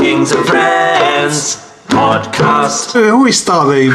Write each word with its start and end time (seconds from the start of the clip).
Kings 0.00 0.32
and 0.32 0.44
Friends 0.46 1.56
podcast. 1.88 2.94
We 2.94 3.08
always 3.10 3.38
start 3.40 3.68
the 3.68 3.88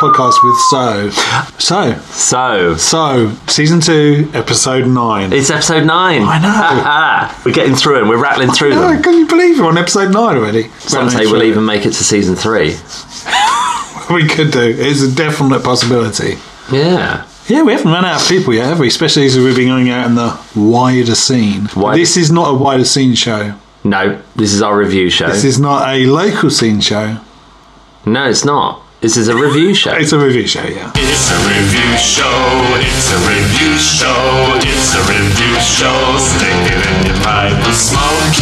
podcast 0.00 0.36
with 0.44 0.56
so. 0.70 1.10
So, 1.58 1.98
So, 2.00 2.76
so, 2.76 3.32
season 3.48 3.80
two, 3.80 4.30
episode 4.34 4.86
nine. 4.86 5.32
it's 5.32 5.50
episode 5.50 5.84
nine. 5.86 6.22
I 6.24 6.38
know. 6.38 7.42
we're 7.44 7.52
getting 7.54 7.74
through 7.74 8.04
it. 8.04 8.08
We're 8.08 8.22
rattling 8.22 8.50
through 8.52 8.74
Oh, 8.74 8.92
them. 8.92 9.02
can 9.02 9.14
you 9.18 9.26
believe 9.26 9.58
we're 9.58 9.66
on 9.66 9.78
episode 9.78 10.12
nine 10.12 10.36
already? 10.36 10.68
Some 10.80 11.06
Well, 11.06 11.10
say 11.10 11.26
we'll 11.26 11.42
even 11.42 11.64
make 11.64 11.80
it 11.86 11.92
to 11.92 12.04
season 12.04 12.36
three. 12.36 12.76
We 14.12 14.26
could 14.26 14.50
do. 14.50 14.74
It's 14.76 15.02
a 15.02 15.14
definite 15.14 15.62
possibility. 15.62 16.34
Yeah. 16.72 17.24
Yeah, 17.46 17.62
we 17.62 17.70
haven't 17.70 17.92
run 17.92 18.04
out 18.04 18.20
of 18.20 18.28
people 18.28 18.52
yet, 18.52 18.66
have 18.66 18.80
we? 18.80 18.88
Especially 18.88 19.24
as 19.26 19.38
we've 19.38 19.54
been 19.54 19.68
going 19.68 19.88
out 19.88 20.08
in 20.08 20.16
the 20.16 20.36
wider 20.56 21.14
scene. 21.14 21.68
Wider- 21.76 21.96
This 21.96 22.16
is 22.16 22.32
not 22.32 22.50
a 22.50 22.54
wider 22.54 22.84
scene 22.84 23.14
show. 23.14 23.54
No, 23.82 24.20
this 24.36 24.52
is 24.52 24.60
our 24.62 24.76
review 24.76 25.08
show. 25.10 25.28
This 25.28 25.44
is 25.44 25.58
not 25.58 25.88
a 25.88 26.04
local 26.06 26.50
scene 26.50 26.80
show. 26.80 27.18
no, 28.04 28.28
it's 28.28 28.44
not. 28.44 28.82
This 29.00 29.16
is 29.16 29.28
a 29.28 29.34
review 29.34 29.74
show. 29.82 29.94
It's 29.94 30.12
a 30.12 30.18
review 30.18 30.46
show, 30.46 30.62
yeah. 30.62 30.92
It's 30.94 31.30
a 31.30 31.38
review 31.48 31.96
show. 31.96 32.28
It's 32.76 33.10
a 33.10 33.18
review 33.24 33.78
show. 33.78 34.60
It's 34.60 34.94
a 34.94 35.00
review 35.08 35.54
show. 35.60 36.18
Stick 36.18 36.72
it 36.72 36.86
in 36.86 37.06
your 37.06 37.16
pipe 37.24 37.52
and 37.54 37.74
smoke 37.74 38.36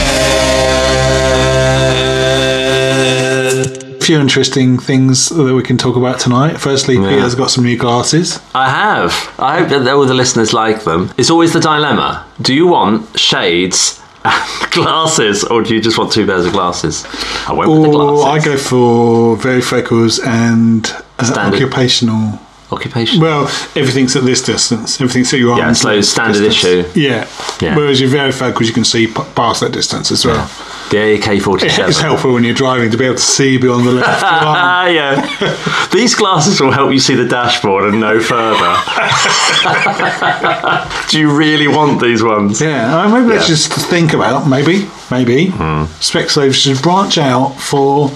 it. 2.99 4.03
A 4.03 4.05
few 4.09 4.19
interesting 4.21 4.79
things 4.79 5.29
that 5.29 5.55
we 5.55 5.63
can 5.63 5.77
talk 5.79 5.95
about 5.97 6.19
tonight. 6.19 6.57
Firstly, 6.59 6.97
Peter's 6.97 7.35
got 7.35 7.51
some 7.51 7.63
new 7.65 7.77
glasses. 7.77 8.41
I 8.55 8.69
have. 8.71 9.13
I 9.39 9.59
hope 9.61 9.69
that 9.69 9.87
all 9.87 10.07
the 10.07 10.15
listeners 10.15 10.53
like 10.53 10.83
them. 10.85 11.13
It's 11.19 11.31
always 11.31 11.53
the 11.53 11.61
dilemma. 11.61 12.27
Do 12.41 12.55
you 12.55 12.67
want 12.67 13.19
shades 13.21 14.01
and 14.01 14.08
glasses, 14.71 15.45
or 15.45 15.63
do 15.63 15.75
you 15.75 15.81
just 15.81 15.99
want 15.99 16.13
two 16.13 16.27
pairs 16.27 16.45
of 16.47 16.53
glasses? 16.53 17.05
I 17.47 17.53
went 17.53 17.71
with 17.71 17.83
the 17.83 17.89
Or 17.99 18.27
I 18.27 18.39
glasses. 18.39 18.45
go 18.45 18.57
for 18.57 19.37
varifocals 19.37 20.25
and 20.27 20.87
uh, 21.19 21.25
Standard. 21.25 21.57
occupational. 21.63 22.39
Occupation. 22.71 23.23
Well, 23.23 23.45
everything's 23.75 24.15
at 24.15 24.25
this 24.25 24.43
distance. 24.43 25.01
Everything's 25.01 25.33
at 25.33 25.41
your 25.41 25.57
Yeah, 25.57 25.67
arm's 25.67 25.81
so 25.81 26.03
standard 26.03 26.41
distance. 26.41 26.87
issue. 26.89 27.01
Yeah. 27.01 27.27
Yeah. 27.63 27.75
Whereas 27.75 27.99
your 27.99 28.11
varifocals, 28.11 28.67
you 28.67 28.75
can 28.75 28.85
see 28.85 29.07
p- 29.07 29.23
past 29.35 29.61
that 29.63 29.73
distance 29.73 30.11
as 30.13 30.27
well. 30.27 30.45
The 30.91 31.15
AK 31.15 31.43
47. 31.43 31.91
It's 31.91 32.01
helpful 32.01 32.33
when 32.35 32.45
you're 32.45 32.55
driving 32.55 32.91
to 32.91 32.97
be 32.97 33.05
able 33.05 33.17
to 33.17 33.21
see 33.23 33.59
beyond 33.59 33.87
the 33.87 33.93
left. 33.93 34.23
Ah, 34.23 34.87
yeah. 34.87 35.89
These 35.93 36.15
glasses 36.15 36.61
will 36.61 36.71
help 36.71 36.93
you 36.93 36.99
see 36.99 37.15
the 37.15 37.27
dashboard 37.27 37.85
and 37.85 38.01
no 38.01 38.21
further. 38.21 38.77
Do 41.11 41.19
you 41.19 41.37
really 41.37 41.69
want 41.69 42.01
these 42.01 42.23
ones? 42.23 42.61
Yeah, 42.61 43.03
uh, 43.05 43.09
maybe 43.09 43.27
let's 43.29 43.49
Yeah. 43.49 43.55
just 43.57 43.73
think 43.91 44.13
about 44.13 44.49
maybe, 44.49 44.87
maybe 45.11 45.47
Hmm. 45.47 45.85
Specsavers 46.01 46.55
should 46.55 46.81
branch 46.83 47.19
out 47.19 47.55
for 47.61 48.11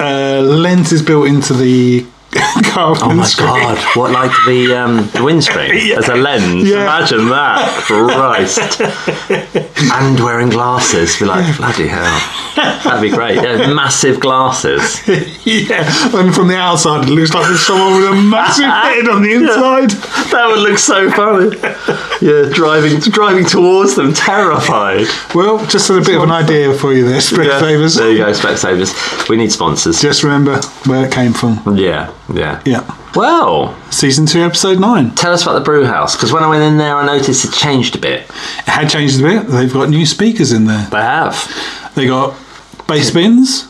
uh, 0.00 0.40
lenses 0.42 1.02
built 1.02 1.26
into 1.28 1.54
the 1.54 2.04
Oh 2.74 2.94
my 3.00 3.08
windscreen. 3.16 3.46
god! 3.48 3.78
What 3.96 4.12
like 4.12 4.30
the 4.46 4.74
um, 4.74 5.06
the 5.10 5.22
windscreen 5.22 5.92
as 5.98 6.08
a 6.08 6.14
lens? 6.14 6.66
Yeah. 6.66 6.82
Imagine 6.84 7.28
that, 7.28 7.68
Christ! 7.84 8.80
and 9.92 10.18
wearing 10.18 10.48
glasses, 10.48 11.18
be 11.18 11.26
like 11.26 11.54
bloody 11.58 11.86
hell. 11.86 12.08
That'd 12.56 13.02
be 13.02 13.10
great. 13.10 13.36
Yeah, 13.36 13.74
massive 13.74 14.20
glasses. 14.20 15.06
yeah, 15.44 15.84
and 16.16 16.34
from 16.34 16.48
the 16.48 16.56
outside 16.56 17.04
it 17.06 17.10
looks 17.10 17.34
like 17.34 17.46
there's 17.46 17.60
someone 17.60 18.00
with 18.00 18.10
a 18.10 18.14
massive 18.22 18.64
head 18.64 19.06
on 19.08 19.20
the 19.22 19.32
inside. 19.34 19.90
That 20.32 20.46
would 20.48 20.60
look 20.60 20.78
so 20.78 21.10
funny. 21.10 21.50
Yeah, 22.22 22.48
driving 22.52 23.00
driving 23.00 23.44
towards 23.44 23.96
them, 23.96 24.14
terrified. 24.14 25.06
Well, 25.34 25.64
just 25.66 25.90
a 25.90 25.94
bit 26.00 26.16
of 26.16 26.22
an 26.22 26.30
idea 26.30 26.72
for 26.72 26.92
you 26.92 27.02
there, 27.04 27.14
Yeah, 27.14 27.20
Specsavers. 27.20 27.96
There 27.98 28.10
you 28.12 28.18
go, 28.18 28.30
Specsavers. 28.32 29.28
We 29.28 29.36
need 29.36 29.50
sponsors. 29.50 30.00
Just 30.00 30.22
remember 30.22 30.60
where 30.86 31.04
it 31.06 31.12
came 31.12 31.32
from. 31.32 31.60
Yeah, 31.76 32.12
yeah. 32.32 32.62
Yeah, 32.64 32.96
Well, 33.16 33.76
season 33.90 34.26
two, 34.26 34.40
episode 34.40 34.78
nine. 34.78 35.10
tell 35.16 35.32
us 35.32 35.42
about 35.42 35.54
the 35.54 35.60
brew 35.64 35.84
house 35.84 36.14
because 36.14 36.32
when 36.32 36.44
I 36.44 36.48
went 36.48 36.62
in 36.62 36.76
there, 36.78 36.94
I 36.96 37.04
noticed 37.04 37.44
it 37.44 37.52
changed 37.52 37.96
a 37.96 37.98
bit. 37.98 38.20
It 38.22 38.68
had 38.68 38.88
changed 38.88 39.18
a 39.20 39.22
bit. 39.24 39.48
They've 39.48 39.72
got 39.72 39.88
new 39.88 40.06
speakers 40.06 40.52
in 40.52 40.66
there. 40.66 40.86
They 40.90 40.98
have 41.02 41.92
They 41.96 42.06
got 42.06 42.34
bass 42.86 43.10
bins. 43.10 43.66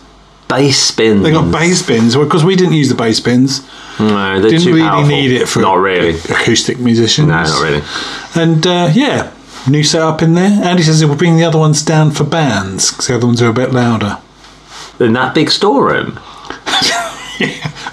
bass 0.48 0.90
bins. 0.90 1.22
They 1.22 1.30
got 1.32 1.50
bass 1.50 1.80
bins 1.86 2.14
because 2.16 2.44
we 2.44 2.54
didn't 2.56 2.74
use 2.74 2.90
the 2.90 2.94
bass 2.94 3.18
bins. 3.20 3.62
No, 3.98 4.40
they're 4.40 4.50
Didn't 4.50 4.66
really 4.66 4.80
powerful. 4.80 5.08
need 5.08 5.32
it 5.32 5.46
for 5.48 5.60
Not 5.60 5.74
really. 5.74 6.18
acoustic 6.18 6.78
musicians. 6.78 7.28
No, 7.28 7.42
not 7.42 7.62
really. 7.62 7.82
And 8.34 8.66
uh, 8.66 8.90
yeah, 8.92 9.32
new 9.68 9.82
setup 9.84 10.22
in 10.22 10.34
there. 10.34 10.50
Andy 10.64 10.82
says 10.82 11.02
it 11.02 11.06
will 11.06 11.16
bring 11.16 11.36
the 11.36 11.44
other 11.44 11.58
ones 11.58 11.82
down 11.84 12.10
for 12.10 12.24
bands 12.24 12.90
because 12.90 13.06
the 13.08 13.14
other 13.16 13.26
ones 13.26 13.40
are 13.42 13.50
a 13.50 13.52
bit 13.52 13.72
louder. 13.72 14.18
In 14.98 15.12
that 15.14 15.34
big 15.34 15.50
storeroom. 15.50 16.18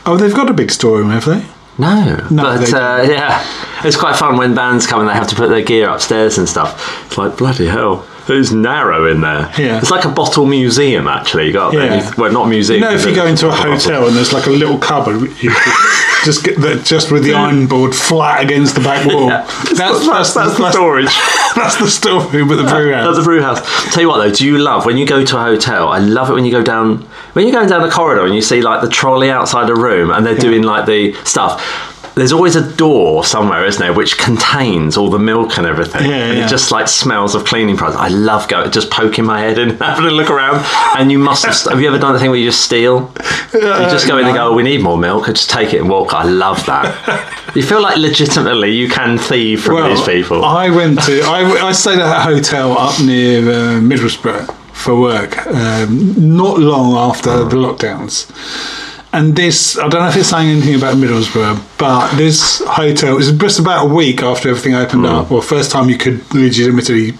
Oh, 0.05 0.15
they've 0.17 0.33
got 0.33 0.49
a 0.49 0.53
big 0.53 0.71
storeroom, 0.71 1.09
have 1.11 1.25
they? 1.25 1.43
No, 1.77 2.27
No, 2.31 2.43
but 2.43 2.57
they 2.65 2.71
uh, 2.77 3.03
yeah, 3.03 3.43
it's 3.83 3.95
quite 3.97 4.15
fun 4.15 4.37
when 4.37 4.53
bands 4.55 4.85
come 4.87 4.99
and 5.01 5.09
they 5.09 5.13
have 5.13 5.27
to 5.27 5.35
put 5.35 5.49
their 5.49 5.61
gear 5.63 5.89
upstairs 5.89 6.37
and 6.37 6.47
stuff. 6.49 7.05
It's 7.07 7.17
like 7.17 7.37
bloody 7.37 7.67
hell. 7.67 8.05
It's 8.35 8.51
narrow 8.51 9.09
in 9.09 9.21
there. 9.21 9.51
Yeah. 9.57 9.79
It's 9.79 9.91
like 9.91 10.05
a 10.05 10.09
bottle 10.09 10.45
museum, 10.45 11.07
actually. 11.07 11.47
You 11.47 11.53
got 11.53 11.73
Yeah. 11.73 12.09
well, 12.17 12.31
not 12.31 12.47
museum. 12.49 12.81
You 12.81 12.89
know, 12.89 12.93
if 12.95 13.05
you 13.05 13.15
go 13.15 13.25
into 13.25 13.47
a 13.47 13.51
hotel 13.51 14.07
and 14.07 14.15
there's 14.15 14.33
like 14.33 14.45
a 14.47 14.51
little 14.51 14.77
cupboard, 14.77 15.21
you 15.41 15.51
just 16.25 16.43
get 16.43 16.59
the, 16.59 16.81
just 16.83 17.11
with 17.11 17.23
the 17.23 17.33
iron 17.33 17.67
board 17.67 17.95
flat 17.95 18.43
against 18.43 18.75
the 18.75 18.81
back 18.81 19.05
wall. 19.05 19.27
Yeah. 19.27 19.45
That's, 19.73 20.05
that's, 20.05 20.33
that's 20.33 20.57
the 20.57 20.71
storage. 20.71 21.09
That's 21.55 21.77
the 21.77 21.87
storeroom 21.89 22.51
at 22.51 22.55
the 22.57 22.63
brew 22.63 22.93
house. 22.93 23.05
That's 23.05 23.17
the 23.17 23.23
brew 23.23 23.41
house. 23.41 23.93
Tell 23.93 24.03
you 24.03 24.07
what 24.07 24.19
though, 24.23 24.31
do 24.31 24.45
you 24.45 24.59
love 24.59 24.85
when 24.85 24.97
you 24.97 25.05
go 25.05 25.25
to 25.25 25.37
a 25.37 25.41
hotel? 25.41 25.89
I 25.89 25.97
love 25.97 26.29
it 26.29 26.33
when 26.33 26.45
you 26.45 26.51
go 26.51 26.61
down 26.61 26.99
when 27.33 27.45
you're 27.45 27.53
going 27.53 27.67
down 27.67 27.81
the 27.81 27.89
corridor 27.89 28.23
and 28.23 28.35
you 28.35 28.41
see 28.41 28.61
like 28.61 28.81
the 28.81 28.87
trolley 28.87 29.29
outside 29.31 29.69
a 29.69 29.75
room 29.75 30.11
and 30.11 30.25
they're 30.25 30.37
doing 30.37 30.61
like 30.61 30.85
the 30.85 31.13
stuff. 31.25 31.88
There's 32.19 32.33
always 32.33 32.57
a 32.57 32.75
door 32.75 33.23
somewhere, 33.23 33.65
isn't 33.65 33.81
there, 33.81 33.93
which 33.93 34.17
contains 34.17 34.97
all 34.97 35.09
the 35.09 35.17
milk 35.17 35.57
and 35.57 35.65
everything. 35.65 36.09
Yeah, 36.09 36.17
and 36.17 36.37
yeah. 36.37 36.45
it 36.45 36.49
just 36.49 36.69
like 36.69 36.89
smells 36.89 37.33
of 37.33 37.45
cleaning 37.45 37.77
products. 37.77 37.97
I 37.99 38.09
love 38.09 38.49
going 38.49 38.69
just 38.71 38.91
poking 38.91 39.25
my 39.25 39.39
head 39.39 39.57
in, 39.57 39.69
and 39.71 39.79
having 39.79 40.05
a 40.05 40.11
look 40.11 40.29
around. 40.29 40.65
And 40.99 41.11
you 41.11 41.17
must 41.17 41.45
have 41.45 41.55
have 41.71 41.81
you 41.81 41.87
ever 41.87 41.97
done 41.97 42.13
the 42.13 42.19
thing 42.19 42.29
where 42.29 42.37
you 42.37 42.49
just 42.49 42.65
steal? 42.65 43.11
You 43.53 43.61
just 43.61 44.05
go 44.05 44.17
in 44.17 44.25
and 44.25 44.35
go, 44.35 44.49
oh, 44.51 44.53
we 44.53 44.63
need 44.63 44.81
more 44.81 44.97
milk, 44.97 45.27
and 45.27 45.35
just 45.35 45.49
take 45.49 45.73
it 45.73 45.79
and 45.79 45.89
walk. 45.89 46.13
I 46.13 46.23
love 46.23 46.65
that. 46.65 47.51
you 47.55 47.63
feel 47.63 47.81
like 47.81 47.97
legitimately 47.97 48.71
you 48.71 48.89
can 48.89 49.17
thieve 49.17 49.63
from 49.63 49.89
these 49.89 50.03
people. 50.03 50.43
I 50.43 50.69
went 50.69 51.01
to 51.03 51.21
I, 51.21 51.67
I 51.67 51.71
stayed 51.71 51.99
at 51.99 52.17
a 52.17 52.19
hotel 52.19 52.77
up 52.77 52.99
near 52.99 53.39
uh, 53.39 53.79
Middlesbrough 53.79 54.53
for 54.73 54.99
work 54.99 55.45
um, 55.47 56.35
not 56.37 56.57
long 56.59 56.95
after 56.95 57.45
the 57.45 57.55
lockdowns. 57.55 58.88
And 59.11 59.35
this, 59.35 59.75
I 59.77 59.87
don't 59.87 60.01
know 60.01 60.07
if 60.09 60.15
it's 60.17 60.29
saying 60.29 60.49
anything 60.49 60.75
about 60.75 60.95
Middlesbrough, 60.97 61.59
but 61.79 62.15
this 62.15 62.59
hotel 62.65 63.13
it 63.13 63.17
was 63.17 63.31
just 63.31 63.59
about 63.59 63.87
a 63.87 63.89
week 63.93 64.21
after 64.21 64.49
everything 64.49 64.75
opened 64.75 65.01
Hmm. 65.05 65.11
up, 65.15 65.31
or 65.31 65.41
first 65.41 65.71
time 65.71 65.89
you 65.89 65.97
could 65.97 66.21
legitimately, 66.33 67.13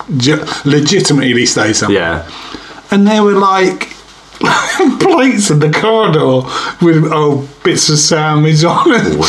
legitimately 0.66 1.46
stay 1.46 1.74
somewhere. 1.74 2.00
yeah. 2.26 2.32
And 2.92 3.08
there 3.08 3.24
were 3.24 3.34
like 3.34 3.90
plates 5.00 5.50
in 5.50 5.60
the 5.60 5.72
corridor 5.72 6.48
with 6.86 7.06
oh 7.12 7.48
bits 7.64 7.90
of 7.90 7.98
sandwich 8.00 8.64
on 8.64 8.94
and 8.94 9.20
Weird. 9.20 9.26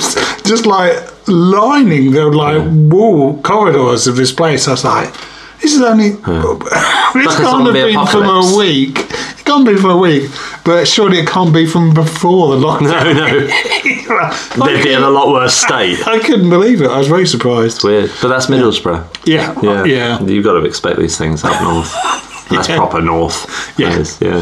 chips, 0.00 0.42
just 0.42 0.66
like 0.66 0.94
lining 1.28 2.10
the 2.10 2.26
like 2.26 2.62
wall 2.92 3.40
corridors 3.42 4.06
of 4.06 4.16
this 4.16 4.32
place. 4.32 4.66
I 4.68 4.72
was 4.72 4.84
like, 4.84 5.14
this 5.60 5.74
is 5.74 5.80
only 5.82 6.08
a 6.12 6.16
can't 6.24 7.64
have 7.66 7.72
been 7.72 8.06
for 8.06 8.24
a 8.24 8.56
week. 8.56 8.98
Can't 9.50 9.66
be 9.66 9.74
for 9.76 9.90
a 9.90 9.96
week, 9.96 10.30
but 10.64 10.86
surely 10.86 11.18
it 11.18 11.26
can't 11.26 11.52
be 11.52 11.66
from 11.66 11.92
before 11.92 12.56
the 12.56 12.64
lockdown. 12.64 13.14
No, 13.16 14.64
no. 14.64 14.66
They'd 14.66 14.84
be 14.84 14.92
in 14.92 15.02
a 15.02 15.10
lot 15.10 15.32
worse 15.32 15.56
state. 15.56 16.06
I 16.06 16.20
couldn't 16.20 16.50
believe 16.50 16.80
it. 16.82 16.88
I 16.88 16.98
was 16.98 17.08
very 17.08 17.26
surprised. 17.26 17.82
Weird, 17.82 18.12
but 18.22 18.28
that's 18.28 18.46
Middlesbrough. 18.46 19.26
Yeah, 19.26 19.52
Yeah, 19.60 19.80
uh, 19.80 19.84
yeah. 19.84 20.22
You've 20.22 20.44
got 20.44 20.52
to 20.52 20.64
expect 20.64 21.00
these 21.00 21.18
things 21.18 21.42
up 21.42 21.60
north. 21.62 21.92
That's 22.50 22.68
Yeah. 22.68 22.76
proper 22.76 23.00
north. 23.00 23.74
Yeah. 23.76 23.98
Is, 23.98 24.20
yeah. 24.20 24.40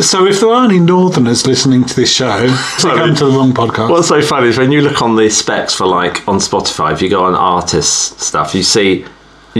So 0.00 0.26
if 0.26 0.40
there 0.40 0.50
are 0.50 0.64
any 0.64 0.80
Northerners 0.80 1.46
listening 1.46 1.84
to 1.84 1.94
this 1.94 2.12
show, 2.12 2.46
they 2.82 2.88
come 2.90 3.14
to 3.14 3.26
the 3.26 3.30
wrong 3.30 3.52
podcast. 3.52 3.90
What's 3.90 4.08
so 4.08 4.20
funny 4.20 4.48
is 4.48 4.58
when 4.58 4.72
you 4.72 4.82
look 4.82 5.00
on 5.00 5.14
the 5.14 5.30
specs 5.30 5.74
for 5.74 5.86
like 5.86 6.26
on 6.28 6.38
Spotify, 6.38 6.92
if 6.92 7.00
you 7.02 7.08
go 7.08 7.24
on 7.24 7.36
artists 7.36 8.24
stuff, 8.26 8.52
you 8.54 8.64
see 8.64 9.04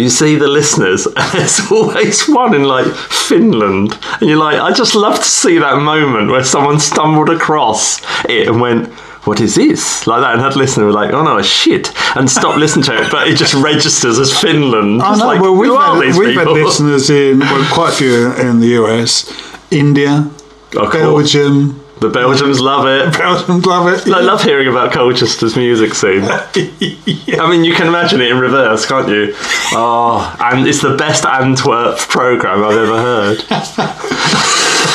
you 0.01 0.09
see 0.11 0.37
the 0.37 0.49
listeners, 0.49 1.07
and 1.07 1.33
there's 1.33 1.61
always 1.71 2.27
one 2.29 2.55
in 2.55 2.65
like 2.65 2.87
Finland, 3.29 3.97
and 4.21 4.29
you're 4.29 4.39
like, 4.39 4.61
I 4.61 4.73
just 4.73 4.95
love 4.95 5.17
to 5.17 5.25
see 5.25 5.59
that 5.59 5.79
moment 5.83 6.31
where 6.31 6.45
someone 6.45 6.79
stumbled 6.81 7.31
across 7.31 8.01
it 8.29 8.49
and 8.49 8.61
went. 8.61 8.89
What 9.25 9.39
is 9.43 9.55
this? 9.55 10.07
Like 10.07 10.23
that, 10.23 10.33
and 10.33 10.41
had 10.41 10.57
listeners 10.57 10.87
were 10.87 10.93
like, 10.93 11.13
"Oh 11.13 11.23
no, 11.23 11.43
shit!" 11.43 11.93
and 12.17 12.29
stop 12.29 12.57
listening 12.57 12.85
to 12.87 13.03
it, 13.03 13.11
but 13.13 13.29
it 13.29 13.37
just 13.37 13.53
registers 13.53 14.19
as 14.19 14.33
Finland. 14.33 15.03
I 15.03 15.15
know. 15.15 15.27
like, 15.27 15.41
well, 15.43 15.55
we've, 15.55 15.71
had, 15.71 16.17
we've 16.19 16.39
had 16.39 16.47
listeners 16.49 17.11
in 17.11 17.41
well, 17.41 17.63
quite 17.71 17.93
a 17.93 17.97
few 17.97 18.33
in 18.33 18.61
the 18.61 18.69
US, 18.81 19.31
India, 19.71 20.27
Oh. 20.75 20.91
Belgium. 20.91 21.80
The 22.01 22.09
Belgians 22.09 22.61
love 22.61 22.87
it. 22.87 23.13
Belgians 23.19 23.67
love 23.67 23.87
it. 23.93 24.09
I 24.11 24.21
love 24.21 24.43
hearing 24.43 24.69
about 24.69 24.93
Colchester's 24.93 25.55
music 25.55 25.93
scene. 25.95 26.23
I 26.25 27.47
mean, 27.51 27.63
you 27.63 27.75
can 27.75 27.89
imagine 27.89 28.23
it 28.23 28.31
in 28.31 28.39
reverse, 28.39 28.87
can't 28.87 29.09
you? 29.09 29.35
Oh, 29.73 30.35
and 30.41 30.67
it's 30.67 30.81
the 30.81 30.97
best 30.97 31.27
Antwerp 31.27 31.99
program 31.99 32.65
I've 32.65 32.77
ever 32.77 32.97
heard. 32.97 33.45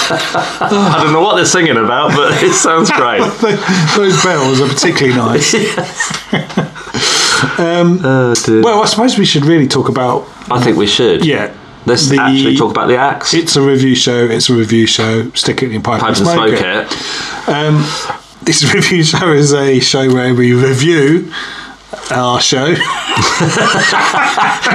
I 0.08 1.00
don't 1.04 1.14
know 1.14 1.22
what 1.22 1.36
they're 1.36 1.46
singing 1.46 1.78
about, 1.78 2.12
but 2.12 2.42
it 2.44 2.54
sounds 2.54 2.90
great. 2.92 3.22
Those 3.96 4.24
bells 4.24 4.62
are 4.62 4.68
particularly 4.68 5.16
nice. 5.16 5.54
Um, 7.60 8.00
oh. 8.04 8.34
Well, 8.64 8.82
I 8.82 8.86
suppose 8.86 9.18
we 9.18 9.26
should 9.26 9.46
really 9.46 9.68
talk 9.68 9.90
about 9.90 10.28
I 10.52 10.60
think 10.64 10.78
we 10.78 10.88
should. 10.88 11.26
yeah. 11.26 11.54
Let's 11.86 12.08
the- 12.10 12.20
actually 12.22 12.56
talk 12.58 12.72
about 12.72 12.88
the 12.88 12.98
axe. 12.98 13.34
It's 13.34 13.56
a 13.56 13.62
review 13.62 13.96
show. 13.96 14.26
It's 14.26 14.50
a 14.50 14.54
review 14.56 14.86
show. 14.88 15.30
Stick 15.32 15.62
it 15.64 15.68
in 15.68 15.72
your 15.74 15.82
pipe, 15.82 16.02
Pipe 16.02 16.10
and 16.10 16.18
and 16.18 16.28
smoke, 16.28 16.58
smoke 16.58 16.62
it. 16.62 16.92
it. 16.92 17.50
Um, 17.50 17.86
this 18.44 18.64
review 18.74 19.04
show 19.04 19.32
is 19.32 19.54
a 19.54 19.80
show 19.80 20.12
where 20.14 20.34
we 20.34 20.54
review 20.54 21.32
our 22.12 22.42
show. 22.42 22.76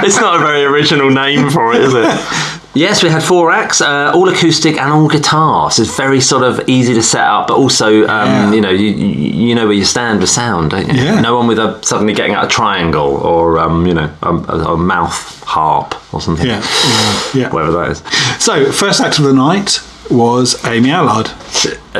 It's 0.03 0.17
not 0.17 0.35
a 0.37 0.39
very 0.39 0.63
original 0.63 1.09
name 1.11 1.49
for 1.49 1.73
it, 1.73 1.81
is 1.81 1.93
it? 1.93 2.59
Yes, 2.73 3.03
we 3.03 3.09
had 3.09 3.21
four 3.21 3.51
acts, 3.51 3.81
uh, 3.81 4.11
all 4.15 4.29
acoustic 4.29 4.77
and 4.77 4.91
all 4.93 5.09
guitar. 5.09 5.69
So 5.71 5.81
it's 5.81 5.95
very 5.97 6.21
sort 6.21 6.43
of 6.43 6.69
easy 6.69 6.93
to 6.93 7.03
set 7.03 7.25
up, 7.25 7.47
but 7.47 7.57
also, 7.57 8.03
um, 8.07 8.27
Yeah. 8.27 8.51
you 8.53 8.61
know, 8.61 8.69
you, 8.69 8.87
you 8.89 9.55
know 9.55 9.65
where 9.65 9.75
you 9.75 9.83
stand 9.83 10.21
with 10.21 10.29
sound, 10.29 10.71
don't 10.71 10.87
you? 10.87 10.93
Yeah. 11.03 11.19
No 11.19 11.35
one 11.35 11.47
with 11.47 11.59
a 11.59 11.79
suddenly 11.83 12.13
getting 12.13 12.33
out 12.33 12.45
a 12.45 12.47
triangle 12.47 13.17
or, 13.17 13.59
um, 13.59 13.85
you 13.85 13.93
know, 13.93 14.09
a, 14.23 14.29
a, 14.33 14.73
a 14.73 14.77
mouth 14.77 15.43
harp 15.43 15.95
or 16.13 16.21
something. 16.21 16.47
Yeah, 16.47 16.61
yeah, 16.63 17.23
yeah. 17.33 17.49
Whatever 17.51 17.73
that 17.73 17.91
is. 17.91 18.03
So, 18.39 18.71
first 18.71 19.01
act 19.01 19.19
of 19.19 19.25
the 19.25 19.33
night 19.33 19.81
was 20.11 20.63
Amy 20.65 20.91
Allard. 20.91 21.29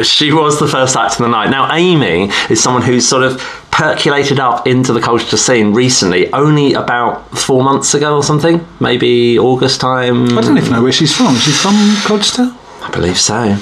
She 0.05 0.31
was 0.31 0.59
the 0.59 0.67
first 0.67 0.95
act 0.95 1.13
of 1.13 1.19
the 1.19 1.27
night. 1.27 1.49
Now, 1.49 1.73
Amy 1.73 2.29
is 2.49 2.61
someone 2.61 2.81
who's 2.83 3.07
sort 3.07 3.23
of 3.23 3.39
percolated 3.71 4.39
up 4.39 4.67
into 4.67 4.93
the 4.93 4.99
culture 5.01 5.37
scene 5.37 5.73
recently, 5.73 6.31
only 6.33 6.73
about 6.73 7.29
four 7.37 7.63
months 7.63 7.93
ago 7.93 8.15
or 8.15 8.23
something, 8.23 8.65
maybe 8.79 9.37
August 9.39 9.81
time. 9.81 10.37
I 10.37 10.41
don't 10.41 10.57
even 10.57 10.71
know 10.71 10.83
where 10.83 10.91
she's 10.91 11.15
from. 11.15 11.35
She's 11.35 11.59
from 11.59 11.75
Colchester. 12.05 12.53
I 12.83 12.89
believe 12.91 13.17
so. 13.17 13.57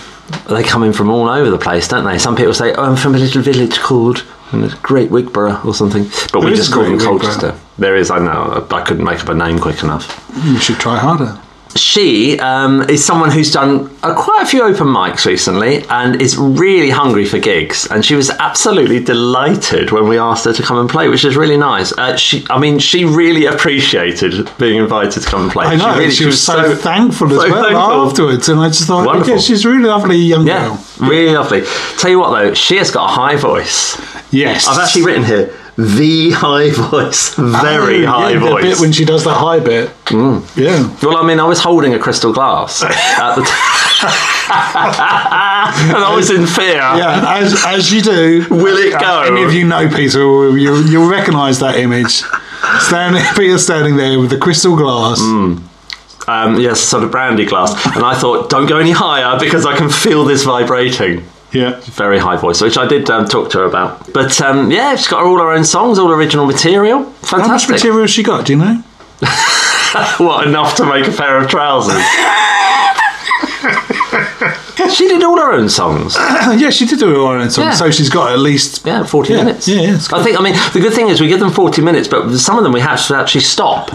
They 0.50 0.64
come 0.64 0.84
in 0.84 0.94
from 0.94 1.10
all 1.10 1.28
over 1.28 1.50
the 1.50 1.58
place, 1.58 1.88
don't 1.88 2.06
they? 2.06 2.20
Some 2.20 2.36
people 2.36 2.54
say, 2.54 2.74
"Oh, 2.74 2.84
I'm 2.84 2.96
from 2.96 3.16
a 3.16 3.18
little 3.18 3.42
village 3.42 3.80
called 3.80 4.24
Great 4.84 5.10
Wigborough 5.10 5.66
or 5.66 5.74
something," 5.74 6.04
but 6.32 6.44
we 6.44 6.54
just 6.54 6.72
call 6.72 6.84
them 6.84 6.98
Wigborough. 7.00 7.20
Colchester. 7.20 7.56
There 7.80 7.96
is, 7.96 8.12
I 8.12 8.20
know. 8.20 8.68
I 8.70 8.82
couldn't 8.82 9.06
make 9.06 9.22
up 9.22 9.30
a 9.30 9.34
name 9.34 9.58
quick 9.60 9.82
enough. 9.84 10.08
Mm, 10.34 10.54
you 10.54 10.60
should 10.60 10.78
try 10.80 10.98
harder. 10.98 11.40
She 11.76 12.40
um, 12.40 12.82
is 12.90 13.06
someone 13.06 13.30
who's 13.30 13.52
done 13.52 13.96
uh, 14.02 14.14
quite 14.16 14.42
a 14.42 14.46
few 14.46 14.64
open 14.64 14.88
mics 14.88 15.26
recently 15.26 15.86
and 15.90 16.20
is 16.20 16.36
really 16.36 16.90
hungry 16.90 17.26
for 17.26 17.38
gigs. 17.38 17.86
And 17.92 18.04
she 18.04 18.16
was 18.16 18.32
absolutely 18.32 19.02
delighted 19.04 19.92
when 19.92 20.08
we 20.08 20.18
asked 20.18 20.46
her 20.46 20.54
to 20.54 20.64
come 20.64 20.78
and 20.80 20.90
play, 20.90 21.10
which 21.10 21.24
is 21.24 21.38
really 21.38 21.58
nice. 21.58 21.92
Uh, 21.94 22.16
she, 22.18 22.44
I 22.50 22.60
mean, 22.60 22.80
she 22.80 23.06
really 23.06 23.46
appreciated 23.46 24.50
being 24.58 24.78
invited 24.82 25.22
to 25.22 25.30
come 25.30 25.44
and 25.44 25.52
play. 25.52 25.68
I 25.68 25.76
know. 25.76 25.96
really- 25.98 26.10
she, 26.12 26.26
was, 26.26 26.42
so, 26.44 26.76
thankful 26.76 27.32
as 27.34 27.42
so 27.42 27.52
well 27.52 27.64
thankful. 27.64 27.80
afterwards, 28.10 28.50
and 28.50 28.60
I 28.60 28.68
just 28.70 28.86
thought, 28.88 29.06
Wonderful. 29.06 29.36
yeah, 29.36 29.40
she's 29.40 29.64
a 29.64 29.70
really 29.70 29.86
lovely 29.88 30.18
young 30.18 30.48
Yeah, 30.48 30.70
girl. 30.98 31.08
really 31.08 31.34
lovely. 31.34 31.62
Tell 31.98 32.10
you 32.10 32.20
what, 32.20 32.32
though, 32.32 32.54
she 32.56 32.78
has 32.78 32.90
got 32.90 33.06
a 33.12 33.14
high 33.14 33.36
voice. 33.36 33.96
Yes, 34.34 34.68
I've 34.68 34.80
actually 34.80 35.04
written 35.04 35.24
here 35.24 35.56
the 35.80 36.32
high 36.32 36.70
voice, 36.72 37.36
very 37.36 38.06
Oh, 38.06 38.12
high 38.12 38.32
yeah, 38.32 38.40
voice. 38.40 38.64
The 38.64 38.70
bit 38.70 38.80
when 38.80 38.92
she 38.92 39.06
does 39.06 39.24
the 39.24 39.34
high 39.34 39.60
bit. 39.60 39.90
Yeah. 40.12 40.96
well, 41.04 41.18
I 41.18 41.24
mean, 41.26 41.40
I 41.40 41.46
was 41.46 41.60
holding 41.60 41.94
a 41.94 42.00
crystal 42.00 42.34
glass 42.34 42.84
at 42.84 42.90
the 43.36 43.42
time, 43.44 44.12
and 45.96 45.98
I 46.04 46.14
was 46.16 46.32
in 46.32 46.46
fear. 46.48 46.76
Yeah, 46.76 47.38
as, 47.38 47.64
as 47.66 47.92
you 47.94 48.02
do. 48.02 48.46
Will 48.50 48.78
it 48.78 48.94
Uh, 48.96 49.00
go? 49.00 49.22
Any 49.34 49.44
of 49.44 49.54
you 49.54 49.66
know 49.66 49.88
Peter, 49.88 50.20
you'll, 50.58 50.86
you'll 50.86 51.10
recognise 51.10 51.60
that 51.60 51.76
image. 51.78 52.24
Standing, 52.82 53.24
Peter 53.38 53.58
standing 53.58 53.96
there 53.96 54.20
with 54.20 54.32
the 54.32 54.38
crystal 54.38 54.76
glass. 54.76 55.20
Um, 55.22 56.60
yes, 56.60 56.80
sort 56.82 57.04
of 57.04 57.12
brandy 57.12 57.46
glass, 57.46 57.74
and 57.96 58.04
I 58.04 58.14
thought, 58.20 58.50
don't 58.50 58.68
go 58.68 58.78
any 58.78 58.92
higher 58.92 59.40
because 59.40 59.66
I 59.66 59.76
can 59.78 59.90
feel 59.90 60.26
this 60.26 60.44
vibrating. 60.44 61.24
Yeah. 61.52 61.80
Very 61.86 62.20
high 62.20 62.38
voice, 62.38 62.62
which 62.62 62.78
I 62.78 62.86
did 62.88 63.10
um, 63.10 63.26
talk 63.26 63.50
to 63.52 63.60
her 63.60 63.66
about. 63.66 64.12
But 64.14 64.40
um, 64.42 64.70
yeah, 64.72 64.96
she's 64.96 65.08
got 65.08 65.24
all 65.24 65.38
her 65.40 65.52
own 65.52 65.64
songs, 65.64 65.98
all 65.98 66.12
original 66.12 66.46
material. 66.46 67.00
How 67.00 67.06
much 67.06 67.20
Fantastic. 67.66 67.70
material 67.72 68.02
has 68.02 68.12
she 68.12 68.22
got? 68.24 68.46
Do 68.46 68.54
you 68.54 68.60
know? 68.60 68.84
What 70.20 70.46
enough 70.48 70.76
to 70.76 70.86
make 70.86 71.08
a 71.08 71.12
pair 71.12 71.40
of 71.42 71.50
trousers? 71.50 71.96
she 74.94 75.08
did 75.08 75.24
all 75.24 75.38
her 75.38 75.52
own 75.54 75.70
songs. 75.70 76.16
yeah, 76.62 76.70
she 76.70 76.86
did 76.86 77.00
do 77.00 77.22
all 77.22 77.32
her 77.32 77.38
own 77.40 77.50
songs. 77.50 77.66
Yeah. 77.66 77.72
so 77.74 77.92
she's 77.92 78.10
got 78.10 78.32
at 78.32 78.40
least. 78.40 78.86
Yeah, 78.86 79.04
40 79.04 79.34
Yeah, 79.34 79.44
minutes. 79.44 79.68
yeah, 79.68 79.82
yeah, 79.82 80.00
I 80.14 80.24
think, 80.24 80.40
I 80.40 80.44
mean, 80.44 80.56
the 80.74 80.80
good 80.80 80.94
thing 80.94 81.10
is 81.10 81.22
we 81.22 81.28
give 81.28 81.40
them 81.40 81.52
40 81.52 81.82
minutes, 81.82 82.08
but 82.08 82.38
some 82.38 82.58
of 82.58 82.64
them 82.64 82.72
we 82.72 82.82
have 82.82 83.06
to 83.08 83.16
actually 83.16 83.42
stop. 83.42 83.92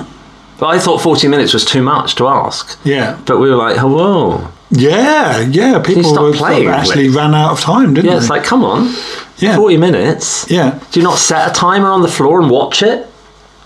But 0.58 0.66
I 0.66 0.78
thought 0.78 1.00
40 1.00 1.28
minutes 1.28 1.52
was 1.52 1.64
too 1.64 1.82
much 1.82 2.14
to 2.16 2.28
ask. 2.28 2.78
Yeah, 2.84 3.18
But 3.26 3.38
we 3.38 3.50
were 3.50 3.56
like, 3.56 3.76
oh, 3.82 3.88
whoa. 3.88 4.48
Yeah, 4.74 5.40
yeah. 5.40 5.78
People 5.80 6.12
were- 6.14 6.32
playing, 6.32 6.68
actually 6.68 7.08
ran 7.08 7.34
out 7.34 7.52
of 7.52 7.60
time, 7.60 7.94
didn't 7.94 8.06
Yeah, 8.06 8.10
they? 8.10 8.16
Yeah, 8.16 8.20
it's 8.20 8.30
like, 8.30 8.44
come 8.44 8.64
on. 8.64 8.94
yeah, 9.38 9.56
40 9.56 9.76
minutes? 9.78 10.46
yeah. 10.50 10.78
Do 10.90 11.00
you 11.00 11.04
not 11.04 11.18
set 11.18 11.50
a 11.50 11.52
timer 11.54 11.90
on 11.90 12.02
the 12.02 12.08
floor 12.08 12.40
and 12.40 12.50
watch 12.50 12.82
it? 12.82 13.06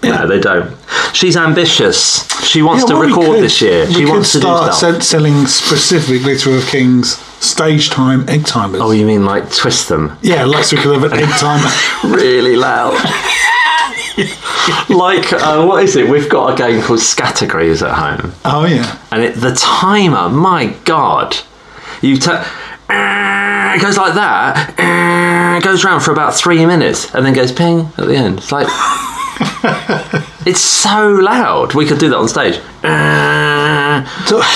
Yeah. 0.03 0.19
No, 0.19 0.27
they 0.29 0.39
don't. 0.39 0.77
She's 1.13 1.37
ambitious. 1.37 2.25
She 2.45 2.63
wants 2.63 2.83
Yeah, 2.85 2.89
to 2.91 2.95
well, 2.95 3.03
we 3.03 3.09
record 3.09 3.27
could- 3.37 3.45
this 3.45 3.61
year. 3.61 3.91
She 3.91 4.05
wants 4.07 4.31
to 4.33 4.39
do 4.39 4.43
start 4.47 4.75
stuff. 4.75 5.03
selling 5.03 5.47
specific 5.49 6.23
Glitter 6.23 6.55
of 6.57 6.65
Kings 6.67 7.19
stage 7.41 7.91
time 7.91 8.25
egg 8.29 8.45
timers. 8.47 8.81
oh, 8.81 8.91
you 8.93 9.05
mean 9.07 9.25
like 9.25 9.53
twist 9.53 9.89
them 9.89 10.17
yeah, 10.23 10.45
like 10.45 10.71
we 10.73 10.79
could 10.79 10.93
have 11.01 11.05
an 11.13 11.19
egg 11.19 11.29
timer. 11.39 11.69
really 12.17 12.55
loud? 12.57 12.95
like, 14.89 15.33
uh, 15.33 15.65
what 15.65 15.83
is 15.85 15.97
it? 15.97 16.09
We've 16.09 16.29
got 16.29 16.55
a 16.55 16.57
game 16.57 16.83
called 16.83 16.99
Scattergories 16.99 17.83
at 17.87 17.95
home. 17.95 18.33
oh 18.45 18.67
yeah, 18.67 18.99
and 19.13 19.23
it, 19.23 19.35
the 19.37 19.53
timer, 19.55 20.29
my 20.29 20.75
god, 20.85 21.37
you 22.03 22.17
turn. 22.17 22.45
It 22.91 23.83
goes 23.83 23.97
like 23.97 24.15
that. 24.15 24.75
It 25.59 25.65
goes 25.65 25.85
around 25.85 26.01
for 26.01 26.11
about 26.11 26.35
three 26.35 26.65
minutes, 26.67 27.15
and 27.15 27.25
then 27.25 27.33
goes 27.33 27.53
ping 27.53 27.91
at 27.99 28.07
the 28.07 28.17
end. 28.17 28.39
It's 28.39 28.51
like 28.51 28.67
it's 30.47 30.61
so 30.61 31.11
loud. 31.13 31.75
We 31.75 31.87
could 31.87 31.99
do 31.99 32.09
that 32.09 32.17
on 32.17 32.29
stage. 32.29 32.59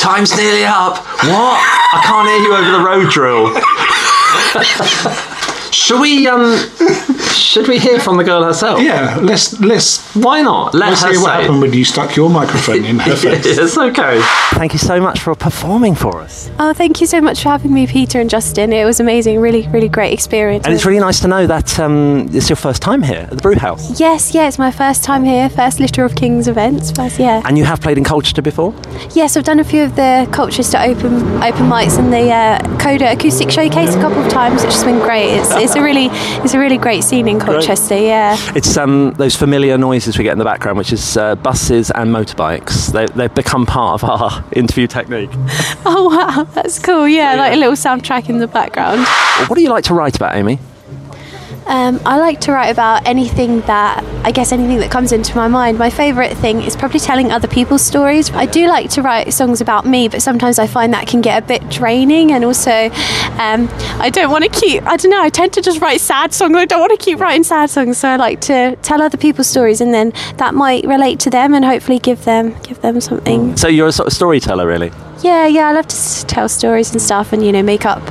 Time's 0.00 0.36
nearly 0.36 0.64
up. 0.64 0.98
What? 1.24 1.60
I 1.94 2.02
can't 2.04 2.28
hear 2.28 2.38
you 2.42 2.54
over 2.54 2.70
the 2.70 2.82
road 2.84 3.10
drill. 3.12 3.52
Should 5.72 6.00
we 6.00 6.26
um? 6.28 6.56
Should 7.32 7.66
we 7.68 7.78
hear 7.78 7.98
from 7.98 8.16
the 8.18 8.24
girl 8.24 8.44
herself? 8.44 8.80
yeah. 8.80 9.18
Let's 9.20 9.58
let's 9.60 10.14
Why 10.14 10.42
not? 10.42 10.74
Let 10.74 10.90
let's 10.90 11.02
her 11.02 11.12
see 11.14 11.18
what 11.18 11.26
say. 11.34 11.42
happened 11.42 11.60
when 11.62 11.72
you 11.72 11.84
stuck 11.84 12.14
your 12.14 12.28
microphone 12.30 12.84
in 12.84 12.98
her 12.98 13.16
face. 13.16 13.46
it's 13.58 13.78
okay. 13.78 14.20
Thank 14.52 14.72
you 14.74 14.78
so 14.78 15.00
much 15.00 15.20
for 15.20 15.34
performing 15.34 15.94
for 15.94 16.20
us. 16.20 16.50
Oh, 16.58 16.72
thank 16.74 17.00
you 17.00 17.06
so 17.06 17.20
much 17.20 17.42
for 17.42 17.48
having 17.48 17.72
me, 17.72 17.86
Peter 17.86 18.20
and 18.20 18.28
Justin. 18.28 18.72
It 18.72 18.84
was 18.84 19.00
amazing. 19.00 19.40
Really, 19.40 19.66
really 19.68 19.88
great 19.88 20.12
experience. 20.12 20.66
And 20.66 20.74
it's 20.74 20.84
really 20.84 21.00
nice 21.00 21.20
to 21.20 21.28
know 21.28 21.46
that 21.46 21.78
um, 21.80 22.28
it's 22.32 22.48
your 22.50 22.56
first 22.56 22.82
time 22.82 23.02
here 23.02 23.20
at 23.20 23.30
the 23.30 23.36
Brew 23.36 23.54
House. 23.56 23.98
yes, 23.98 24.34
yeah, 24.34 24.48
it's 24.48 24.58
my 24.58 24.70
first 24.70 25.02
time 25.02 25.24
here, 25.24 25.48
first 25.48 25.80
Litter 25.80 26.04
of 26.04 26.14
Kings 26.14 26.48
events. 26.48 26.90
First, 26.92 27.18
yeah. 27.18 27.40
And 27.46 27.56
you 27.56 27.64
have 27.64 27.80
played 27.80 27.96
in 27.98 28.04
Colchester 28.04 28.42
before? 28.42 28.74
Yes, 29.14 29.36
I've 29.36 29.44
done 29.44 29.58
a 29.60 29.64
few 29.64 29.82
of 29.84 29.96
the 29.96 30.28
Colchester 30.32 30.78
open 30.78 31.14
open 31.42 31.66
mics 31.68 31.98
and 31.98 32.12
the 32.12 32.30
uh, 32.30 32.78
Coda 32.78 33.12
acoustic 33.12 33.50
showcase 33.50 33.94
a 33.94 34.00
couple 34.00 34.22
of 34.22 34.30
times, 34.30 34.62
which 34.62 34.72
has 34.74 34.84
been 34.84 34.98
great. 34.98 35.30
It's, 35.38 35.50
it's 35.62 35.76
a 35.76 35.82
really 35.82 36.08
it's 36.42 36.54
a 36.54 36.58
really 36.58 36.78
great 36.78 37.04
scene 37.04 37.28
in 37.28 37.38
Colchester. 37.38 37.96
Yeah. 37.96 38.36
It's 38.54 38.76
um, 38.76 39.12
those 39.16 39.36
familiar 39.36 39.78
noises 39.78 40.18
we 40.18 40.24
get 40.24 40.32
in 40.32 40.38
the 40.38 40.44
background, 40.44 40.78
which 40.78 40.92
is 40.92 41.16
uh, 41.16 41.36
buses 41.36 41.90
and 41.92 42.10
motorbikes. 42.10 42.92
They, 42.92 43.06
they've 43.06 43.34
become 43.34 43.66
part 43.66 44.02
of 44.02 44.08
our 44.08 44.44
interview 44.52 44.86
technique. 44.86 45.30
Oh 45.86 46.08
wow, 46.14 46.44
that's 46.44 46.78
cool. 46.78 47.06
Yeah, 47.06 47.34
like 47.36 47.52
a 47.52 47.56
little 47.56 47.74
soundtrack 47.74 48.28
in 48.28 48.38
the 48.38 48.48
background. 48.48 49.06
What 49.48 49.56
do 49.56 49.62
you 49.62 49.70
like 49.70 49.84
to 49.84 49.94
write 49.94 50.16
about, 50.16 50.34
Amy? 50.34 50.58
Um, 51.66 52.00
I 52.04 52.18
like 52.18 52.40
to 52.42 52.52
write 52.52 52.68
about 52.68 53.06
anything 53.06 53.60
that, 53.62 54.04
I 54.24 54.32
guess, 54.32 54.52
anything 54.52 54.78
that 54.78 54.90
comes 54.90 55.12
into 55.12 55.36
my 55.36 55.48
mind. 55.48 55.78
My 55.78 55.90
favourite 55.90 56.34
thing 56.36 56.60
is 56.62 56.76
probably 56.76 57.00
telling 57.00 57.30
other 57.30 57.48
people's 57.48 57.82
stories. 57.82 58.30
I 58.32 58.46
do 58.46 58.66
like 58.66 58.90
to 58.90 59.02
write 59.02 59.32
songs 59.32 59.60
about 59.60 59.86
me, 59.86 60.08
but 60.08 60.22
sometimes 60.22 60.58
I 60.58 60.66
find 60.66 60.92
that 60.92 61.06
can 61.06 61.20
get 61.20 61.42
a 61.42 61.46
bit 61.46 61.68
draining, 61.70 62.32
and 62.32 62.44
also 62.44 62.90
um, 63.38 63.68
I 64.00 64.10
don't 64.12 64.30
want 64.30 64.44
to 64.44 64.50
keep, 64.50 64.82
I 64.84 64.96
don't 64.96 65.10
know, 65.10 65.22
I 65.22 65.28
tend 65.28 65.52
to 65.54 65.62
just 65.62 65.80
write 65.80 66.00
sad 66.00 66.34
songs. 66.34 66.56
I 66.56 66.64
don't 66.64 66.80
want 66.80 66.98
to 66.98 67.04
keep 67.04 67.20
writing 67.20 67.44
sad 67.44 67.70
songs, 67.70 67.98
so 67.98 68.08
I 68.08 68.16
like 68.16 68.40
to 68.42 68.76
tell 68.82 69.00
other 69.00 69.16
people's 69.16 69.48
stories, 69.48 69.80
and 69.80 69.94
then 69.94 70.12
that 70.36 70.54
might 70.54 70.84
relate 70.84 71.20
to 71.20 71.30
them 71.30 71.54
and 71.54 71.64
hopefully 71.64 71.98
give 71.98 72.24
them 72.24 72.54
give 72.62 72.80
them 72.82 73.00
something. 73.00 73.56
So 73.56 73.68
you're 73.68 73.88
a 73.88 73.92
sort 73.92 74.08
of 74.08 74.12
storyteller, 74.12 74.66
really? 74.66 74.90
Yeah, 75.22 75.46
yeah, 75.46 75.68
I 75.68 75.72
love 75.72 75.86
to 75.86 76.26
tell 76.26 76.48
stories 76.48 76.90
and 76.90 77.00
stuff, 77.00 77.32
and 77.32 77.44
you 77.44 77.52
know, 77.52 77.62
make 77.62 77.86
up, 77.86 78.02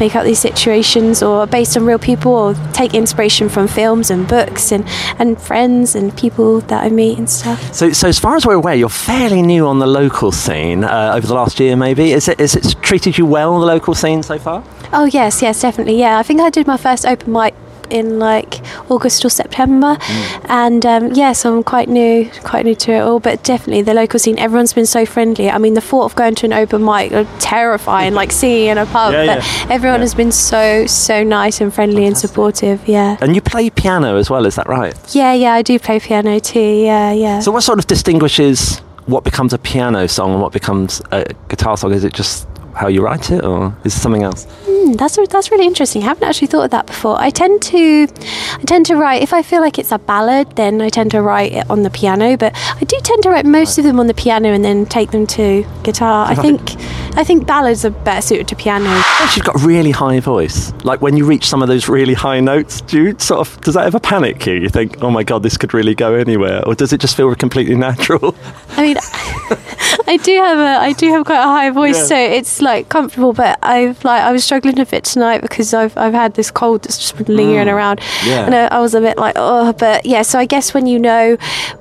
make 0.00 0.16
up 0.16 0.24
these 0.24 0.40
situations, 0.40 1.22
or 1.22 1.46
based 1.46 1.76
on 1.76 1.86
real 1.86 1.98
people, 1.98 2.32
or 2.32 2.54
take 2.72 2.92
inspiration 2.92 3.48
from 3.48 3.68
films 3.68 4.10
and 4.10 4.26
books 4.26 4.72
and 4.72 4.84
and 5.18 5.40
friends 5.40 5.94
and 5.94 6.16
people 6.16 6.60
that 6.62 6.84
I 6.84 6.88
meet 6.88 7.18
and 7.18 7.30
stuff. 7.30 7.72
So, 7.72 7.92
so 7.92 8.08
as 8.08 8.18
far 8.18 8.36
as 8.36 8.44
we're 8.44 8.54
aware, 8.54 8.74
you're 8.74 8.88
fairly 8.88 9.42
new 9.42 9.66
on 9.66 9.78
the 9.78 9.86
local 9.86 10.32
scene 10.32 10.82
uh, 10.82 11.12
over 11.14 11.26
the 11.26 11.34
last 11.34 11.60
year, 11.60 11.76
maybe. 11.76 12.12
Is 12.12 12.28
it, 12.28 12.40
is 12.40 12.56
it 12.56 12.76
treated 12.82 13.16
you 13.16 13.26
well, 13.26 13.60
the 13.60 13.66
local 13.66 13.94
scene 13.94 14.22
so 14.22 14.38
far? 14.38 14.64
Oh 14.92 15.04
yes, 15.04 15.42
yes, 15.42 15.60
definitely. 15.60 15.98
Yeah, 15.98 16.18
I 16.18 16.22
think 16.22 16.40
I 16.40 16.50
did 16.50 16.66
my 16.66 16.76
first 16.76 17.06
open 17.06 17.32
mic 17.32 17.54
in 17.90 18.18
like 18.18 18.60
August 18.90 19.24
or 19.24 19.28
September, 19.30 19.96
and 20.44 20.84
um, 20.86 21.12
yeah, 21.12 21.32
so 21.32 21.56
I'm 21.56 21.62
quite 21.62 21.88
new, 21.88 22.30
quite 22.44 22.64
new 22.64 22.74
to 22.76 22.92
it 22.92 22.98
all. 23.00 23.20
But 23.20 23.42
definitely 23.44 23.82
the 23.82 23.94
local 23.94 24.18
scene, 24.18 24.38
everyone's 24.38 24.72
been 24.72 24.86
so 24.86 25.04
friendly. 25.06 25.50
I 25.50 25.58
mean, 25.58 25.74
the 25.74 25.80
thought 25.80 26.04
of 26.04 26.14
going 26.16 26.34
to 26.36 26.46
an 26.46 26.52
open 26.52 26.84
mic, 26.84 27.12
are 27.12 27.24
terrifying, 27.38 28.14
like 28.14 28.32
singing 28.40 28.66
in 28.68 28.78
a 28.78 28.86
pub, 28.86 29.12
Yeah, 29.12 29.26
but 29.26 29.44
yeah. 29.44 29.66
everyone 29.74 30.00
has 30.00 30.14
been 30.14 30.32
so 30.32 30.86
so 30.86 31.22
nice 31.22 31.60
and 31.60 31.72
friendly 31.72 32.06
and 32.06 32.16
supportive. 32.16 32.86
Yeah, 32.88 33.16
And 33.20 33.34
you 33.34 33.40
play 33.40 33.70
piano 33.70 34.16
as 34.16 34.30
well, 34.30 34.46
is 34.46 34.56
that 34.56 34.68
right? 34.68 34.94
yeah, 35.14 35.32
yeah. 35.32 35.52
I 35.54 35.62
do 35.62 35.78
play 35.78 36.00
piano 36.00 36.38
too. 36.38 36.60
Yeah, 36.60 37.12
yeah. 37.12 37.40
So, 37.40 37.50
what 37.52 37.62
sort 37.62 37.78
of 37.78 37.86
distinguishes 37.86 38.78
what 39.06 39.22
becomes 39.22 39.52
a 39.52 39.58
piano 39.58 40.08
song 40.08 40.32
and 40.32 40.42
what 40.42 40.52
becomes 40.52 41.00
a 41.12 41.24
guitar 41.48 41.76
song? 41.76 41.92
Is 41.92 42.02
it 42.02 42.12
just 42.12 42.46
how 42.76 42.88
you 42.88 43.02
write 43.02 43.30
it, 43.30 43.42
or 43.42 43.74
is 43.84 43.96
it 43.96 43.98
something 43.98 44.22
else? 44.22 44.46
Mm, 44.66 44.98
that's 44.98 45.16
that's 45.28 45.50
really 45.50 45.66
interesting. 45.66 46.02
I 46.02 46.06
haven't 46.06 46.24
actually 46.24 46.48
thought 46.48 46.66
of 46.66 46.70
that 46.72 46.86
before. 46.86 47.18
I 47.18 47.30
tend 47.30 47.62
to, 47.62 48.06
I 48.52 48.62
tend 48.66 48.84
to 48.86 48.96
write 48.96 49.22
if 49.22 49.32
I 49.32 49.42
feel 49.42 49.62
like 49.62 49.78
it's 49.78 49.92
a 49.92 49.98
ballad, 49.98 50.54
then 50.56 50.82
I 50.82 50.90
tend 50.90 51.10
to 51.12 51.22
write 51.22 51.52
it 51.52 51.70
on 51.70 51.82
the 51.82 51.90
piano. 51.90 52.36
But 52.36 52.52
I 52.54 52.84
do 52.84 52.98
tend 53.02 53.22
to 53.22 53.30
write 53.30 53.46
most 53.46 53.78
of 53.78 53.84
them 53.84 53.98
on 53.98 54.06
the 54.08 54.14
piano 54.14 54.50
and 54.50 54.62
then 54.62 54.84
take 54.84 55.10
them 55.10 55.26
to 55.28 55.66
guitar. 55.82 56.26
I 56.28 56.34
think, 56.34 56.76
I 57.16 57.24
think 57.24 57.46
ballads 57.46 57.84
are 57.84 57.90
better 57.90 58.20
suited 58.20 58.48
to 58.48 58.56
piano. 58.56 59.02
She's 59.32 59.42
got 59.42 59.56
a 59.56 59.66
really 59.66 59.90
high 59.90 60.20
voice. 60.20 60.72
Like 60.84 61.00
when 61.00 61.16
you 61.16 61.24
reach 61.24 61.46
some 61.46 61.62
of 61.62 61.68
those 61.68 61.88
really 61.88 62.12
high 62.12 62.40
notes, 62.40 62.82
do 62.82 63.02
you 63.04 63.18
sort 63.18 63.46
of 63.46 63.60
does 63.62 63.74
that 63.74 63.86
ever 63.86 63.98
panic 63.98 64.44
you? 64.44 64.54
You 64.54 64.68
think, 64.68 65.02
oh 65.02 65.10
my 65.10 65.22
god, 65.22 65.42
this 65.42 65.56
could 65.56 65.72
really 65.72 65.94
go 65.94 66.14
anywhere, 66.14 66.62
or 66.66 66.74
does 66.74 66.92
it 66.92 67.00
just 67.00 67.16
feel 67.16 67.34
completely 67.34 67.74
natural? 67.74 68.34
I 68.70 68.82
mean, 68.82 68.96
I 70.06 70.18
do 70.18 70.36
have 70.36 70.58
a, 70.58 70.84
I 70.84 70.92
do 70.92 71.10
have 71.10 71.24
quite 71.24 71.40
a 71.40 71.44
high 71.44 71.70
voice, 71.70 72.06
so 72.06 72.16
it's 72.16 72.60
like 72.60 72.88
comfortable. 72.88 73.32
But 73.32 73.58
I've 73.62 74.04
like, 74.04 74.22
I 74.22 74.30
was 74.32 74.44
struggling 74.44 74.78
a 74.78 74.86
bit 74.86 75.04
tonight 75.04 75.40
because 75.40 75.72
I've, 75.72 75.96
I've 75.96 76.12
had 76.12 76.34
this 76.34 76.50
cold 76.50 76.82
that's 76.82 76.98
just 76.98 77.16
been 77.16 77.34
lingering 77.34 77.68
mm. 77.68 77.72
around, 77.72 78.00
Yeah. 78.24 78.44
and 78.44 78.54
I, 78.54 78.66
I 78.66 78.80
was 78.80 78.94
a 78.94 79.00
bit 79.00 79.16
like, 79.16 79.34
oh, 79.36 79.72
but 79.72 80.04
yeah. 80.04 80.22
So 80.22 80.38
I 80.38 80.44
guess 80.44 80.74
when 80.74 80.86
you 80.86 80.98
know, 80.98 81.36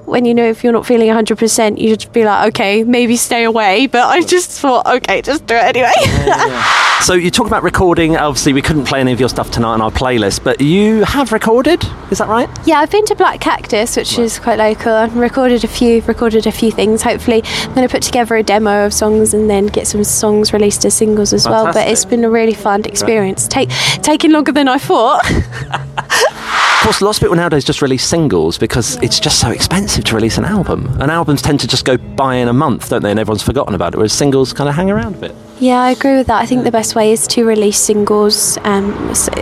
when 0.05 0.25
you 0.25 0.33
know 0.33 0.45
if 0.45 0.63
you're 0.63 0.73
not 0.73 0.85
feeling 0.85 1.07
100, 1.07 1.37
percent 1.37 1.77
you 1.77 1.89
should 1.99 2.13
be 2.13 2.23
like, 2.23 2.47
okay, 2.49 2.83
maybe 2.83 3.17
stay 3.17 3.43
away. 3.43 3.87
But 3.87 4.05
I 4.05 4.21
just 4.21 4.51
thought, 4.51 4.87
okay, 4.87 5.21
just 5.25 5.45
do 5.47 5.55
it 5.55 5.75
anyway. 5.75 5.91
So 7.01 7.13
you 7.13 7.29
talk 7.29 7.45
about 7.45 7.61
recording. 7.61 8.15
Obviously, 8.15 8.53
we 8.53 8.63
couldn't 8.63 8.85
play 8.85 8.99
any 8.99 9.11
of 9.11 9.19
your 9.19 9.29
stuff 9.29 9.51
tonight 9.51 9.73
on 9.73 9.81
our 9.81 9.91
playlist, 9.91 10.43
but 10.43 10.59
you 10.59 11.03
have 11.03 11.31
recorded. 11.33 11.83
Is 12.09 12.17
that 12.17 12.27
right? 12.27 12.49
Yeah, 12.65 12.79
I've 12.79 12.89
been 12.89 13.05
to 13.05 13.15
Black 13.15 13.41
Cactus, 13.41 13.95
which 13.95 14.17
is 14.17 14.39
quite 14.39 14.57
local, 14.57 14.93
and 14.93 15.13
recorded 15.13 15.63
a 15.63 15.67
few 15.67 16.01
recorded 16.03 16.47
a 16.47 16.51
few 16.51 16.71
things. 16.71 17.03
Hopefully, 17.03 17.43
I'm 17.45 17.75
going 17.75 17.87
to 17.87 17.91
put 17.91 18.01
together 18.01 18.37
a 18.37 18.43
demo 18.43 18.85
of 18.87 18.93
songs 18.93 19.35
and 19.35 19.49
then 19.49 19.67
get 19.67 19.85
some 19.85 20.03
songs 20.03 20.51
released 20.51 20.83
as 20.85 20.95
singles 20.95 21.31
as 21.31 21.47
well. 21.47 21.65
But 21.65 21.87
it's 21.89 22.05
been 22.05 22.23
a 22.23 22.29
really 22.29 22.55
fun 22.55 22.85
experience. 22.85 23.47
Take 23.47 23.69
taking 24.01 24.31
longer 24.31 24.53
than 24.53 24.67
I 24.67 24.79
thought. 24.79 25.21
Of 26.85 26.89
course, 26.89 27.01
lots 27.01 27.17
of 27.17 27.21
people 27.23 27.35
nowadays 27.35 27.63
just 27.63 27.81
release 27.81 28.05
singles 28.05 28.59
because 28.59 28.97
it's 29.01 29.19
just 29.19 29.39
so 29.39 29.49
expensive 29.49 30.03
to 30.03 30.13
release 30.13 30.37
an 30.37 30.45
album. 30.45 30.85
And 31.01 31.09
albums 31.09 31.41
tend 31.41 31.59
to 31.61 31.67
just 31.67 31.83
go 31.83 31.97
by 31.97 32.35
in 32.35 32.47
a 32.47 32.53
month, 32.53 32.89
don't 32.89 33.01
they? 33.01 33.09
And 33.09 33.19
everyone's 33.19 33.41
forgotten 33.41 33.73
about 33.73 33.95
it. 33.95 33.97
Whereas 33.97 34.13
singles 34.13 34.53
kind 34.53 34.69
of 34.69 34.75
hang 34.75 34.91
around 34.91 35.15
a 35.15 35.17
bit. 35.17 35.35
Yeah, 35.59 35.81
I 35.81 35.91
agree 35.91 36.17
with 36.17 36.27
that. 36.27 36.41
I 36.41 36.45
think 36.45 36.63
the 36.63 36.71
best 36.71 36.95
way 36.95 37.11
is 37.11 37.27
to 37.27 37.45
release 37.45 37.77
singles 37.79 38.57
um, 38.59 38.93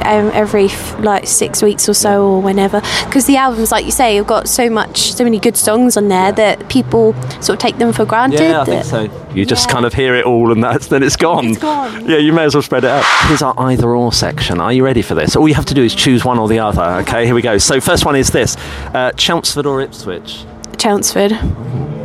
um, 0.04 0.30
every 0.34 0.70
like 1.00 1.26
six 1.28 1.62
weeks 1.62 1.90
or 1.90 1.94
so 1.94 2.26
or 2.28 2.42
whenever, 2.42 2.82
because 3.06 3.26
the 3.26 3.38
albums, 3.38 3.72
like 3.72 3.86
you 3.86 3.92
say, 3.92 4.16
have 4.16 4.28
got 4.28 4.48
so 4.48 4.70
much, 4.70 5.14
so 5.14 5.24
many 5.24 5.40
good 5.40 5.58
songs 5.58 5.98
on 5.98 6.08
there 6.10 6.32
that 6.32 6.70
people 6.70 7.14
sort 7.42 7.50
of 7.50 7.60
take 7.60 7.78
them 7.78 7.92
for 7.94 8.06
granted. 8.06 8.42
Yeah, 8.42 8.62
I 8.62 8.66
think 8.66 8.86
so. 8.86 9.30
You 9.34 9.46
just 9.46 9.68
Yeah. 9.68 9.74
kind 9.74 9.86
of 9.86 9.94
hear 9.96 10.14
it 10.16 10.26
all, 10.26 10.52
and 10.52 10.64
that's 10.64 10.88
then 10.88 11.02
it's 11.04 11.16
gone. 11.16 11.46
It's 11.48 11.58
gone. 11.58 12.08
Yeah, 12.08 12.18
you 12.18 12.32
may 12.34 12.44
as 12.44 12.54
well 12.54 12.62
spread 12.62 12.84
it 12.84 12.90
out. 12.92 13.04
Here's 13.28 13.42
our 13.42 13.56
either 13.58 13.90
or 13.90 14.14
section. 14.14 14.60
Are 14.62 14.72
you 14.72 14.86
ready 14.86 15.02
for 15.02 15.16
this? 15.16 15.36
All 15.36 15.48
you 15.48 15.56
have 15.56 15.66
to 15.66 15.74
do 15.74 15.84
is 15.84 15.96
choose 15.96 16.24
one 16.24 16.38
or 16.38 16.48
the 16.48 16.60
other. 16.60 16.84
Okay, 17.02 17.26
here 17.26 17.34
we 17.36 17.42
go. 17.42 17.58
So 17.58 17.80
first 17.82 18.06
one 18.06 18.16
is 18.16 18.30
this: 18.30 18.56
uh, 18.94 19.12
Chelmsford 19.14 19.66
or 19.66 19.82
Ipswich. 19.82 20.46
Chelmsford. 20.78 21.32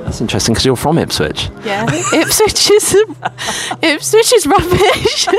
That's 0.09 0.23
interesting 0.23 0.55
because 0.55 0.65
you're 0.65 0.75
from 0.75 0.97
Ipswich. 0.97 1.51
Yeah, 1.67 1.85
Ipswich 2.15 2.71
is 2.71 2.97
Ipswich 3.83 4.33
is 4.33 4.47
rubbish. 4.47 5.27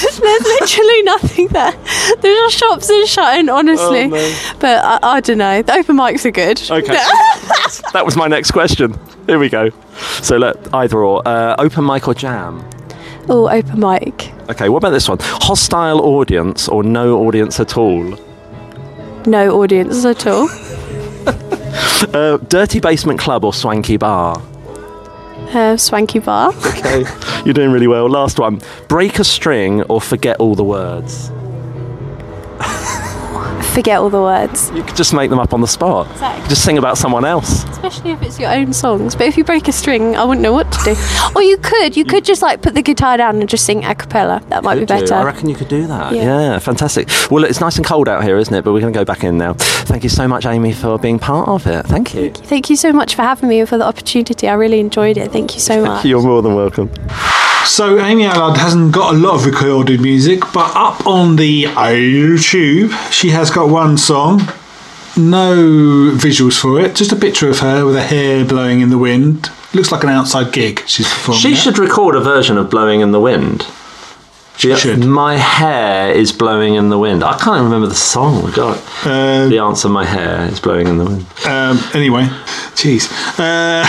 There's 0.00 0.20
literally 0.20 1.02
nothing 1.02 1.48
there. 1.48 1.72
The 1.72 2.50
shops 2.52 2.88
are 2.88 3.04
shutting, 3.04 3.48
honestly. 3.48 4.10
Oh. 4.12 4.56
But 4.60 4.84
I, 4.84 5.16
I 5.16 5.20
don't 5.20 5.38
know. 5.38 5.60
The 5.62 5.72
open 5.72 5.96
mics 5.96 6.24
are 6.24 6.30
good. 6.30 6.62
Okay. 6.70 6.92
that 7.92 8.02
was 8.04 8.14
my 8.16 8.28
next 8.28 8.52
question. 8.52 8.94
Here 9.26 9.40
we 9.40 9.48
go. 9.48 9.70
So 10.22 10.36
let 10.36 10.72
either 10.72 11.02
or 11.02 11.26
uh, 11.26 11.56
open 11.58 11.84
mic 11.84 12.06
or 12.06 12.14
jam. 12.14 12.64
oh, 13.28 13.48
open 13.48 13.80
mic. 13.80 14.30
Okay, 14.50 14.68
what 14.68 14.78
about 14.78 14.90
this 14.90 15.08
one? 15.08 15.18
Hostile 15.20 16.00
audience 16.00 16.68
or 16.68 16.84
no 16.84 17.26
audience 17.26 17.58
at 17.58 17.76
all? 17.76 18.16
No 19.26 19.60
audience 19.60 20.04
at 20.04 20.28
all. 20.28 20.48
Uh, 22.12 22.36
dirty 22.48 22.80
basement 22.80 23.18
club 23.18 23.44
or 23.44 23.52
swanky 23.52 23.96
bar? 23.96 24.40
Uh, 25.52 25.76
swanky 25.76 26.18
bar. 26.18 26.52
Okay, 26.66 27.04
you're 27.44 27.54
doing 27.54 27.70
really 27.70 27.86
well. 27.86 28.08
Last 28.08 28.38
one. 28.38 28.60
Break 28.88 29.18
a 29.18 29.24
string 29.24 29.82
or 29.82 30.00
forget 30.00 30.36
all 30.38 30.54
the 30.54 30.64
words? 30.64 31.30
Forget 33.74 33.98
all 33.98 34.08
the 34.08 34.20
words. 34.20 34.70
You 34.70 34.84
could 34.84 34.94
just 34.94 35.12
make 35.12 35.30
them 35.30 35.40
up 35.40 35.52
on 35.52 35.60
the 35.60 35.66
spot. 35.66 36.08
Exactly. 36.12 36.48
Just 36.48 36.64
sing 36.64 36.78
about 36.78 36.96
someone 36.96 37.24
else. 37.24 37.64
Especially 37.64 38.12
if 38.12 38.22
it's 38.22 38.38
your 38.38 38.52
own 38.52 38.72
songs. 38.72 39.16
But 39.16 39.26
if 39.26 39.36
you 39.36 39.42
break 39.42 39.66
a 39.66 39.72
string, 39.72 40.14
I 40.14 40.22
wouldn't 40.22 40.42
know 40.42 40.52
what 40.52 40.70
to 40.70 40.78
do. 40.84 40.94
or 41.34 41.42
you 41.42 41.56
could. 41.56 41.96
You 41.96 42.04
could 42.04 42.24
just 42.24 42.40
like 42.40 42.62
put 42.62 42.74
the 42.74 42.82
guitar 42.82 43.16
down 43.16 43.40
and 43.40 43.48
just 43.48 43.66
sing 43.66 43.84
a 43.84 43.92
cappella. 43.96 44.40
That 44.48 44.62
might 44.62 44.76
be 44.76 44.80
do. 44.82 44.86
better. 44.86 45.14
I 45.14 45.24
reckon 45.24 45.48
you 45.48 45.56
could 45.56 45.66
do 45.66 45.88
that. 45.88 46.14
Yeah. 46.14 46.22
Yeah. 46.22 46.58
fantastic. 46.60 47.08
Well, 47.32 47.40
look, 47.40 47.50
it's 47.50 47.60
nice 47.60 47.76
and 47.76 47.84
cold 47.84 48.08
out 48.08 48.22
here, 48.22 48.36
isn't 48.36 48.54
it? 48.54 48.62
But 48.62 48.74
we're 48.74 48.80
going 48.80 48.92
to 48.92 48.98
go 48.98 49.04
back 49.04 49.24
in 49.24 49.38
now. 49.38 49.54
Thank 49.54 50.04
you 50.04 50.08
so 50.08 50.28
much, 50.28 50.46
Amy, 50.46 50.72
for 50.72 50.96
being 50.96 51.18
part 51.18 51.48
of 51.48 51.66
it. 51.66 51.84
Thank 51.86 52.14
you. 52.14 52.30
Thank 52.30 52.70
you 52.70 52.76
so 52.76 52.92
much 52.92 53.16
for 53.16 53.22
having 53.22 53.48
me 53.48 53.58
and 53.58 53.68
for 53.68 53.76
the 53.76 53.84
opportunity. 53.84 54.48
I 54.48 54.54
really 54.54 54.78
enjoyed 54.78 55.16
it. 55.16 55.32
Thank 55.32 55.54
you 55.54 55.60
so 55.60 55.84
much. 55.84 56.04
You're 56.04 56.22
more 56.22 56.42
than 56.42 56.54
welcome. 56.54 56.90
So 57.66 57.98
Amy 57.98 58.24
Allard 58.26 58.58
hasn't 58.58 58.92
got 58.92 59.14
a 59.14 59.18
lot 59.18 59.34
of 59.34 59.46
recorded 59.46 60.00
music, 60.00 60.40
but 60.52 60.70
up 60.76 61.06
on 61.06 61.36
the 61.36 61.64
YouTube, 61.64 62.92
she 63.10 63.30
has 63.30 63.50
got 63.50 63.68
one 63.68 63.96
song. 63.96 64.40
No 65.16 66.12
visuals 66.14 66.60
for 66.60 66.80
it, 66.80 66.94
just 66.94 67.12
a 67.12 67.16
picture 67.16 67.48
of 67.48 67.60
her 67.60 67.86
with 67.86 67.94
her 67.94 68.02
hair 68.02 68.44
blowing 68.44 68.80
in 68.80 68.90
the 68.90 68.98
wind. 68.98 69.50
Looks 69.72 69.90
like 69.90 70.04
an 70.04 70.10
outside 70.10 70.52
gig 70.52 70.82
she's 70.86 71.08
performing. 71.08 71.40
She 71.40 71.52
at. 71.52 71.58
should 71.58 71.78
record 71.78 72.14
a 72.14 72.20
version 72.20 72.58
of 72.58 72.70
Blowing 72.70 73.00
in 73.00 73.10
the 73.10 73.20
Wind. 73.20 73.66
My 75.06 75.36
hair 75.36 76.12
is 76.12 76.32
blowing 76.32 76.74
in 76.74 76.88
the 76.88 76.98
wind. 76.98 77.22
I 77.24 77.32
can't 77.36 77.56
even 77.56 77.64
remember 77.64 77.88
the 77.88 77.94
song. 77.94 78.50
God. 78.52 78.80
Uh, 79.04 79.48
the 79.48 79.58
answer, 79.58 79.88
my 79.88 80.04
hair 80.04 80.46
is 80.50 80.60
blowing 80.60 80.86
in 80.86 80.96
the 80.98 81.04
wind. 81.04 81.26
um, 81.46 81.78
anyway, 81.94 82.24
jeez. 82.74 83.10
Uh, 83.38 83.84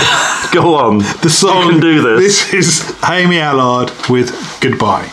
Go 0.51 0.75
on. 0.75 0.97
the 1.21 1.29
song. 1.29 1.65
You 1.65 1.71
can 1.71 1.79
do 1.81 2.01
this. 2.01 2.51
This 2.51 2.53
is 2.53 2.95
Amy 3.09 3.39
Allard 3.39 3.91
with 4.09 4.31
Goodbye. 4.61 5.11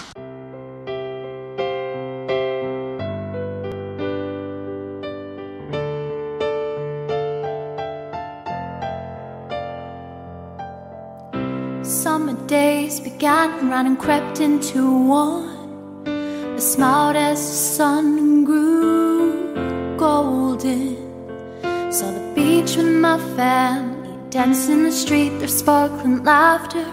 And 13.92 14.00
crept 14.00 14.40
into 14.40 14.82
one. 15.06 16.06
I 16.56 16.58
smiled 16.58 17.14
as 17.14 17.38
the 17.38 17.56
sun 17.76 18.44
grew 18.44 19.54
golden. 19.98 20.96
Saw 21.92 22.10
the 22.10 22.24
beach 22.34 22.76
with 22.76 22.92
my 23.06 23.18
family, 23.36 24.14
dance 24.30 24.70
in 24.70 24.84
the 24.84 24.92
street, 24.92 25.32
their 25.40 25.48
sparkling 25.48 26.24
laughter. 26.24 26.86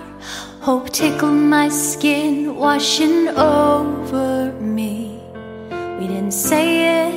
Hope 0.59 0.89
tickled 0.89 1.41
my 1.57 1.69
skin, 1.69 2.57
washing 2.57 3.29
over 3.29 4.51
me. 4.59 5.21
We 5.99 6.07
didn't 6.07 6.37
say 6.49 6.67
it, 7.05 7.15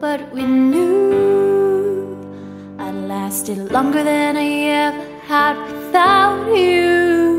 but 0.00 0.20
we 0.32 0.44
knew 0.46 2.18
I 2.80 2.90
lasted 2.90 3.70
longer 3.70 4.02
than 4.02 4.36
I 4.36 4.50
ever 4.86 5.06
had 5.28 5.56
without 5.70 6.56
you. 6.56 7.33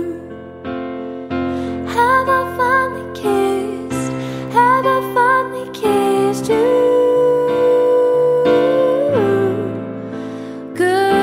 Have 1.96 2.28
I 2.28 2.42
finally 2.58 3.08
kissed? 3.14 4.12
Have 4.52 4.86
I 4.86 5.00
finally 5.16 5.70
kissed 5.72 6.50
you? 6.50 6.66
Goodbye. 10.76 11.16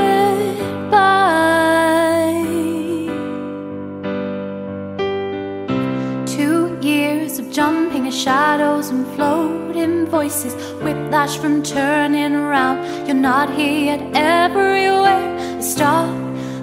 Two 6.27 6.79
years 6.81 7.39
of 7.39 7.51
jumping 7.51 8.07
in 8.07 8.13
shadows 8.13 8.89
and 8.89 9.07
floating 9.15 10.07
voices, 10.07 10.55
whiplash 10.83 11.37
from 11.37 11.63
turning 11.63 12.35
around. 12.35 12.79
You're 13.07 13.15
not 13.15 13.51
here 13.55 13.85
yet, 13.91 14.01
everywhere. 14.15 15.37
I 15.59 15.61
stopped 15.61 16.17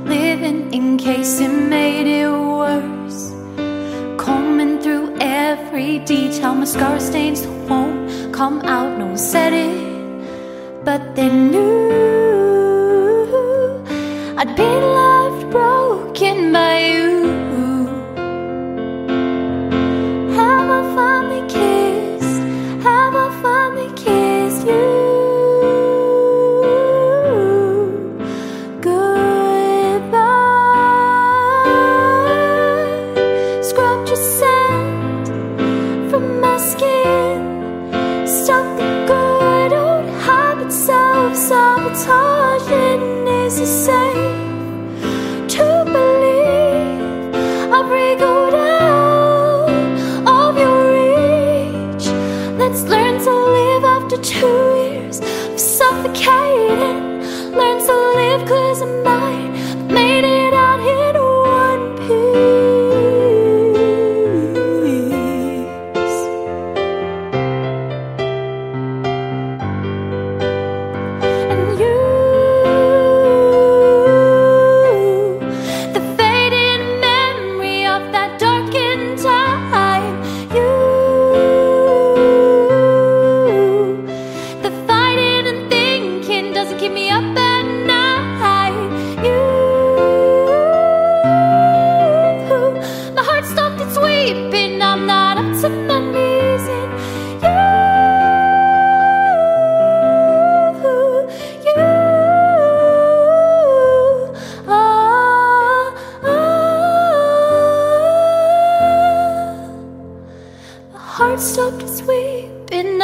living 0.05 0.73
in 0.73 0.97
case 0.97 1.39
it 1.39 1.49
made 1.49 2.07
it 2.07 2.48
detail. 6.05 6.55
Mascara 6.55 6.99
stains 6.99 7.41
that 7.43 7.51
won't 7.69 8.33
come 8.33 8.61
out. 8.61 8.97
No 8.97 9.05
one 9.07 9.17
said 9.17 9.53
it, 9.53 10.83
but 10.83 11.15
they 11.15 11.29
knew 11.29 11.89
I'd 14.37 14.55
been 14.55 14.81
loved, 14.81 15.08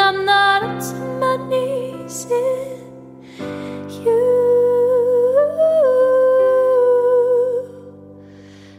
I'm 0.07 0.24
not 0.24 0.62
up 0.62 0.83
my 1.19 1.35
knees 1.50 2.27
in 2.29 2.77
you. 3.89 4.21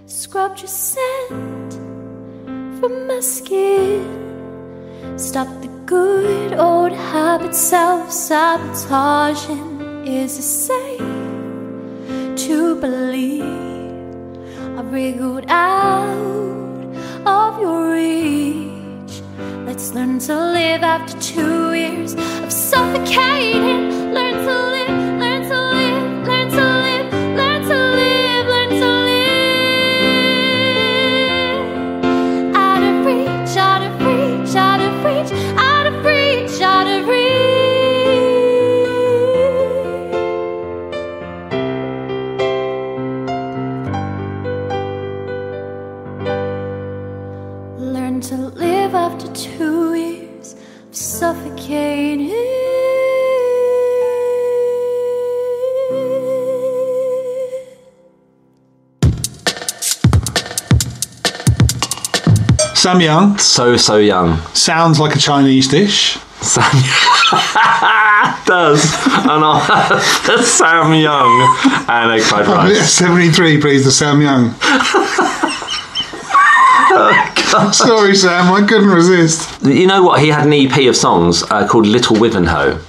Scrubbed 0.06 0.60
your 0.60 0.68
scent 0.68 1.72
from 2.78 3.08
my 3.08 3.18
skin. 3.18 4.04
Stop 5.16 5.48
the 5.62 5.68
good 5.84 6.52
old 6.52 6.92
habit, 6.92 7.56
self 7.56 8.12
sabotaging 8.12 10.06
is 10.06 10.36
the 10.36 10.42
same 10.42 12.36
to 12.36 12.76
believe 12.76 13.42
I 14.78 14.82
wriggled 14.82 15.46
out 15.48 16.94
of 17.26 17.60
your 17.60 17.94
reach. 17.94 18.75
Let's 19.76 19.92
learn 19.92 20.18
to 20.20 20.34
live 20.34 20.82
after 20.82 21.20
two 21.20 21.74
years 21.74 22.14
of 22.14 22.50
suffocating. 22.50 24.14
Learn 24.14 24.25
Sam 62.86 63.00
Young 63.00 63.36
So 63.38 63.76
so 63.76 63.96
young. 63.96 64.38
sounds 64.54 65.00
like 65.00 65.16
a 65.16 65.18
Chinese 65.18 65.66
dish. 65.66 66.18
Sam 66.40 66.62
does. 68.46 68.84
And 69.26 69.42
I 69.44 70.40
Sam 70.44 70.94
Young 70.94 71.56
and 71.88 72.12
egg 72.12 72.22
fried 72.22 72.46
rice. 72.46 72.92
73, 72.92 73.60
please, 73.60 73.84
the 73.84 73.90
Sam 73.90 74.22
Young. 74.22 74.54
Sorry, 77.72 78.14
Sam, 78.14 78.52
I 78.52 78.64
couldn't 78.64 78.90
resist. 78.90 79.60
You 79.64 79.88
know 79.88 80.04
what? 80.04 80.20
He 80.20 80.28
had 80.28 80.46
an 80.46 80.52
EP 80.52 80.88
of 80.88 80.94
songs 80.94 81.42
uh, 81.50 81.66
called 81.66 81.88
Little 81.88 82.14
Wivenhoe. 82.14 82.80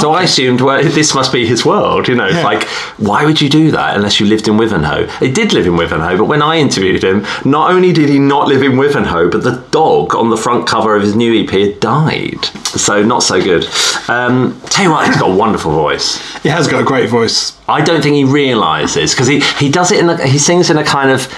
So 0.00 0.12
I 0.12 0.22
assumed, 0.22 0.60
well, 0.62 0.82
this 0.82 1.14
must 1.14 1.32
be 1.32 1.44
his 1.46 1.64
world. 1.66 2.08
You 2.08 2.14
know, 2.14 2.24
it's 2.26 2.36
Yeah. 2.36 2.44
like, 2.44 2.64
why 2.96 3.24
would 3.26 3.40
you 3.40 3.48
do 3.50 3.70
that 3.72 3.94
unless 3.94 4.20
you 4.20 4.26
lived 4.26 4.48
in 4.48 4.54
Wivenhoe? 4.56 5.10
He 5.18 5.30
did 5.30 5.52
live 5.52 5.66
in 5.66 5.74
Wivenhoe, 5.74 6.16
but 6.18 6.24
when 6.24 6.40
I 6.40 6.56
interviewed 6.58 7.04
him, 7.04 7.26
not 7.44 7.70
only 7.70 7.92
did 7.92 8.08
he 8.08 8.18
not 8.18 8.48
live 8.48 8.62
in 8.62 8.72
Wivenhoe, 8.72 9.30
but 9.30 9.42
the 9.42 9.62
dog 9.70 10.14
on 10.14 10.30
the 10.30 10.36
front 10.36 10.66
cover 10.66 10.96
of 10.96 11.02
his 11.02 11.14
new 11.14 11.32
EP 11.42 11.50
had 11.50 11.78
died. 11.80 12.44
So 12.64 13.02
not 13.02 13.22
so 13.22 13.42
good. 13.42 13.66
Um, 14.08 14.58
tell 14.70 14.86
you 14.86 14.90
what, 14.90 15.06
he's 15.06 15.16
got 15.18 15.30
a 15.30 15.34
wonderful 15.34 15.72
voice. 15.72 16.18
He 16.42 16.48
has 16.48 16.66
got 16.68 16.80
a 16.80 16.84
great 16.84 17.10
voice. 17.10 17.52
I 17.68 17.82
don't 17.82 18.02
think 18.02 18.16
he 18.16 18.24
realizes 18.24 19.12
because 19.12 19.26
he, 19.28 19.40
he 19.40 19.68
does 19.70 19.92
it 19.92 19.98
in 20.00 20.08
a, 20.08 20.26
he 20.26 20.38
sings 20.38 20.70
in 20.70 20.78
a 20.78 20.84
kind 20.84 21.10
of 21.10 21.28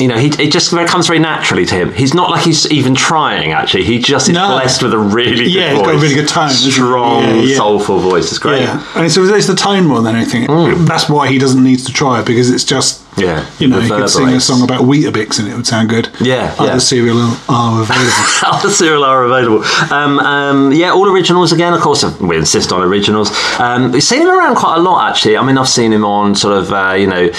you 0.00 0.08
know 0.08 0.16
he 0.18 0.28
it 0.42 0.50
just 0.52 0.70
comes 0.70 1.06
very 1.06 1.18
naturally 1.18 1.64
to 1.66 1.74
him. 1.74 1.92
He's 1.92 2.14
not 2.14 2.30
like 2.30 2.44
he's 2.44 2.70
even 2.70 2.94
trying 2.94 3.52
actually. 3.52 3.84
He 3.84 3.98
just 3.98 4.28
is 4.28 4.34
No. 4.34 4.48
blessed 4.48 4.82
with 4.82 4.92
a 4.92 4.98
really 4.98 5.36
good 5.44 5.50
Yeah, 5.52 5.68
voice. 5.70 5.78
he's 5.78 5.86
got 5.86 5.94
a 5.94 5.98
really 5.98 6.14
good 6.14 6.28
tone, 6.28 6.50
strong, 6.50 7.22
Yeah, 7.22 7.34
yeah. 7.42 7.56
soulful 7.56 7.98
voice. 8.00 8.28
It's 8.30 8.38
great. 8.38 8.62
Yeah, 8.62 8.82
and 8.94 9.10
so 9.10 9.22
it's 9.24 9.46
the 9.46 9.54
tone 9.54 9.86
more 9.86 10.02
than 10.02 10.16
anything. 10.16 10.46
Mm. 10.46 10.86
That's 10.86 11.08
why 11.08 11.28
he 11.28 11.38
doesn't 11.38 11.62
need 11.62 11.80
to 11.80 11.92
try 11.92 12.20
it 12.20 12.26
because 12.26 12.50
it's 12.50 12.64
just 12.64 13.02
Yeah, 13.16 13.48
You 13.58 13.68
know, 13.68 13.78
you 13.80 13.88
could 13.88 14.10
sing 14.10 14.28
a 14.28 14.40
song 14.40 14.62
about 14.62 14.82
Weetabix 14.82 15.38
and 15.38 15.48
it 15.48 15.54
would 15.54 15.66
sound 15.66 15.88
good. 15.88 16.08
Yeah, 16.20 16.54
Other 16.58 16.72
yeah. 16.72 16.78
cereal 16.78 17.18
are 17.48 17.82
available. 17.86 18.24
Other 18.44 18.70
cereal 18.70 19.04
are 19.04 19.24
available. 19.24 19.64
Um, 19.92 20.18
um, 20.20 20.72
yeah, 20.72 20.90
all 20.92 21.08
originals 21.08 21.52
again. 21.52 21.72
Of 21.72 21.80
course, 21.80 22.04
we 22.20 22.36
insist 22.36 22.72
on 22.72 22.82
originals. 22.82 23.30
Um, 23.58 23.92
we've 23.92 24.02
seen 24.02 24.22
him 24.22 24.28
around 24.28 24.56
quite 24.56 24.76
a 24.76 24.80
lot, 24.80 25.10
actually. 25.10 25.36
I 25.36 25.44
mean, 25.44 25.56
I've 25.58 25.68
seen 25.68 25.92
him 25.92 26.04
on 26.04 26.34
sort 26.34 26.56
of, 26.58 26.72
uh, 26.72 26.92
you 26.92 27.06
know, 27.06 27.30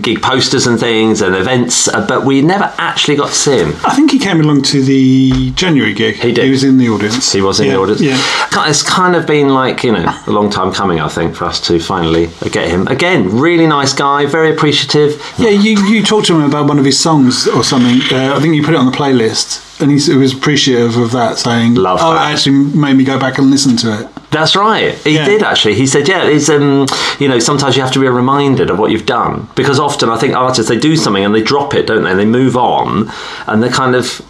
gig 0.00 0.20
posters 0.22 0.66
and 0.66 0.78
things 0.78 1.22
and 1.22 1.34
events, 1.34 1.88
uh, 1.88 2.06
but 2.06 2.24
we 2.24 2.42
never 2.42 2.72
actually 2.78 3.16
got 3.16 3.28
to 3.28 3.34
see 3.34 3.58
him. 3.58 3.74
I 3.86 3.94
think 3.94 4.10
he 4.10 4.18
came 4.18 4.40
along 4.40 4.62
to 4.62 4.82
the 4.82 5.50
January 5.52 5.94
gig. 5.94 6.16
He 6.16 6.32
did. 6.32 6.44
He 6.44 6.50
was 6.50 6.64
in 6.64 6.78
the 6.78 6.88
audience. 6.88 7.32
He 7.32 7.40
was 7.40 7.60
in 7.60 7.66
Yeah, 7.66 7.74
the 7.74 7.78
audience. 7.80 8.00
Yeah. 8.00 8.68
It's 8.68 8.82
kind 8.82 9.16
of 9.16 9.26
been 9.26 9.48
like, 9.48 9.82
you 9.82 9.92
know, 9.92 10.04
a 10.26 10.30
long 10.30 10.50
time 10.50 10.72
coming, 10.72 11.00
I 11.00 11.08
think, 11.08 11.34
for 11.34 11.44
us 11.44 11.60
to 11.68 11.78
finally 11.78 12.28
get 12.50 12.68
him. 12.68 12.86
Again, 12.88 13.28
really 13.38 13.66
nice 13.66 13.92
guy, 13.94 14.26
very 14.26 14.50
appreciative. 14.52 15.21
Yeah, 15.38 15.50
you, 15.50 15.78
you 15.86 16.02
talked 16.02 16.26
to 16.28 16.34
him 16.34 16.42
about 16.44 16.66
one 16.68 16.78
of 16.78 16.84
his 16.84 16.98
songs 16.98 17.46
or 17.48 17.62
something. 17.64 18.00
Uh, 18.16 18.34
I 18.36 18.40
think 18.40 18.54
you 18.54 18.62
put 18.62 18.74
it 18.74 18.76
on 18.76 18.86
the 18.86 18.92
playlist, 18.96 19.80
and 19.80 19.90
he, 19.90 20.14
was 20.16 20.32
appreciative 20.32 20.96
of 20.96 21.12
that, 21.12 21.38
saying, 21.38 21.74
Love 21.74 21.98
"Oh, 22.02 22.14
that. 22.14 22.30
it 22.30 22.34
actually 22.34 22.58
made 22.78 22.94
me 22.94 23.04
go 23.04 23.18
back 23.18 23.38
and 23.38 23.50
listen 23.50 23.76
to 23.78 24.00
it." 24.02 24.08
That's 24.30 24.56
right. 24.56 24.94
He 25.04 25.14
Yeah. 25.14 25.24
did 25.26 25.42
actually. 25.42 25.74
He 25.74 25.86
said, 25.86 26.08
"Yeah, 26.08 26.24
it's 26.24 26.48
um, 26.48 26.86
you 27.18 27.28
know, 27.28 27.38
sometimes 27.38 27.76
you 27.76 27.82
have 27.82 27.92
to 27.92 28.00
be 28.00 28.08
reminded 28.08 28.70
of 28.70 28.78
what 28.78 28.90
you've 28.90 29.06
done 29.06 29.48
because 29.54 29.78
often 29.78 30.08
I 30.08 30.16
think 30.16 30.34
artists 30.34 30.68
they 30.68 30.78
do 30.78 30.96
something 30.96 31.24
and 31.24 31.34
they 31.34 31.42
drop 31.42 31.74
it, 31.74 31.86
don't 31.86 32.02
they? 32.04 32.10
And 32.10 32.18
they 32.18 32.24
move 32.26 32.56
on, 32.56 33.10
and 33.46 33.62
they're 33.62 33.70
kind 33.70 33.94
of 33.94 34.22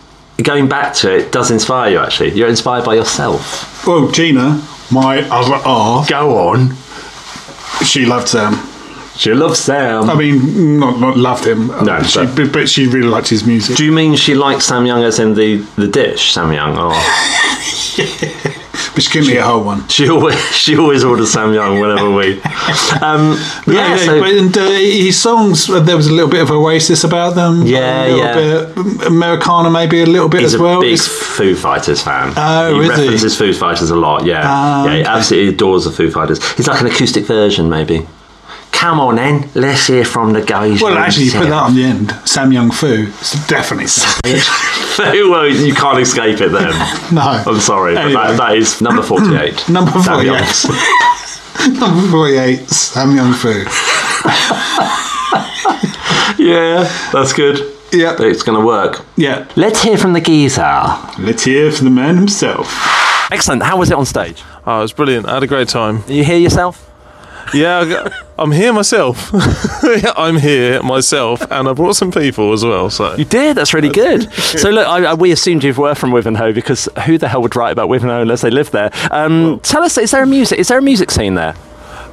going 0.42 0.68
back 0.68 0.94
to 0.94 1.14
it 1.14 1.31
does 1.33 1.50
inspire 1.50 1.90
you. 1.92 1.98
Actually, 1.98 2.33
you're 2.33 2.48
inspired 2.48 2.85
by 2.85 2.94
yourself. 2.94 3.87
Well, 3.87 4.11
Gina, 4.11 4.61
my 4.90 5.20
other 5.31 5.57
half, 5.62 6.09
Go 6.09 6.48
on. 6.48 6.74
she 7.85 8.05
loved 8.07 8.28
Sam. 8.28 8.59
She 9.23 9.33
loves 9.35 9.61
Sam. 9.61 10.11
I 10.11 10.15
mean, 10.17 10.81
not 10.81 10.99
not 10.99 11.17
loved 11.17 11.47
him. 11.47 11.69
No, 11.69 12.03
she, 12.03 12.27
but- 12.27 12.53
but, 12.53 12.69
she 12.69 12.87
really 12.89 13.07
liked 13.09 13.29
his 13.29 13.45
music. 13.47 13.77
Do 13.77 13.85
you 13.85 13.93
mean 13.93 14.17
she 14.17 14.35
likes 14.35 14.65
Sam 14.67 14.85
Young 14.85 15.05
as 15.05 15.21
in 15.21 15.35
the, 15.35 15.59
the 15.77 15.87
dish, 15.87 16.33
Sam 16.33 16.53
Young? 16.53 16.77
Or 16.77 16.93
But 18.95 19.05
she 19.05 19.11
couldn't 19.11 19.31
eat 19.33 19.39
a 19.39 19.45
whole 19.45 19.65
one. 19.65 19.89
she 19.97 20.09
always 20.11 20.35
she 20.55 20.77
always 20.77 21.05
orders 21.05 21.31
Sam 21.33 21.55
Young 21.55 21.79
whenever 21.81 22.11
we. 22.11 22.41
Um, 23.01 23.37
yeah, 23.67 23.95
Yeah, 23.95 23.97
so, 23.97 24.21
but 24.21 24.31
and, 24.35 24.57
uh, 24.59 24.71
his 24.71 25.21
songs, 25.21 25.69
uh, 25.71 25.81
there 25.81 25.97
was 25.97 26.07
a 26.09 26.13
little 26.13 26.29
bit 26.31 26.43
of 26.43 26.51
Oasis 26.51 27.05
about 27.05 27.35
them. 27.35 27.63
Yeah, 27.67 28.05
a 28.05 28.17
yeah. 28.17 28.35
Bit, 28.35 29.07
Americana, 29.07 29.71
maybe 29.71 30.03
a 30.03 30.07
little 30.07 30.29
bit 30.29 30.41
he's 30.43 30.55
as 30.55 30.61
a 30.61 30.63
well. 30.63 30.81
big 30.81 30.93
It's- 30.95 31.09
Foo 31.37 31.55
Fighters 31.55 32.03
fan. 32.03 32.33
Oh, 32.37 32.75
he 32.75 32.81
is 32.81 32.85
he? 32.85 32.91
references 33.03 33.37
Foo 33.39 33.53
Fighters 33.55 33.91
a 33.91 33.97
lot. 33.97 34.25
Yeah, 34.27 34.43
Ah, 34.45 34.87
yeah, 34.87 34.95
he 34.97 35.03
absolutely 35.05 35.55
adores 35.55 35.85
the 35.85 35.91
Foo 35.91 36.11
Fighters. 36.11 36.39
He's 36.57 36.67
like 36.69 36.81
an 36.81 36.87
acoustic 36.89 37.25
version, 37.27 37.69
maybe. 37.69 38.07
Come 38.73 38.99
on, 38.99 39.15
then, 39.17 39.49
let's 39.55 39.87
hear 39.87 40.05
from 40.05 40.33
the 40.33 40.43
guys. 40.43 40.83
well, 40.83 40.93
from 40.95 41.03
actually, 41.03 41.27
you 41.27 41.33
put 41.33 41.43
Sam. 41.43 41.51
that 41.51 41.63
on 41.63 41.75
the 41.77 41.85
end. 41.85 42.11
Sam 42.29 42.53
Young 42.53 42.71
Fu. 42.73 43.07
It's 43.09 43.47
definitely 43.47 43.87
Sam. 43.87 44.21
well, 44.99 45.47
you 45.47 45.73
can't 45.75 46.01
escape 46.01 46.41
it 46.41 46.49
then. 46.51 46.73
No. 47.13 47.21
I'm 47.23 47.61
sorry, 47.61 47.97
Anyway. 47.97 48.15
but 48.15 48.29
that, 48.29 48.37
that 48.39 48.57
is 48.57 48.81
number 48.81 49.03
48. 49.03 49.69
Number 49.69 49.91
48. 49.93 50.25
Young. 50.27 51.79
Number 51.79 52.09
48, 52.11 52.69
Sam 52.71 53.15
Young 53.15 53.33
Fu. 53.35 53.51
yeah, 56.43 56.89
that's 57.13 57.33
good. 57.33 57.59
Yeah. 57.93 58.17
It's 58.19 58.43
going 58.43 58.59
to 58.59 58.65
work. 58.67 59.05
Yeah. 59.17 59.47
Let's 59.55 59.83
hear 59.83 59.99
from 59.99 60.15
the 60.15 60.21
geezer. 60.21 60.63
Let's 61.19 61.45
hear 61.45 61.71
from 61.71 61.85
the 61.85 61.91
man 61.91 62.17
himself. 62.17 62.67
Excellent. 63.31 63.63
How 63.63 63.77
was 63.79 63.91
it 63.91 63.97
on 63.97 64.07
stage? 64.07 64.43
Oh, 64.67 64.79
it 64.79 64.83
was 64.83 64.93
brilliant. 64.93 65.27
I 65.29 65.35
had 65.35 65.43
a 65.43 65.47
great 65.47 65.69
time. 65.69 66.03
You 66.09 66.25
hear 66.25 66.39
yourself? 66.39 66.89
Yeah, 67.55 68.09
I'm 68.38 68.51
here 68.51 68.73
myself. 68.73 69.31
I'm 70.17 70.37
here 70.37 70.83
myself, 70.83 71.43
and 71.51 71.69
I 71.69 71.73
brought 71.73 71.97
some 71.97 72.11
people 72.11 72.53
as 72.53 72.65
well. 72.65 72.91
So 72.91 73.15
You 73.17 73.25
did. 73.25 73.57
That's 73.57 73.75
really 73.75 73.91
good. 73.91 74.33
so 74.33 74.71
look, 74.71 74.87
I, 74.87 75.05
I, 75.05 75.15
we 75.15 75.33
assumed 75.33 75.65
you 75.65 75.75
were 75.75 75.95
from 75.95 76.11
Wivenhoe 76.11 76.55
because 76.55 76.88
who 77.07 77.19
the 77.19 77.29
hell 77.29 77.43
would 77.43 77.55
write 77.57 77.73
about 77.73 77.88
Wivenhoe 77.88 78.23
unless 78.23 78.41
they 78.41 78.51
live 78.51 78.71
there? 78.71 78.91
Um, 79.11 79.61
tell 79.61 79.83
us, 79.83 79.99
is 79.99 80.11
there 80.11 80.23
a 80.23 80.27
music? 80.27 80.59
Is 80.59 80.69
there 80.69 80.79
a 80.79 80.83
music 80.83 81.11
scene 81.11 81.35
there? 81.35 81.55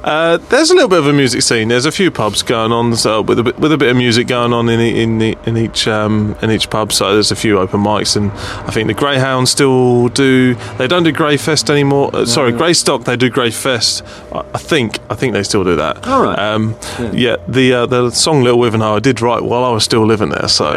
Uh, 0.02 0.38
there's 0.38 0.70
a 0.70 0.74
little 0.74 0.88
bit 0.88 0.98
of 0.98 1.06
a 1.06 1.12
music 1.12 1.42
scene. 1.42 1.68
There's 1.68 1.86
a 1.86 1.92
few 1.92 2.10
pubs 2.10 2.42
going 2.42 2.72
on, 2.72 2.96
so 2.96 3.20
with 3.20 3.38
a 3.38 3.42
bit, 3.42 3.58
with 3.58 3.72
a 3.72 3.76
bit 3.76 3.90
of 3.90 3.96
music 3.96 4.26
going 4.26 4.52
on 4.52 4.68
in 4.68 4.80
in 4.80 5.18
the, 5.18 5.36
in 5.44 5.56
each 5.56 5.86
um, 5.86 6.36
in 6.42 6.50
each 6.50 6.70
pub. 6.70 6.92
So 6.92 7.12
there's 7.12 7.30
a 7.30 7.36
few 7.36 7.58
open 7.58 7.80
mics, 7.80 8.16
and 8.16 8.30
I 8.66 8.70
think 8.70 8.86
the 8.86 8.94
Greyhounds 8.94 9.50
still 9.50 10.08
do. 10.08 10.54
They 10.78 10.86
don't 10.86 11.02
do 11.02 11.12
Greyfest 11.12 11.68
anymore. 11.68 12.10
Uh, 12.14 12.24
sorry, 12.24 12.52
Greystock. 12.52 13.04
They 13.04 13.16
do 13.16 13.30
Greyfest. 13.30 14.02
I, 14.34 14.44
I 14.54 14.58
think 14.58 14.98
I 15.10 15.14
think 15.14 15.34
they 15.34 15.42
still 15.42 15.64
do 15.64 15.76
that. 15.76 16.06
All 16.06 16.22
right. 16.22 16.38
Um, 16.38 16.76
yeah. 17.12 17.36
the 17.46 17.72
uh, 17.74 17.86
the 17.86 18.10
song 18.10 18.42
Little 18.42 18.60
Wivenhoe 18.60 18.96
I 18.96 19.00
did 19.00 19.20
write 19.20 19.42
while 19.42 19.64
I 19.64 19.70
was 19.70 19.84
still 19.84 20.06
living 20.06 20.30
there, 20.30 20.48
so 20.48 20.72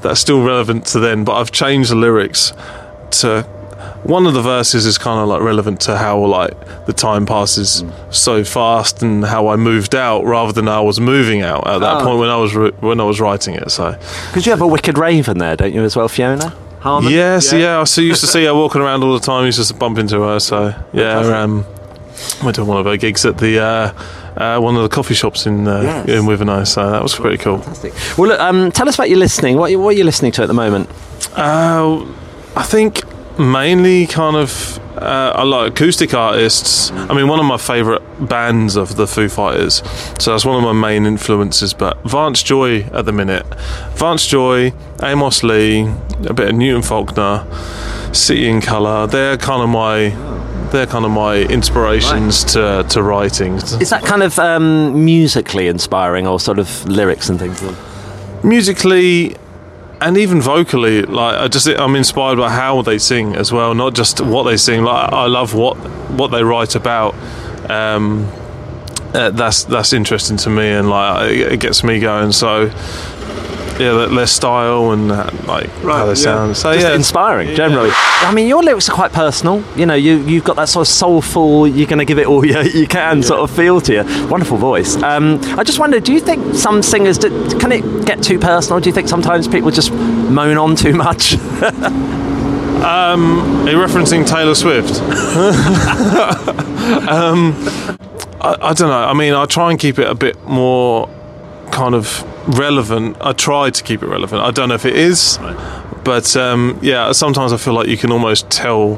that's 0.00 0.20
still 0.20 0.42
relevant 0.42 0.86
to 0.86 0.98
then. 0.98 1.24
But 1.24 1.34
I've 1.34 1.52
changed 1.52 1.90
the 1.90 1.96
lyrics 1.96 2.52
to 3.20 3.46
one 4.04 4.26
of 4.26 4.34
the 4.34 4.42
verses 4.42 4.84
is 4.86 4.98
kind 4.98 5.20
of 5.20 5.28
like 5.28 5.40
relevant 5.42 5.80
to 5.82 5.96
how 5.96 6.18
like 6.24 6.52
the 6.86 6.92
time 6.92 7.24
passes 7.26 7.84
so 8.10 8.42
fast 8.44 9.02
and 9.02 9.24
how 9.24 9.48
I 9.48 9.56
moved 9.56 9.94
out 9.94 10.24
rather 10.24 10.52
than 10.52 10.68
I 10.68 10.80
was 10.80 10.98
moving 11.00 11.42
out 11.42 11.66
at 11.66 11.78
that 11.80 12.00
Oh. 12.00 12.04
point 12.04 12.18
when 12.20 12.28
I 12.28 12.36
was 12.36 12.54
ri- 12.54 12.72
when 12.80 13.00
I 13.00 13.04
was 13.04 13.20
writing 13.20 13.54
it. 13.54 13.70
So 13.70 13.96
Because 14.28 14.44
you 14.46 14.50
have 14.52 14.60
a 14.62 14.66
wicked 14.66 14.98
raven 14.98 15.38
there, 15.38 15.56
don't 15.56 15.72
you, 15.72 15.82
as 15.84 15.94
well, 15.96 16.08
Fiona? 16.08 16.52
Harmon? 16.80 17.12
yes, 17.12 17.52
yeah, 17.52 17.80
I 17.80 17.84
see- 17.84 18.04
used 18.06 18.20
to 18.22 18.26
see 18.26 18.44
her 18.44 18.54
walking 18.54 18.80
around 18.80 19.04
all 19.04 19.12
the 19.12 19.24
time. 19.24 19.46
Used 19.46 19.64
to 19.68 19.74
bump 19.74 19.98
into 19.98 20.20
her. 20.22 20.40
So 20.40 20.74
yeah, 20.92 21.18
um, 21.42 21.64
went 22.42 22.56
to 22.56 22.64
one 22.64 22.78
of 22.78 22.86
her 22.86 22.96
gigs 22.96 23.24
at 23.24 23.38
the. 23.38 23.60
Uh, 23.60 23.92
uh, 24.34 24.58
one 24.58 24.74
of 24.76 24.82
the 24.82 24.88
coffee 24.88 25.12
shops 25.12 25.44
in 25.46 25.68
uh, 25.68 25.82
Yes. 25.82 26.08
in 26.08 26.22
Wivenhoe, 26.24 26.66
so 26.66 26.90
that 26.90 27.02
was 27.02 27.14
pretty 27.14 27.36
cool. 27.36 27.58
Fantastic. 27.58 27.92
Well, 28.16 28.28
look, 28.28 28.40
um, 28.40 28.72
tell 28.72 28.88
us 28.88 28.94
about 28.94 29.10
your 29.10 29.18
listening. 29.18 29.58
What, 29.58 29.70
what 29.76 29.90
are 29.94 29.98
you 29.98 30.04
listening 30.04 30.32
to 30.32 30.42
at 30.42 30.46
the 30.48 30.54
moment? 30.54 30.88
Uh, 31.36 32.02
I 32.56 32.62
think 32.62 33.02
mainly 33.38 34.06
kind 34.06 34.36
of 34.36 34.78
uh, 34.96 35.32
I 35.34 35.42
like 35.42 35.72
acoustic 35.72 36.14
artists. 36.14 36.90
I 36.92 37.14
mean, 37.14 37.26
one 37.26 37.40
of 37.40 37.46
my 37.46 37.56
favourite 37.56 38.02
bands 38.28 38.76
of 38.76 38.96
the 38.96 39.06
Foo 39.06 39.28
Fighters, 39.28 39.82
so 40.18 40.32
that's 40.32 40.44
one 40.44 40.56
of 40.56 40.62
my 40.62 40.72
main 40.72 41.06
influences. 41.06 41.74
But 41.74 42.02
Vance 42.04 42.42
Joy 42.42 42.82
at 42.92 43.04
the 43.04 43.12
minute, 43.12 43.46
Vance 43.94 44.26
Joy, 44.26 44.72
Amos 45.02 45.42
Lee, 45.42 45.88
a 46.26 46.34
bit 46.34 46.50
of 46.50 46.54
Newton 46.54 46.82
Faulkner, 46.82 47.46
City 48.12 48.48
and 48.48 48.62
Colour. 48.62 49.06
They're 49.06 49.38
kind 49.38 49.62
of 49.62 49.70
my 49.70 50.10
they're 50.70 50.86
kind 50.86 51.04
of 51.04 51.10
my 51.10 51.38
inspirations 51.38 52.44
to 52.52 52.84
to 52.90 53.02
writing. 53.02 53.54
Is 53.54 53.90
that 53.90 54.04
kind 54.04 54.22
of 54.22 54.38
um, 54.38 55.04
musically 55.04 55.68
inspiring 55.68 56.26
or 56.26 56.38
sort 56.38 56.58
of 56.58 56.86
lyrics 56.86 57.28
and 57.28 57.38
things? 57.38 57.60
musically 58.44 59.36
and 60.02 60.16
even 60.18 60.40
vocally 60.40 61.02
like 61.02 61.36
i 61.38 61.48
just 61.48 61.66
i'm 61.68 61.96
inspired 61.96 62.36
by 62.36 62.50
how 62.50 62.82
they 62.82 62.98
sing 62.98 63.34
as 63.36 63.52
well 63.52 63.74
not 63.74 63.94
just 63.94 64.20
what 64.20 64.42
they 64.42 64.56
sing 64.56 64.82
like 64.82 65.12
i 65.12 65.26
love 65.26 65.54
what 65.54 65.76
what 66.12 66.28
they 66.28 66.44
write 66.44 66.74
about. 66.74 67.14
Um 67.70 68.28
uh, 69.14 69.30
that's 69.30 69.64
that's 69.64 69.92
interesting 69.92 70.38
to 70.38 70.48
me 70.48 70.68
and 70.70 70.88
like 70.88 71.30
it, 71.30 71.52
it 71.52 71.60
gets 71.60 71.84
me 71.84 72.00
going. 72.00 72.32
So 72.32 72.70
yeah 73.82 73.92
that- 73.92 74.14
their 74.14 74.26
style 74.26 74.92
and 74.92 75.10
uh, 75.10 75.28
like 75.46 75.68
how 75.82 76.06
they 76.06 76.14
sound 76.14 76.56
so 76.56 76.72
Just 76.72 76.86
yeah 76.86 76.94
inspiring, 76.94 77.54
generally. 77.56 77.90
I 77.92 78.32
mean, 78.32 78.46
your 78.46 78.62
lyrics 78.62 78.88
are 78.88 78.94
quite 78.94 79.12
personal. 79.12 79.64
You 79.76 79.86
know, 79.86 79.94
you, 79.94 80.18
you've 80.18 80.44
got 80.44 80.56
that 80.56 80.68
sort 80.68 80.86
of 80.86 80.92
soulful, 80.92 81.66
you're 81.66 81.88
going 81.88 81.98
to 81.98 82.04
give 82.04 82.18
it 82.18 82.26
all 82.26 82.44
you, 82.52 82.60
you 82.62 82.86
can 82.86 83.22
sort 83.22 83.40
of 83.40 83.50
feel 83.50 83.80
to 83.82 83.92
you. 83.92 84.28
Wonderful 84.28 84.56
voice. 84.58 84.96
Um, 85.02 85.40
I 85.58 85.64
just 85.64 85.78
wonder, 85.78 85.98
do 86.00 86.12
you 86.12 86.20
think 86.20 86.54
some 86.54 86.82
singers, 86.82 87.18
do, 87.18 87.28
can 87.58 87.72
it 87.72 88.06
get 88.06 88.22
too 88.22 88.38
personal? 88.38 88.80
Do 88.80 88.88
you 88.88 88.94
think 88.94 89.08
sometimes 89.08 89.48
people 89.48 89.70
just 89.70 89.92
moan 89.92 90.56
on 90.58 90.76
too 90.76 90.94
much? 90.94 91.36
Are 92.82 93.16
you 93.16 93.78
referencing 93.78 94.26
Taylor 94.26 94.54
Swift? 94.54 95.00
um, 97.08 97.54
I, 98.40 98.56
I 98.60 98.72
don't 98.74 98.88
know. 98.88 99.04
I 99.04 99.14
mean, 99.14 99.34
I 99.34 99.46
try 99.46 99.70
and 99.70 99.78
keep 99.78 99.98
it 99.98 100.08
a 100.08 100.14
bit 100.14 100.42
more 100.44 101.08
kind 101.70 101.94
of 101.94 102.24
relevant. 102.46 103.16
I 103.20 103.32
try 103.32 103.70
to 103.70 103.82
keep 103.82 104.02
it 104.02 104.06
relevant. 104.06 104.42
I 104.42 104.50
don't 104.50 104.68
know 104.68 104.74
if 104.74 104.86
it 104.86 104.96
is, 104.96 105.38
but 106.04 106.36
um, 106.36 106.78
yeah, 106.82 107.12
sometimes 107.12 107.52
I 107.52 107.56
feel 107.56 107.74
like 107.74 107.88
you 107.88 107.96
can 107.96 108.12
almost 108.12 108.50
tell 108.50 108.96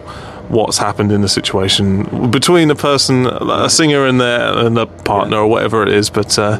what's 0.48 0.78
happened 0.78 1.10
in 1.10 1.22
the 1.22 1.28
situation 1.28 2.30
between 2.30 2.70
a 2.70 2.74
person, 2.74 3.26
a 3.26 3.68
singer, 3.70 4.06
and 4.06 4.20
their 4.20 4.58
and 4.58 4.78
a 4.78 4.86
partner 4.86 5.38
or 5.38 5.46
whatever 5.46 5.82
it 5.82 5.88
is. 5.88 6.10
But 6.10 6.38
uh, 6.38 6.58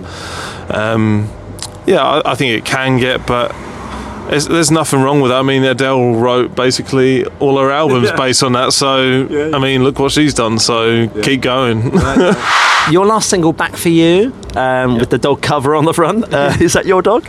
um, 0.71 1.31
yeah, 1.87 2.03
I, 2.03 2.33
I 2.33 2.35
think 2.35 2.53
it 2.53 2.65
can 2.65 2.99
get, 2.99 3.27
but. 3.27 3.55
There's, 4.29 4.47
there's 4.49 4.71
nothing 4.71 5.01
wrong 5.03 5.21
with 5.21 5.31
that. 5.31 5.39
I 5.39 5.43
mean, 5.43 5.63
Adele 5.65 6.15
wrote 6.15 6.55
basically 6.57 7.25
all 7.41 7.59
her 7.59 7.71
albums 7.71 8.11
based 8.13 8.43
on 8.43 8.53
that. 8.55 8.73
So, 8.73 9.51
I 9.55 9.59
mean, 9.59 9.85
look 9.85 9.99
what 9.99 10.13
she's 10.13 10.35
done. 10.35 10.59
So, 10.59 11.09
keep 11.23 11.43
going. 11.43 11.93
your 12.91 13.07
last 13.07 13.29
single, 13.31 13.53
Back 13.53 13.77
for 13.77 13.91
You, 13.91 14.33
um, 14.57 14.99
with 14.99 15.11
the 15.11 15.19
dog 15.19 15.43
cover 15.43 15.75
on 15.75 15.85
the 15.85 15.93
front, 15.95 16.33
uh, 16.33 16.55
is 16.61 16.73
that 16.73 16.87
your 16.87 17.03
dog? 17.03 17.29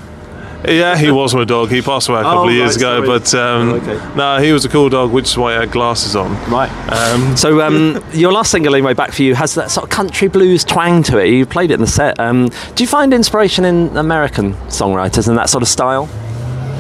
yeah, 0.68 0.98
he 0.98 1.12
was 1.12 1.36
my 1.36 1.44
dog. 1.44 1.70
He 1.70 1.80
passed 1.84 2.10
away 2.10 2.22
a 2.22 2.24
couple 2.24 2.40
Oh, 2.46 2.48
of 2.48 2.54
years 2.56 2.82
right, 2.82 2.98
ago, 2.98 3.06
sorry. 3.06 3.20
but 3.20 3.36
um, 3.36 3.70
Oh, 3.70 3.76
okay. 3.76 4.16
no, 4.16 4.38
he 4.42 4.52
was 4.52 4.66
a 4.66 4.70
cool 4.70 4.90
dog, 4.90 5.12
which 5.12 5.26
is 5.26 5.38
why 5.38 5.56
I 5.56 5.60
had 5.60 5.72
glasses 5.72 6.16
on. 6.16 6.32
Right. 6.50 6.72
Um, 6.92 7.38
So 7.38 7.62
um, 7.62 8.04
your 8.14 8.32
last 8.32 8.50
single, 8.50 8.74
anyway, 8.74 8.94
"Back 8.96 9.12
for 9.12 9.22
You," 9.22 9.36
has 9.36 9.54
that 9.56 9.70
sort 9.70 9.84
of 9.84 9.90
country 9.92 10.28
blues 10.28 10.64
twang 10.64 11.04
to 11.04 11.20
it. 11.20 11.28
You 11.30 11.46
played 11.46 11.70
it 11.70 11.76
in 11.76 11.82
the 11.82 11.88
set. 11.88 12.20
Um, 12.20 12.50
do 12.74 12.84
you 12.84 12.88
find 12.88 13.14
inspiration 13.14 13.64
in 13.64 13.96
American 13.96 14.54
songwriters 14.70 15.28
and 15.28 15.38
that 15.38 15.50
sort 15.52 15.62
of 15.62 15.68
style? 15.70 16.10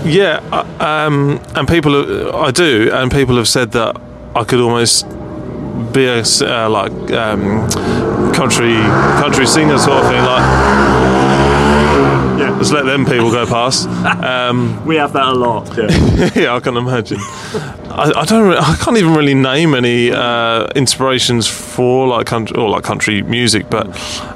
Yeah, 0.05 0.39
uh, 0.51 1.07
um, 1.07 1.41
and 1.55 1.67
people, 1.67 2.35
I 2.35 2.51
do, 2.51 2.89
and 2.93 3.11
people 3.11 3.35
have 3.37 3.47
said 3.47 3.71
that 3.71 3.99
I 4.35 4.43
could 4.43 4.59
almost 4.59 5.07
be 5.93 6.05
a 6.05 6.21
uh, 6.21 6.69
like 6.69 6.91
um, 7.11 7.69
country 8.33 8.75
country 9.21 9.45
singer 9.47 9.77
sort 9.77 10.03
of 10.03 10.11
thing, 10.11 10.23
like. 10.23 11.55
Yeah. 12.37 12.57
Just 12.59 12.73
let 12.73 12.83
them 12.85 13.05
people 13.05 13.31
go 13.31 13.45
past. 13.45 13.87
Um, 14.25 14.85
We 14.85 14.95
have 14.97 15.13
that 15.13 15.27
a 15.27 15.33
lot. 15.33 15.77
Yeah. 15.77 16.29
yeah, 16.35 16.55
I 16.55 16.59
can 16.59 16.77
imagine. 16.77 17.17
I, 17.19 18.11
I 18.15 18.25
don't. 18.25 18.53
I 18.53 18.75
can't 18.75 18.97
even 18.97 19.13
really 19.13 19.33
name 19.35 19.73
any 19.73 20.11
uh, 20.11 20.67
inspirations 20.75 21.47
for 21.47 22.07
like 22.07 22.25
country 22.25 22.57
or 22.57 22.69
like 22.69 22.83
country 22.83 23.21
music. 23.21 23.69
But 23.69 23.87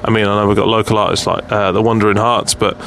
I 0.04 0.10
mean, 0.10 0.26
I 0.26 0.40
know 0.40 0.48
we've 0.48 0.56
got 0.56 0.68
local 0.68 0.98
artists 0.98 1.28
like 1.28 1.52
uh, 1.52 1.72
the 1.72 1.82
Wandering 1.82 2.18
Hearts, 2.18 2.54
but 2.54 2.78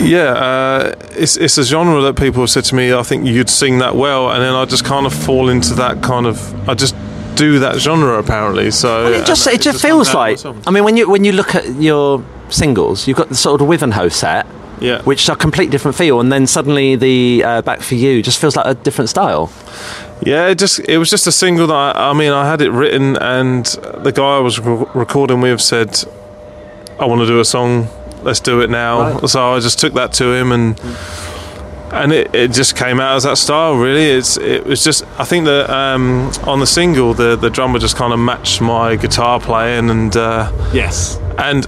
yeah, 0.00 0.32
uh, 0.32 0.94
it's 1.10 1.36
it's 1.36 1.58
a 1.58 1.64
genre 1.64 2.00
that 2.02 2.16
people 2.16 2.42
have 2.42 2.50
said 2.50 2.64
to 2.66 2.74
me. 2.74 2.92
I 2.92 3.02
think 3.02 3.26
you'd 3.26 3.50
sing 3.50 3.78
that 3.78 3.96
well, 3.96 4.30
and 4.30 4.42
then 4.42 4.54
I 4.54 4.64
just 4.64 4.84
kind 4.84 5.06
of 5.06 5.12
fall 5.12 5.48
into 5.48 5.74
that 5.74 6.02
kind 6.02 6.26
of. 6.26 6.68
I 6.68 6.74
just 6.74 6.94
do 7.34 7.58
that 7.60 7.78
genre 7.78 8.18
apparently. 8.18 8.70
So 8.70 9.06
It 9.12 9.26
just 9.26 9.46
and 9.46 9.54
it 9.54 9.60
just 9.62 9.82
comes 9.82 10.10
feels 10.10 10.14
like. 10.14 10.38
I 10.66 10.70
mean, 10.70 10.84
when 10.84 10.96
you 10.96 11.08
when 11.10 11.24
you 11.24 11.32
look 11.32 11.54
at 11.54 11.66
your 11.80 12.22
singles, 12.48 13.06
you've 13.06 13.16
got 13.16 13.28
the 13.28 13.34
sort 13.34 13.60
of 13.60 13.68
Wivenhoe 13.68 14.10
set, 14.12 14.46
Yeah. 14.80 15.02
which 15.02 15.28
are 15.28 15.32
a 15.32 15.36
complete 15.36 15.70
different 15.70 15.96
feel, 15.96 16.20
and 16.20 16.32
then 16.32 16.46
suddenly 16.46 16.96
the 16.96 17.44
uh, 17.44 17.62
Back 17.62 17.80
for 17.80 17.94
You 17.94 18.22
just 18.22 18.40
feels 18.40 18.56
like 18.56 18.66
a 18.66 18.74
different 18.74 19.10
style. 19.10 19.50
Yeah, 20.22 20.48
it 20.48 20.58
just 20.58 20.80
it 20.88 20.98
was 20.98 21.10
just 21.10 21.26
a 21.26 21.32
single 21.32 21.66
that 21.68 21.96
I, 21.96 22.10
I 22.10 22.12
mean 22.12 22.32
I 22.32 22.48
had 22.48 22.60
it 22.60 22.70
written 22.70 23.16
and 23.16 23.66
the 24.02 24.10
guy 24.12 24.36
I 24.36 24.40
was 24.40 24.58
re- 24.58 24.86
recording 24.94 25.40
with 25.40 25.60
said 25.60 26.04
I 26.98 27.04
want 27.06 27.20
to 27.20 27.26
do 27.26 27.38
a 27.40 27.44
song. 27.44 27.88
Let's 28.22 28.40
do 28.40 28.60
it 28.60 28.70
now. 28.70 29.14
Right. 29.18 29.28
So 29.28 29.54
I 29.54 29.60
just 29.60 29.78
took 29.78 29.94
that 29.94 30.12
to 30.14 30.32
him 30.32 30.52
and. 30.52 30.80
And 31.90 32.12
it, 32.12 32.34
it 32.34 32.52
just 32.52 32.76
came 32.76 33.00
out 33.00 33.16
as 33.16 33.22
that 33.22 33.38
style. 33.38 33.74
Really, 33.76 34.04
it's 34.10 34.36
it 34.36 34.66
was 34.66 34.84
just. 34.84 35.04
I 35.18 35.24
think 35.24 35.46
that 35.46 35.70
um, 35.70 36.30
on 36.44 36.60
the 36.60 36.66
single, 36.66 37.14
the 37.14 37.34
the 37.34 37.48
drummer 37.48 37.78
just 37.78 37.96
kind 37.96 38.12
of 38.12 38.18
matched 38.18 38.60
my 38.60 38.94
guitar 38.96 39.40
playing, 39.40 39.88
and 39.88 40.14
uh, 40.14 40.52
Yes. 40.74 41.16
and 41.38 41.64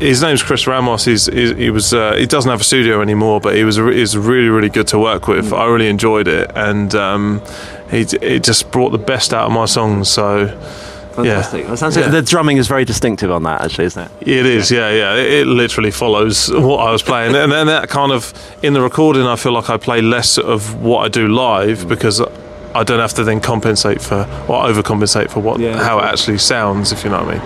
his 0.00 0.22
name's 0.22 0.42
Chris 0.42 0.66
Ramos. 0.66 1.04
He's, 1.04 1.26
he's 1.26 1.50
he 1.58 1.68
was 1.68 1.92
uh, 1.92 2.14
he 2.16 2.24
doesn't 2.24 2.50
have 2.50 2.62
a 2.62 2.64
studio 2.64 3.02
anymore, 3.02 3.38
but 3.38 3.54
he 3.54 3.64
was 3.64 3.76
he's 3.76 4.16
really 4.16 4.48
really 4.48 4.70
good 4.70 4.86
to 4.88 4.98
work 4.98 5.28
with. 5.28 5.52
I 5.52 5.66
really 5.66 5.88
enjoyed 5.90 6.26
it, 6.26 6.50
and 6.54 6.94
um, 6.94 7.42
he 7.90 8.06
it 8.22 8.42
just 8.42 8.70
brought 8.70 8.92
the 8.92 8.98
best 8.98 9.34
out 9.34 9.44
of 9.44 9.52
my 9.52 9.66
songs. 9.66 10.08
So 10.08 10.46
Fantastic. 11.26 11.66
That 11.66 11.76
sounds 11.78 11.96
Yeah. 11.96 12.08
The 12.08 12.22
drumming 12.22 12.56
is 12.58 12.68
very 12.68 12.84
distinctive 12.84 13.30
on 13.30 13.42
that, 13.44 13.62
actually, 13.62 13.86
isn't 13.86 14.02
it? 14.02 14.28
it 14.28 14.46
is, 14.46 14.70
yeah, 14.70 14.90
yeah. 14.90 15.14
It, 15.16 15.32
it 15.32 15.46
literally 15.46 15.90
follows 15.90 16.50
what 16.50 16.78
I 16.80 16.90
was 16.90 17.02
playing, 17.02 17.34
and 17.34 17.50
then 17.52 17.66
that 17.68 17.88
kind 17.88 18.12
of 18.12 18.32
in 18.62 18.72
the 18.72 18.80
recording, 18.80 19.22
I 19.26 19.36
feel 19.36 19.52
like 19.52 19.70
I 19.70 19.76
play 19.76 20.00
less 20.02 20.38
of 20.38 20.80
what 20.82 21.04
I 21.04 21.08
do 21.08 21.28
live 21.28 21.88
because. 21.88 22.22
I 22.72 22.84
don't 22.84 23.00
have 23.00 23.14
to 23.14 23.24
then 23.24 23.40
compensate 23.40 24.00
for 24.00 24.18
or 24.46 24.62
overcompensate 24.62 25.28
for 25.32 25.40
what 25.40 25.58
Yeah. 25.58 25.82
how 25.82 25.98
it 25.98 26.04
actually 26.04 26.38
sounds, 26.38 26.92
if 26.92 27.02
you 27.02 27.10
know 27.10 27.18
what 27.24 27.34
I 27.34 27.38
mean. 27.38 27.42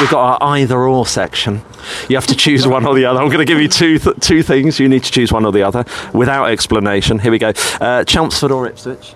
We've 0.00 0.08
got 0.10 0.40
our 0.40 0.56
either 0.56 0.78
or 0.88 1.04
section. 1.04 1.60
You 2.08 2.16
have 2.16 2.26
to 2.28 2.34
choose 2.34 2.66
one 2.66 2.86
or 2.86 2.94
the 2.94 3.04
other. 3.04 3.20
I'm 3.20 3.26
going 3.26 3.40
to 3.40 3.44
give 3.44 3.60
you 3.60 3.68
two 3.68 3.98
th- 3.98 4.16
two 4.20 4.42
things. 4.42 4.80
You 4.80 4.88
need 4.88 5.04
to 5.04 5.12
choose 5.12 5.30
one 5.30 5.44
or 5.44 5.52
the 5.52 5.62
other 5.62 5.84
without 6.14 6.46
explanation. 6.48 7.18
Here 7.18 7.30
we 7.30 7.38
go. 7.38 7.52
Uh, 7.78 8.04
Chelmsford 8.04 8.50
or 8.50 8.66
Ipswich? 8.66 9.14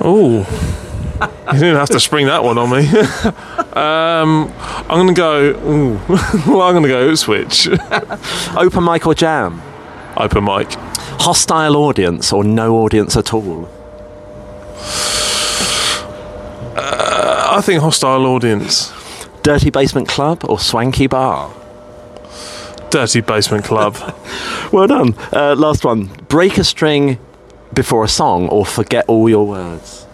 Oh, 0.00 0.44
you 1.52 1.58
didn't 1.58 1.76
have 1.76 1.90
to 1.90 2.00
spring 2.00 2.26
that 2.26 2.42
one 2.42 2.58
on 2.58 2.70
me. 2.70 2.88
um, 3.72 4.52
I'm 4.88 5.06
going 5.06 5.08
to 5.08 5.14
go. 5.14 5.40
Ooh, 5.50 6.00
well, 6.46 6.62
I'm 6.62 6.74
going 6.74 6.82
to 6.82 6.88
go 6.88 7.14
switch. 7.14 7.68
Open 8.56 8.84
mic 8.84 9.06
or 9.06 9.14
jam? 9.14 9.62
Open 10.16 10.44
mic. 10.44 10.72
Hostile 11.20 11.76
audience 11.76 12.32
or 12.32 12.44
no 12.44 12.76
audience 12.76 13.16
at 13.16 13.32
all? 13.32 13.68
I 16.74 17.60
think 17.60 17.82
hostile 17.82 18.24
audience. 18.26 18.92
Dirty 19.42 19.68
basement 19.68 20.08
club 20.08 20.42
or 20.48 20.58
swanky 20.58 21.06
bar? 21.06 21.52
Dirty 22.90 23.20
basement 23.20 23.64
club. 23.64 23.94
Well 24.72 24.86
done. 24.86 25.14
Uh, 25.32 25.54
last 25.56 25.84
one. 25.84 26.06
Break 26.28 26.56
a 26.56 26.64
string 26.64 27.18
before 27.74 28.04
a 28.04 28.08
song 28.08 28.48
or 28.48 28.64
forget 28.64 29.04
all 29.06 29.28
your 29.28 29.46
words? 29.46 30.06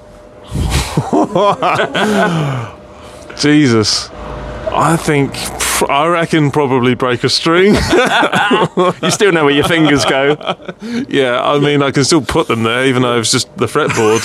Jesus. 3.37 4.09
I 4.73 4.97
think. 4.97 5.58
I 5.89 6.07
reckon 6.09 6.51
probably 6.51 6.95
break 6.95 7.25
a 7.25 7.29
string. 7.29 7.75
You 9.03 9.11
still 9.11 9.33
know 9.33 9.45
where 9.45 9.55
your 9.55 9.65
fingers 9.67 10.05
go. 10.05 10.37
yeah, 11.09 11.41
I 11.43 11.59
mean 11.59 11.83
I 11.83 11.91
can 11.91 12.05
still 12.05 12.21
put 12.23 12.49
them 12.49 12.63
there, 12.63 12.87
even 12.87 13.03
though 13.03 13.19
it's 13.19 13.31
just 13.33 13.55
the 13.57 13.67
fretboard. 13.67 14.21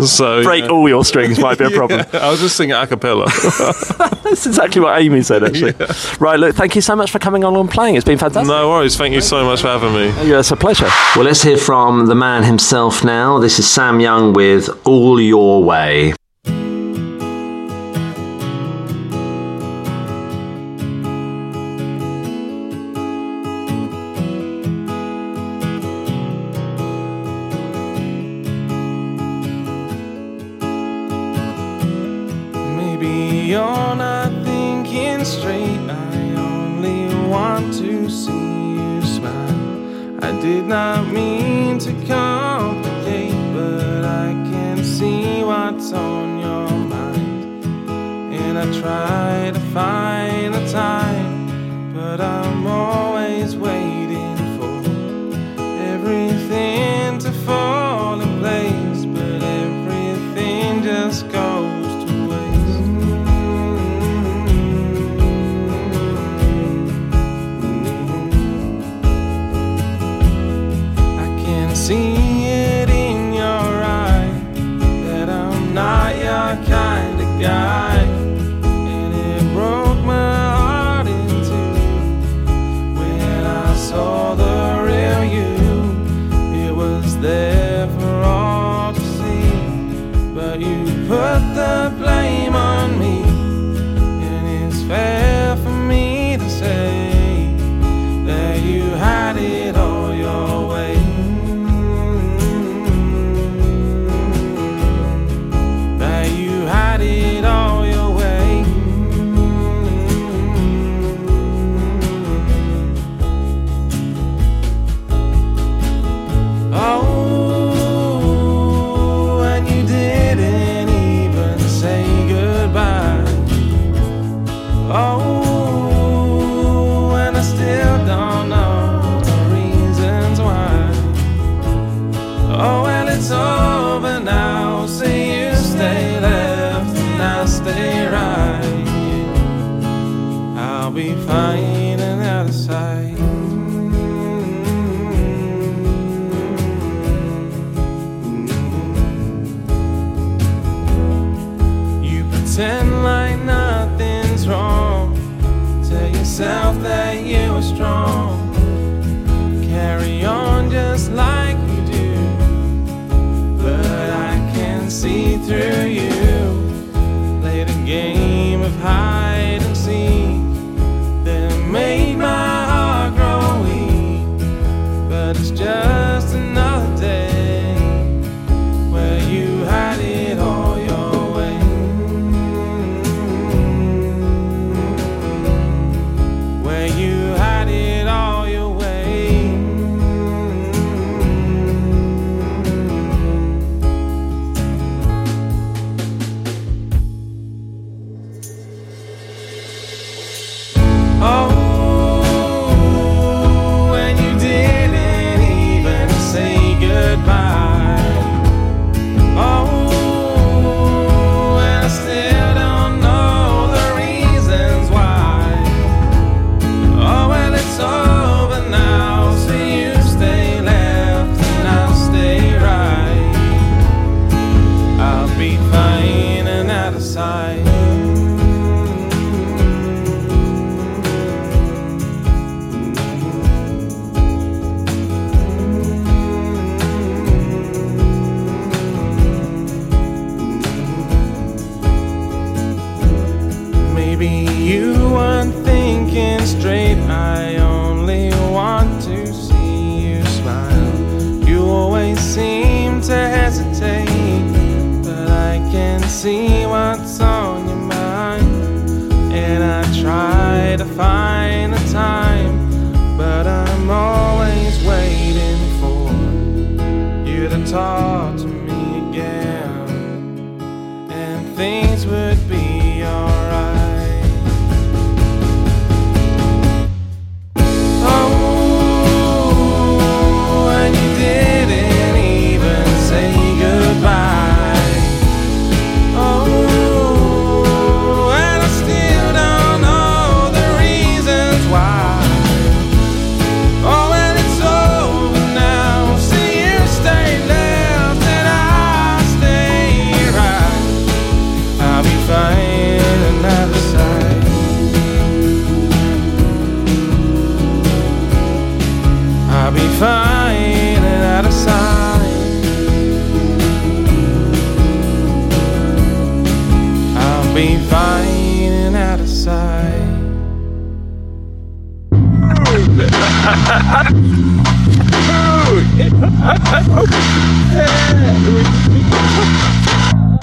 so 0.06 0.42
Break 0.42 0.64
yeah. 0.64 0.70
all 0.70 0.88
your 0.88 1.04
strings 1.04 1.38
might 1.38 1.58
be 1.58 1.64
a 1.64 1.70
problem. 1.70 2.04
I 2.12 2.30
was 2.30 2.40
just 2.40 2.56
singing 2.56 2.74
a 2.74 2.86
cappella. 2.86 3.26
That's 4.24 4.46
exactly 4.46 4.80
what 4.80 5.00
Amy 5.00 5.22
said, 5.22 5.44
actually. 5.44 5.74
Right, 6.18 6.38
look, 6.38 6.56
thank 6.56 6.74
you 6.74 6.80
so 6.80 6.96
much 6.96 7.10
for 7.10 7.18
coming 7.18 7.44
on 7.44 7.56
and 7.56 7.70
playing. 7.70 7.94
It's 7.96 8.04
been 8.04 8.18
fantastic. 8.18 8.48
no 8.48 8.68
worries. 8.70 8.96
Thank 8.96 9.14
you 9.14 9.20
so 9.20 9.44
much 9.44 9.60
for 9.62 9.68
having 9.68 9.92
me. 9.94 10.06
Yeah, 10.28 10.40
it's 10.40 10.50
a 10.50 10.56
pleasure. 10.56 10.88
Well, 11.14 11.24
let's 11.24 11.42
hear 11.42 11.56
from 11.58 12.06
the 12.06 12.14
man 12.14 12.42
himself 12.42 13.04
now. 13.04 13.38
This 13.38 13.58
is 13.58 13.68
Sam 13.70 14.00
Young 14.00 14.32
with 14.32 14.68
All 14.86 15.20
Your 15.20 15.62
Way. 15.62 16.14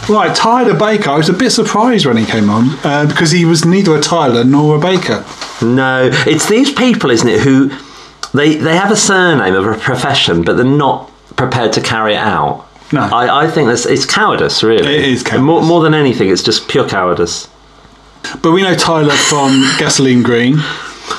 Right, 0.10 0.36
Tyler 0.36 0.78
Baker. 0.78 1.10
I 1.10 1.18
was 1.18 1.30
a 1.30 1.34
bit 1.34 1.52
surprised 1.52 2.06
when 2.06 2.18
he 2.18 2.26
came 2.26 2.50
on 2.50 2.70
uh, 2.84 3.06
because 3.08 3.32
he 3.32 3.46
was 3.46 3.66
neither 3.66 3.96
a 3.96 4.02
Tyler 4.02 4.44
nor 4.44 4.76
a 4.76 4.80
Baker. 4.80 5.26
No, 5.62 6.10
it's 6.28 6.48
these 6.48 6.72
people, 6.72 7.10
isn't 7.10 7.28
it, 7.28 7.42
who 7.42 7.70
they 8.34 8.56
they 8.56 8.76
have 8.76 8.92
a 8.92 8.96
surname 8.96 9.56
of 9.56 9.66
a 9.66 9.78
profession, 9.78 10.44
but 10.44 10.56
they're 10.56 10.66
not 10.66 11.10
prepared 11.36 11.74
to 11.74 11.82
carry 11.82 12.14
it 12.14 12.20
out. 12.20 12.66
No. 12.92 13.02
I, 13.02 13.46
I 13.46 13.48
think 13.50 13.68
that's 13.70 13.86
it's 13.86 14.06
cowardice, 14.06 14.62
really. 14.62 14.94
It 14.96 15.06
is 15.06 15.24
cowardice. 15.24 15.46
More, 15.46 15.64
more 15.64 15.82
than 15.82 15.94
anything, 15.94 16.30
it's 16.30 16.44
just 16.44 16.68
pure 16.70 16.88
cowardice. 16.88 17.50
But 18.42 18.52
we 18.52 18.62
know 18.62 18.76
Tyler 18.76 19.16
from 19.16 19.62
Gasoline 19.80 20.24
Green. 20.24 20.58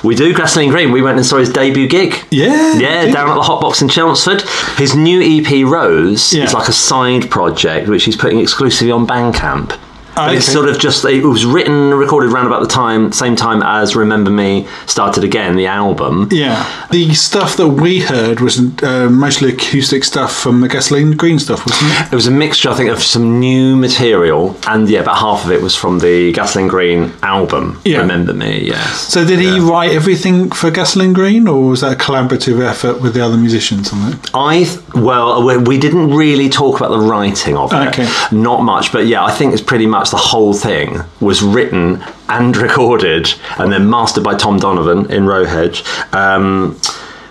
We 0.03 0.15
do 0.15 0.35
Gasoline 0.35 0.71
Green. 0.71 0.93
We 0.93 1.03
went 1.03 1.17
and 1.17 1.27
saw 1.27 1.39
his 1.39 1.51
debut 1.51 1.89
gig. 1.89 2.15
Yeah. 2.31 2.75
Yeah, 2.75 3.11
down 3.11 3.31
at 3.31 3.35
the 3.35 3.43
Hot 3.43 3.61
Box 3.61 3.81
in 3.83 3.89
Chelmsford. 3.89 4.43
His 4.77 4.95
new 4.95 5.21
EP 5.23 5.65
Rose 5.65 6.33
Yeah. 6.33 6.45
is 6.45 6.55
like 6.55 6.69
a 6.69 6.73
side 6.73 7.31
project 7.31 7.89
which 7.89 8.05
he's 8.05 8.17
putting 8.17 8.41
exclusively 8.41 8.91
on 8.93 9.07
Bandcamp. 9.07 9.79
But 10.15 10.35
It's 10.35 10.47
sort 10.47 10.69
of 10.69 10.79
just 10.79 11.05
it 11.05 11.25
was 11.25 11.45
written 11.45 11.91
recorded 11.95 12.33
around 12.33 12.47
about 12.47 12.63
the 12.63 12.69
time 12.69 13.13
same 13.13 13.37
time 13.37 13.63
as 13.63 13.97
Remember 13.97 14.31
Me 14.31 14.67
started 14.87 15.25
again 15.25 15.57
the 15.57 15.67
album. 15.67 16.29
Yeah, 16.31 16.65
the 16.91 17.13
stuff 17.15 17.57
that 17.57 17.69
we 17.69 18.01
heard 18.01 18.41
was 18.41 18.59
uh, 18.83 19.09
mostly 19.11 19.53
acoustic 19.53 20.05
stuff 20.05 20.35
from 20.35 20.61
the 20.61 20.69
Gasoline 20.69 21.13
Green 21.17 21.39
stuff, 21.39 21.67
wasn't 21.67 21.91
it? 21.93 22.13
It 22.13 22.15
was 22.17 22.27
a 22.27 22.31
mixture, 22.31 22.71
I 22.71 22.75
think, 22.75 22.91
of 22.91 23.03
some 23.03 23.41
new 23.41 23.77
material, 23.77 24.57
and 24.67 24.89
yeah, 24.89 25.01
about 25.01 25.19
half 25.19 25.45
of 25.45 25.51
it 25.53 25.63
was 25.63 25.75
from 25.75 25.99
the 25.99 26.33
Gasoline 26.33 26.69
Green 26.69 27.13
album. 27.23 27.81
Yeah. 27.85 27.99
Remember 27.99 28.33
Me, 28.33 28.65
yes. 28.67 29.01
So 29.13 29.25
did 29.25 29.41
he 29.41 29.59
write 29.61 29.93
everything 29.93 30.51
for 30.51 30.71
Gasoline 30.71 31.13
Green, 31.13 31.49
or 31.49 31.71
was 31.71 31.81
that 31.81 31.93
a 31.93 31.97
collaborative 31.97 32.61
effort 32.65 33.01
with 33.01 33.15
the 33.15 33.21
other 33.25 33.37
musicians 33.37 33.93
on 33.93 34.13
it? 34.13 34.31
I 34.35 34.65
th- 34.65 34.79
well, 34.95 35.43
we, 35.61 35.79
didn't 35.79 36.11
really 36.15 36.49
talk 36.49 36.79
about 36.79 36.91
the 36.91 36.99
writing 36.99 37.57
of 37.57 37.73
it, 37.73 37.89
Okay. 37.89 38.09
not 38.33 38.63
much, 38.63 38.93
but 38.93 39.07
yeah, 39.07 39.25
I 39.25 39.33
think 39.33 39.53
it's 39.53 39.63
pretty 39.63 39.87
much 39.87 40.11
the 40.11 40.17
whole 40.17 40.55
thing 40.55 41.01
was 41.21 41.43
written 41.43 42.03
and 42.29 42.57
recorded 42.67 43.33
and 43.59 43.73
then 43.73 43.91
mastered 43.91 44.25
by 44.25 44.35
Tom 44.35 44.59
Donovan 44.59 45.11
in 45.11 45.25
Rowhedge 45.25 45.85
um, 46.15 46.79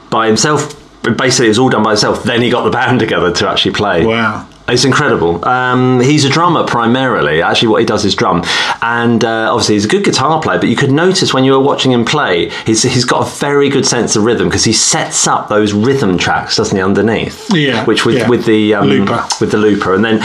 by 0.10 0.28
himself. 0.28 0.80
Basically, 1.18 1.48
it 1.48 1.50
was 1.50 1.60
all 1.60 1.70
done 1.70 1.84
by 1.84 1.92
himself. 1.92 2.24
Then 2.24 2.42
he 2.42 2.50
got 2.50 2.64
the 2.64 2.70
band 2.72 3.00
together 3.00 3.32
to 3.34 3.50
actually 3.50 3.74
play. 3.74 4.06
Wow. 4.06 4.48
It's 4.66 4.86
incredible. 4.86 5.44
Um, 5.46 6.00
he's 6.00 6.24
a 6.24 6.30
drummer 6.30 6.66
primarily. 6.66 7.42
Actually, 7.42 7.68
what 7.68 7.80
he 7.82 7.86
does 7.86 8.06
is 8.06 8.16
drum, 8.16 8.44
and 8.82 9.24
uh, 9.26 9.52
obviously 9.52 9.76
he's 9.76 9.84
a 9.84 9.90
good 9.90 10.06
guitar 10.06 10.42
player. 10.42 10.58
But 10.58 10.70
you 10.70 10.78
could 10.78 10.92
notice 10.92 11.34
when 11.34 11.44
you 11.44 11.52
were 11.52 11.60
watching 11.60 11.92
him 11.92 12.06
play, 12.06 12.50
he's 12.66 12.82
he's 12.84 13.04
got 13.04 13.28
a 13.28 13.30
very 13.30 13.68
good 13.68 13.86
sense 13.86 14.16
of 14.16 14.24
rhythm 14.24 14.48
because 14.48 14.64
he 14.64 14.72
sets 14.72 15.28
up 15.28 15.50
those 15.50 15.74
rhythm 15.74 16.18
tracks, 16.18 16.56
doesn't 16.56 16.76
he, 16.78 16.82
underneath? 16.82 17.54
Yeah, 17.54 17.84
Which 17.84 18.06
with 18.06 18.16
yeah. 18.16 18.30
with 18.30 18.46
the 18.46 18.74
um, 18.76 18.88
Looper. 18.88 19.26
with 19.42 19.52
the 19.52 19.58
looper, 19.58 19.94
and 19.96 20.04
then 20.04 20.20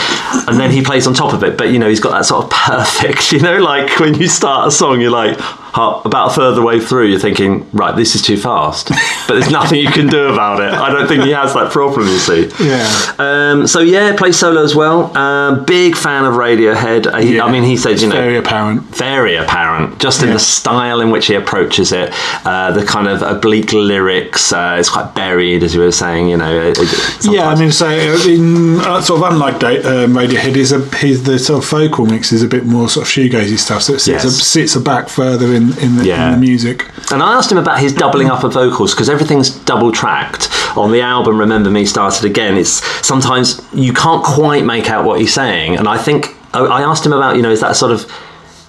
and 0.47 0.59
then 0.59 0.71
he 0.71 0.83
plays 0.83 1.09
on 1.09 1.15
top 1.15 1.33
of 1.35 1.43
it. 1.43 1.59
But 1.59 1.71
you 1.73 1.81
know, 1.81 1.89
he's 1.89 2.01
got 2.01 2.11
that 2.13 2.25
sort 2.25 2.45
of 2.45 2.51
perfect. 2.53 3.33
You 3.33 3.41
know, 3.41 3.59
like 3.59 3.99
when 3.99 4.15
you 4.15 4.29
start 4.29 4.69
a 4.69 4.71
song, 4.71 5.01
you're 5.01 5.11
like. 5.11 5.37
About 5.79 6.33
a 6.33 6.35
further 6.35 6.61
way 6.61 6.81
through, 6.81 7.07
you're 7.07 7.21
thinking, 7.21 7.65
right, 7.73 7.95
this 7.95 8.17
is 8.17 8.23
too 8.23 8.37
fast, 8.37 8.89
but 9.29 9.35
there's 9.35 9.51
nothing 9.51 9.79
you 9.81 9.89
can 9.91 10.09
do 10.09 10.27
about 10.27 10.61
it. 10.61 10.73
I 10.73 10.91
don't 10.91 11.07
think 11.07 11.23
he 11.23 11.31
has 11.31 11.55
that 11.55 11.71
problem. 11.71 12.09
You 12.09 12.19
see, 12.19 12.51
Yeah. 12.61 13.13
um, 13.21 13.67
so 13.69 13.79
yeah, 13.81 14.17
play 14.17 14.33
solo 14.33 14.63
as 14.65 14.75
well. 14.75 15.13
Uh, 15.17 15.55
big 15.65 15.95
fan 15.97 16.25
of 16.25 16.35
Radiohead. 16.35 17.07
Uh, 17.07 17.19
he, 17.19 17.37
Yeah. 17.37 17.45
I 17.45 17.53
mean, 17.53 17.63
he 17.63 17.77
said, 17.77 17.93
It's 17.93 18.03
you 18.03 18.09
know, 18.09 18.17
very 18.17 18.37
apparent. 18.39 18.83
very 18.97 19.37
apparent, 19.37 19.99
just 20.01 20.21
in 20.23 20.29
Yeah. 20.29 20.35
the 20.35 20.41
style 20.41 21.01
in 21.01 21.11
which 21.11 21.27
he 21.27 21.35
approaches 21.37 21.93
it, 21.93 22.13
uh, 22.45 22.73
the 22.73 22.85
kind 22.85 23.07
of 23.07 23.23
oblique 23.23 23.73
lyrics. 23.73 24.53
Uh, 24.53 24.77
it's 24.81 24.89
quite 24.89 25.15
buried, 25.15 25.63
as 25.63 25.75
you 25.77 25.81
were 25.83 25.93
saying. 25.93 26.29
You 26.29 26.39
know, 26.39 26.53
it- 26.61 26.79
Yeah, 27.23 27.49
I 27.49 27.55
mean, 27.55 27.71
so 27.71 27.87
uh, 27.87 28.29
in 28.29 28.81
uh, 28.81 29.01
sort 29.01 29.23
of 29.23 29.33
unlike 29.33 29.61
da- 29.61 29.85
um, 30.05 30.15
Radiohead, 30.15 30.57
is 30.57 30.73
a 30.73 30.81
his 30.97 31.23
the 31.23 31.39
sort 31.39 31.63
of 31.63 31.71
vocal 31.71 32.05
mix 32.07 32.33
is 32.33 32.43
a 32.43 32.49
bit 32.49 32.65
more 32.67 32.89
sort 32.89 33.07
of 33.07 33.13
shoegazy 33.13 33.59
stuff, 33.59 33.83
so 33.83 33.93
it 33.95 34.01
sits, 34.01 34.25
Yes. 34.25 34.25
a, 34.25 34.31
sits 34.31 34.75
a 34.77 34.81
back 34.81 35.09
further 35.09 35.53
in 35.55 35.68
in 35.79 35.97
the, 35.97 36.05
Yeah. 36.05 36.29
in 36.29 36.41
the 36.41 36.47
music. 36.47 36.87
And 37.11 37.23
I 37.23 37.35
asked 37.35 37.51
him 37.51 37.59
about 37.59 37.79
his 37.81 37.93
doubling 37.93 38.29
up 38.31 38.45
of 38.45 38.53
vocals 38.53 38.95
because 38.95 39.09
everything's 39.09 39.51
double 39.51 39.93
tracked 39.93 40.49
on 40.77 40.93
the 40.93 41.01
album. 41.01 41.39
Remember 41.39 41.71
Me 41.71 41.85
started 41.85 42.25
again. 42.25 42.57
It's 42.57 42.83
sometimes 43.07 43.61
you 43.73 43.93
can't 43.93 44.23
quite 44.23 44.65
make 44.65 44.91
out 44.91 45.05
what 45.05 45.21
he's 45.21 45.33
saying, 45.33 45.77
and 45.77 45.89
I 45.89 45.99
think 45.99 46.35
I 46.55 46.83
asked 46.83 47.05
him 47.05 47.13
about 47.13 47.37
you 47.37 47.43
know 47.43 47.51
is 47.51 47.61
that 47.61 47.77
sort 47.77 47.93
of. 47.93 48.11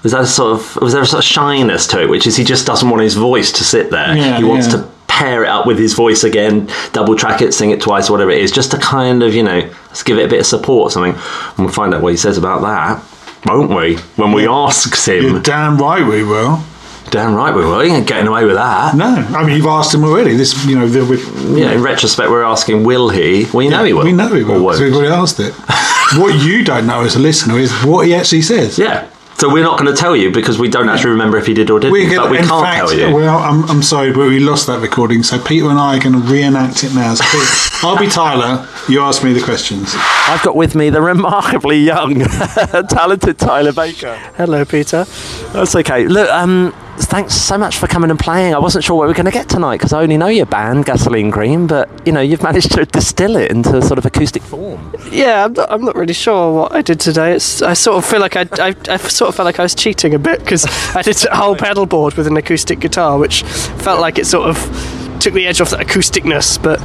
Was 0.02 0.14
that 0.14 0.22
a 0.22 0.28
sort 0.28 0.54
of 0.54 0.78
was 0.82 0.94
there 0.94 1.02
a 1.02 1.06
sort 1.06 1.22
of 1.22 1.28
shyness 1.28 1.86
to 1.88 2.02
it, 2.02 2.08
which 2.08 2.26
is 2.26 2.38
he 2.38 2.46
just 2.46 2.66
doesn't 2.66 2.90
want 2.90 3.04
his 3.04 3.16
voice 3.16 3.52
to 3.52 3.66
sit 3.66 3.92
there. 3.92 4.16
Yeah, 4.16 4.38
he 4.38 4.46
wants 4.46 4.68
yeah. 4.68 4.78
to 4.84 4.90
pair 5.08 5.44
it 5.44 5.50
up 5.50 5.66
with 5.68 5.78
his 5.78 5.94
voice 5.94 6.24
again, 6.24 6.70
double 6.94 7.18
track 7.18 7.42
it, 7.42 7.54
sing 7.54 7.72
it 7.72 7.82
twice, 7.82 8.10
whatever 8.10 8.32
it 8.32 8.40
is, 8.42 8.50
just 8.50 8.72
to 8.72 8.78
kind 8.78 9.22
of 9.22 9.34
you 9.36 9.44
know 9.44 9.60
let's 9.88 10.02
give 10.02 10.18
it 10.18 10.24
a 10.24 10.30
bit 10.30 10.40
of 10.40 10.46
support 10.46 10.88
or 10.88 10.92
something. 10.92 11.14
And 11.14 11.66
we'll 11.66 11.74
find 11.74 11.94
out 11.94 12.02
what 12.02 12.14
he 12.14 12.18
says 12.18 12.38
about 12.38 12.62
that, 12.62 13.04
won't 13.46 13.72
we? 13.76 13.98
When 14.16 14.32
we 14.32 14.48
ask 14.48 14.96
him. 15.06 15.24
You're 15.24 15.42
damn 15.42 15.78
right 15.78 16.08
we 16.08 16.24
will. 16.24 16.64
Damn 17.12 17.34
right 17.34 17.54
we 17.54 17.62
will. 17.64 17.84
You 17.84 17.94
ain't 17.94 18.08
getting 18.08 18.28
away 18.28 18.46
with 18.46 18.56
that. 18.56 18.96
No, 18.96 19.06
I 19.06 19.44
mean 19.46 19.58
you've 19.58 19.66
asked 19.66 19.94
him 19.94 20.04
already. 20.04 20.36
This, 20.36 20.66
you 20.66 20.76
know, 20.76 20.88
the, 20.88 21.06
with, 21.06 21.58
Yeah, 21.58 21.72
in 21.72 21.82
retrospect, 21.82 22.30
we're 22.30 22.44
asking, 22.44 22.84
will 22.84 23.10
he? 23.10 23.46
Well, 23.54 23.64
you 23.64 23.70
know 23.70 23.84
he 23.84 23.94
will. 23.94 24.04
We 24.04 24.12
know 24.14 24.34
he 24.34 24.44
Or 24.44 24.46
will. 24.46 24.64
won't. 24.66 24.80
We've 24.80 24.94
already 24.94 25.12
asked 25.14 25.40
it. 25.40 25.54
what 26.20 26.44
you 26.44 26.64
don't 26.64 26.86
know 26.86 27.02
as 27.02 27.16
a 27.16 27.20
listener 27.20 27.58
is 27.58 27.72
what 27.84 28.06
he 28.06 28.14
actually 28.14 28.42
says. 28.44 28.78
Yeah. 28.78 29.10
So 29.38 29.48
we're 29.52 29.64
not 29.64 29.80
going 29.80 29.90
to 29.90 29.98
tell 29.98 30.18
you 30.18 30.32
because 30.34 30.60
we 30.60 30.68
don't 30.68 30.90
actually 30.90 31.12
remember 31.12 31.38
if 31.38 31.46
he 31.48 31.54
did 31.54 31.70
or 31.70 31.80
didn't. 31.80 31.94
We 31.94 32.14
but 32.14 32.30
we 32.30 32.40
in 32.40 32.46
can't 32.46 32.62
fact, 32.66 32.90
tell 32.90 32.94
you. 32.94 33.16
Well, 33.16 33.38
I'm, 33.38 33.64
I'm 33.70 33.82
sorry, 33.82 34.12
but 34.12 34.28
we 34.28 34.42
lost 34.42 34.68
that 34.68 34.82
recording. 34.82 35.24
So 35.24 35.42
Peter 35.42 35.70
and 35.70 35.80
I 35.80 35.96
are 35.96 36.00
going 36.02 36.12
to 36.12 36.20
reenact 36.20 36.84
it 36.84 36.94
now. 36.94 37.14
So 37.14 37.24
Peter, 37.24 37.46
I'll 37.88 37.98
be 37.98 38.08
Tyler. 38.10 38.68
You 38.90 39.00
ask 39.00 39.24
me 39.24 39.32
the 39.32 39.42
questions. 39.42 39.94
I've 39.96 40.42
got 40.44 40.58
with 40.58 40.76
me 40.76 40.90
the 40.90 41.02
remarkably 41.02 41.78
young, 41.80 42.20
talented 42.90 43.38
Tyler 43.40 43.72
Baker. 43.72 44.18
Hello, 44.36 44.66
Peter. 44.66 45.06
That's 45.54 45.74
okay. 45.74 46.06
Look, 46.06 46.30
um, 46.32 46.74
thanks 47.06 47.34
so 47.34 47.58
much 47.58 47.78
for 47.78 47.88
coming 47.88 48.10
and 48.10 48.20
playing. 48.20 48.54
I 48.54 48.60
wasn't 48.60 48.84
sure 48.84 48.96
what 48.96 49.04
we 49.04 49.08
were 49.08 49.14
going 49.14 49.26
to 49.26 49.32
get 49.32 49.50
tonight 49.50 49.78
because 49.78 49.94
I 49.94 50.02
only 50.02 50.18
know 50.18 50.28
your 50.28 50.46
band, 50.46 50.86
Gasoline 50.86 51.30
Green, 51.30 51.68
but 51.68 51.90
you 52.06 52.12
know 52.12 52.22
you've 52.22 52.44
managed 52.44 52.72
to 52.74 52.86
distill 52.86 53.36
it 53.36 53.52
into 53.52 53.82
sort 53.82 53.98
of 53.98 54.06
acoustic 54.06 54.42
form. 54.44 54.94
Yeah, 55.12 55.46
I'm 55.46 55.54
not, 55.54 55.72
I'm 55.72 55.84
not 55.84 55.96
really 55.96 56.14
sure 56.14 56.54
what 56.54 56.72
I 56.74 56.82
did 56.82 57.00
today. 57.00 57.34
It's 57.34 57.62
I 57.62 57.74
sort 57.74 57.98
of 57.98 58.06
feel 58.10 58.20
like 58.20 58.36
I, 58.36 58.48
I, 58.54 58.76
I 58.90 58.98
sort 58.98 59.30
of 59.30 59.36
felt 59.36 59.46
like 59.46 59.60
I 59.60 59.64
was 59.64 59.76
cheating 59.76 60.14
a 60.14 60.20
bit 60.20 60.40
because 60.40 60.66
I 60.96 61.02
did 61.02 61.24
a 61.26 61.36
whole 61.36 61.56
pedal 61.56 61.86
board 61.86 62.16
with 62.16 62.28
an 62.28 62.38
acoustic 62.38 62.80
guitar, 62.80 63.18
which 63.18 63.44
felt 63.44 64.02
like 64.02 64.18
it 64.20 64.26
sort 64.26 64.50
of 64.50 64.99
took 65.20 65.34
the 65.34 65.48
edge 65.48 65.62
off 65.62 65.70
that 65.72 65.86
acousticness. 65.86 66.62
But 66.62 66.80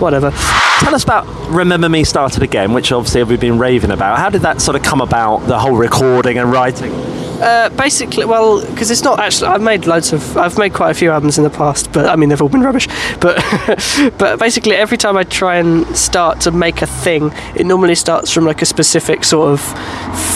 whatever. 0.00 0.30
Tell 0.80 0.94
us 0.94 1.04
about 1.04 1.26
Remember 1.50 1.88
Me 1.88 2.04
Started 2.04 2.42
Again, 2.42 2.72
which 2.72 2.92
obviously 2.92 3.22
we've 3.24 3.40
been 3.40 3.58
raving 3.58 3.90
about. 3.90 4.18
How 4.18 4.30
did 4.30 4.42
that 4.42 4.60
sort 4.60 4.76
of 4.76 4.82
come 4.82 5.00
about? 5.00 5.46
The 5.46 5.58
whole 5.58 5.76
recording 5.76 6.38
and 6.38 6.50
writing. 6.50 6.92
Uh, 7.40 7.70
basically, 7.70 8.26
well, 8.26 8.60
because 8.66 8.90
it's 8.90 9.02
not 9.02 9.18
actually. 9.18 9.48
I've 9.48 9.62
made 9.62 9.86
loads 9.86 10.12
of. 10.12 10.36
I've 10.36 10.58
made 10.58 10.74
quite 10.74 10.90
a 10.90 10.94
few 10.94 11.10
albums 11.10 11.38
in 11.38 11.44
the 11.44 11.50
past, 11.50 11.90
but 11.90 12.04
I 12.04 12.14
mean 12.14 12.28
they've 12.28 12.40
all 12.40 12.50
been 12.50 12.60
rubbish. 12.60 12.86
But 13.18 13.42
but 14.18 14.38
basically, 14.38 14.76
every 14.76 14.98
time 14.98 15.16
I 15.16 15.24
try 15.24 15.56
and 15.56 15.86
start 15.96 16.42
to 16.42 16.50
make 16.50 16.82
a 16.82 16.86
thing, 16.86 17.32
it 17.56 17.64
normally 17.64 17.94
starts 17.94 18.30
from 18.30 18.44
like 18.44 18.60
a 18.60 18.66
specific 18.66 19.24
sort 19.24 19.48
of 19.48 19.60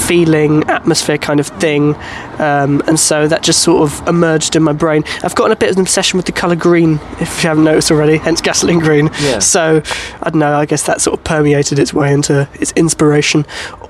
feeling, 0.06 0.64
atmosphere 0.70 1.18
kind 1.18 1.40
of 1.40 1.48
thing, 1.48 1.94
um, 2.38 2.82
and 2.86 2.98
so 2.98 3.28
that 3.28 3.42
just 3.42 3.62
sort 3.62 3.82
of 3.82 4.08
emerged 4.08 4.56
in 4.56 4.62
my 4.62 4.72
brain. 4.72 5.04
I've 5.22 5.34
gotten 5.34 5.52
a 5.52 5.56
bit 5.56 5.70
of 5.70 5.76
an 5.76 5.82
obsession 5.82 6.16
with 6.16 6.24
the 6.24 6.32
color 6.32 6.56
green, 6.56 7.00
if 7.20 7.43
you 7.44 7.48
haven't 7.48 7.64
noticed 7.64 7.90
already. 7.90 8.16
Hence 8.16 8.40
gasoline 8.40 8.80
green. 8.80 9.10
Yeah. 9.20 9.38
So 9.38 9.82
I 10.22 10.30
don't 10.30 10.40
know. 10.40 10.56
I 10.56 10.66
guess 10.66 10.84
that 10.86 11.00
sort 11.00 11.18
of 11.18 11.24
permeated 11.24 11.78
its 11.78 11.94
way 11.94 12.12
into 12.12 12.48
its 12.54 12.72
inspiration. 12.72 13.46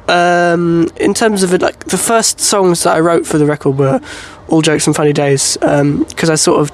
Um, 0.08 0.88
in 0.96 1.14
terms 1.14 1.42
of 1.42 1.54
it, 1.54 1.62
like 1.62 1.84
the 1.84 1.96
first 1.96 2.40
songs 2.40 2.82
that 2.82 2.94
I 2.94 3.00
wrote 3.00 3.26
for 3.26 3.38
the 3.38 3.46
record 3.46 3.78
were 3.78 4.00
all 4.48 4.60
jokes 4.60 4.86
and 4.86 4.94
funny 4.94 5.12
days 5.12 5.56
because 5.56 6.28
I 6.28 6.34
sort 6.34 6.60
of 6.60 6.72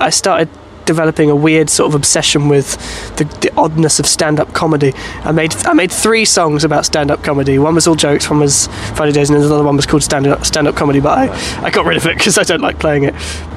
I 0.00 0.10
started 0.10 0.48
developing 0.84 1.30
a 1.30 1.36
weird 1.36 1.70
sort 1.70 1.88
of 1.88 1.94
obsession 1.94 2.48
with 2.48 2.76
the, 3.16 3.24
the 3.40 3.52
oddness 3.56 3.98
of 3.98 4.06
stand-up 4.06 4.52
comedy. 4.52 4.92
I 5.24 5.32
made 5.32 5.54
I 5.66 5.72
made 5.72 5.92
three 5.92 6.24
songs 6.24 6.64
about 6.64 6.84
stand-up 6.86 7.22
comedy. 7.22 7.58
One 7.58 7.74
was 7.74 7.86
all 7.86 7.94
jokes, 7.94 8.28
one 8.28 8.40
was 8.40 8.68
Friday 8.94 9.12
days, 9.12 9.30
and 9.30 9.38
then 9.38 9.46
another 9.46 9.64
one 9.64 9.76
was 9.76 9.86
called 9.86 10.02
stand-up 10.02 10.44
stand-up 10.44 10.76
comedy. 10.76 11.00
But 11.00 11.18
I, 11.18 11.64
I 11.64 11.70
got 11.70 11.86
rid 11.86 11.96
of 11.96 12.06
it 12.06 12.16
because 12.16 12.38
I 12.38 12.42
don't 12.42 12.60
like 12.60 12.78
playing 12.78 13.04
it. 13.04 13.14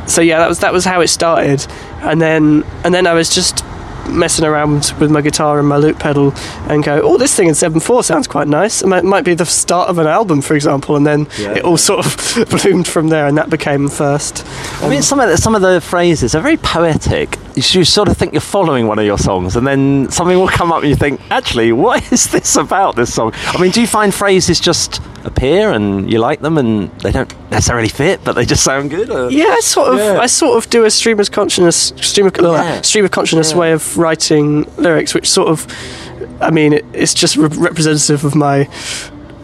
So 0.07 0.21
yeah, 0.21 0.39
that 0.39 0.49
was 0.49 0.59
that 0.59 0.73
was 0.73 0.85
how 0.85 1.01
it 1.01 1.07
started, 1.07 1.65
and 2.01 2.21
then 2.21 2.63
and 2.83 2.93
then 2.93 3.07
I 3.07 3.13
was 3.13 3.33
just 3.33 3.63
messing 4.09 4.45
around 4.45 4.93
with 4.99 5.09
my 5.11 5.21
guitar 5.21 5.59
and 5.59 5.67
my 5.67 5.77
loop 5.77 5.99
pedal 5.99 6.33
and 6.69 6.83
go, 6.83 7.01
oh, 7.03 7.17
this 7.17 7.35
thing 7.35 7.47
in 7.47 7.53
7-4 7.53 8.03
sounds 8.03 8.27
quite 8.27 8.47
nice. 8.47 8.81
It 8.81 8.87
might, 8.87 9.03
might 9.03 9.23
be 9.25 9.33
the 9.33 9.45
start 9.45 9.89
of 9.89 9.97
an 9.97 10.07
album, 10.07 10.41
for 10.41 10.55
example, 10.55 10.95
and 10.95 11.05
then 11.05 11.27
Yeah. 11.39 11.53
it 11.57 11.63
all 11.63 11.77
sort 11.77 12.05
of 12.05 12.49
bloomed 12.49 12.87
from 12.87 13.09
there, 13.09 13.27
and 13.27 13.37
that 13.37 13.49
became 13.49 13.87
first. 13.89 14.45
I 14.81 14.89
mean, 14.89 15.01
some 15.01 15.19
of 15.19 15.29
the, 15.29 15.37
some 15.37 15.55
of 15.55 15.61
the 15.61 15.81
phrases 15.81 16.35
are 16.35 16.41
very 16.41 16.57
poetic. 16.57 17.37
You 17.55 17.85
sort 17.85 18.09
of 18.09 18.17
think 18.17 18.33
you're 18.33 18.41
following 18.41 18.87
one 18.87 18.99
of 18.99 19.05
your 19.05 19.17
songs, 19.17 19.55
and 19.55 19.65
then 19.65 20.09
something 20.11 20.37
will 20.37 20.47
come 20.49 20.71
up, 20.71 20.81
and 20.81 20.89
you 20.89 20.95
think, 20.95 21.21
actually, 21.31 21.71
what 21.71 22.11
is 22.11 22.27
this 22.31 22.55
about? 22.55 22.95
This 22.95 23.13
song? 23.13 23.31
I 23.47 23.61
mean, 23.61 23.71
do 23.71 23.81
you 23.81 23.87
find 23.87 24.13
phrases 24.13 24.59
just 24.59 25.01
appear 25.25 25.71
and 25.71 26.11
you 26.11 26.19
like 26.19 26.39
them, 26.41 26.57
and 26.57 26.89
they 27.01 27.11
don't 27.11 27.33
necessarily 27.51 27.89
fit, 27.89 28.23
but 28.23 28.33
they 28.33 28.45
just 28.45 28.63
sound 28.63 28.89
good? 28.91 29.09
Or? 29.09 29.29
Yeah, 29.31 29.45
I 29.57 29.59
sort 29.61 29.89
of, 29.93 29.97
Yeah. 29.97 30.19
I 30.19 30.27
sort 30.27 30.57
of 30.57 30.69
do 30.69 30.85
a 30.85 30.91
stream 30.91 31.19
of 31.19 31.31
consciousness, 31.31 31.93
stream 31.97 32.27
of 32.27 32.33
Yeah. 32.39 32.81
stream 32.81 33.05
of 33.05 33.11
consciousness 33.11 33.51
Yeah. 33.51 33.57
way 33.57 33.71
of 33.71 33.97
writing 33.97 34.67
lyrics, 34.77 35.13
which 35.13 35.29
sort 35.29 35.47
of, 35.49 35.65
I 36.41 36.51
mean, 36.51 36.73
it, 36.73 36.85
it's 36.93 37.13
just 37.13 37.35
re- 37.37 37.47
representative 37.49 38.23
of 38.23 38.35
my 38.35 38.67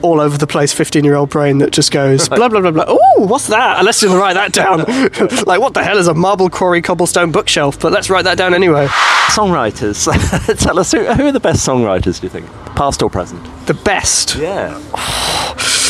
all 0.01 0.19
over 0.19 0.37
the 0.37 0.47
place 0.47 0.73
15 0.73 1.03
year 1.03 1.15
old 1.15 1.29
brain 1.29 1.59
that 1.59 1.71
just 1.71 1.91
goes 1.91 2.29
blah 2.29 2.49
blah 2.49 2.61
blah 2.61 2.71
blah 2.71 2.85
oh 2.87 3.25
what's 3.27 3.47
that 3.47 3.83
let's 3.83 4.01
just 4.01 4.13
write 4.13 4.33
that 4.33 4.51
down 4.53 4.79
like 5.45 5.59
what 5.59 5.73
the 5.73 5.83
hell 5.83 5.97
is 5.97 6.07
a 6.07 6.13
marble 6.13 6.49
quarry 6.49 6.81
cobblestone 6.81 7.31
bookshelf 7.31 7.79
but 7.79 7.91
let's 7.91 8.09
write 8.09 8.23
that 8.23 8.37
down 8.37 8.53
anyway 8.53 8.87
Songwriters. 9.31 10.57
Tell 10.59 10.77
us, 10.77 10.91
who, 10.91 11.05
who 11.05 11.27
are 11.27 11.31
the 11.31 11.39
best 11.39 11.65
songwriters, 11.65 12.19
do 12.19 12.25
you 12.25 12.29
think? 12.29 12.47
Past 12.75 13.01
or 13.01 13.09
present? 13.09 13.41
the 13.65 13.73
best 13.73 14.35
Yeah. 14.35 14.77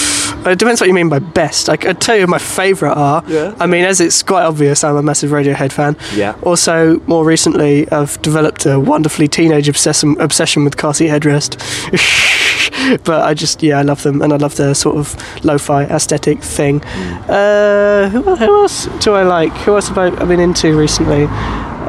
It 0.46 0.58
depends 0.58 0.82
what 0.82 0.88
you 0.88 0.94
mean 0.94 1.10
by 1.10 1.20
best. 1.20 1.70
I 1.70 1.78
could 1.78 2.02
tell 2.02 2.16
you 2.18 2.26
my 2.28 2.40
favourite 2.40 2.96
are. 2.96 3.24
Yeah. 3.28 3.56
I 3.60 3.68
mean, 3.68 3.86
as 3.86 4.02
it's 4.02 4.24
quite 4.24 4.44
obvious, 4.44 4.84
I'm 4.84 4.96
a 4.96 5.04
massive 5.04 5.32
Radiohead 5.32 5.72
fan. 5.72 5.96
Yeah. 6.16 6.36
Also, 6.42 7.00
more 7.02 7.24
recently, 7.24 7.90
I've 7.92 8.22
developed 8.22 8.66
a 8.66 8.80
wonderfully 8.80 9.28
teenage 9.28 9.70
obsession 9.70 10.20
obsession 10.20 10.64
with 10.64 10.78
car 10.78 10.94
seat 10.94 11.10
headrest. 11.10 11.58
but 13.04 13.22
I 13.22 13.34
just, 13.34 13.62
yeah, 13.62 13.78
I 13.80 13.84
love 13.84 14.02
them, 14.04 14.22
and 14.22 14.34
I 14.34 14.38
love 14.38 14.56
their 14.56 14.74
sort 14.74 14.98
of 14.98 15.46
lo-fi 15.46 15.84
aesthetic 15.84 16.42
thing. 16.42 16.80
Mm. 16.80 17.30
Uh, 17.30 18.10
who, 18.10 18.36
who 18.36 18.62
else 18.62 18.88
do 19.00 19.14
I 19.14 19.24
like? 19.24 19.54
Who 19.64 19.76
else 19.76 19.90
have 19.90 19.98
I 19.98 20.08
I've 20.08 20.28
been 20.28 20.40
into 20.40 20.76
recently? 20.78 21.26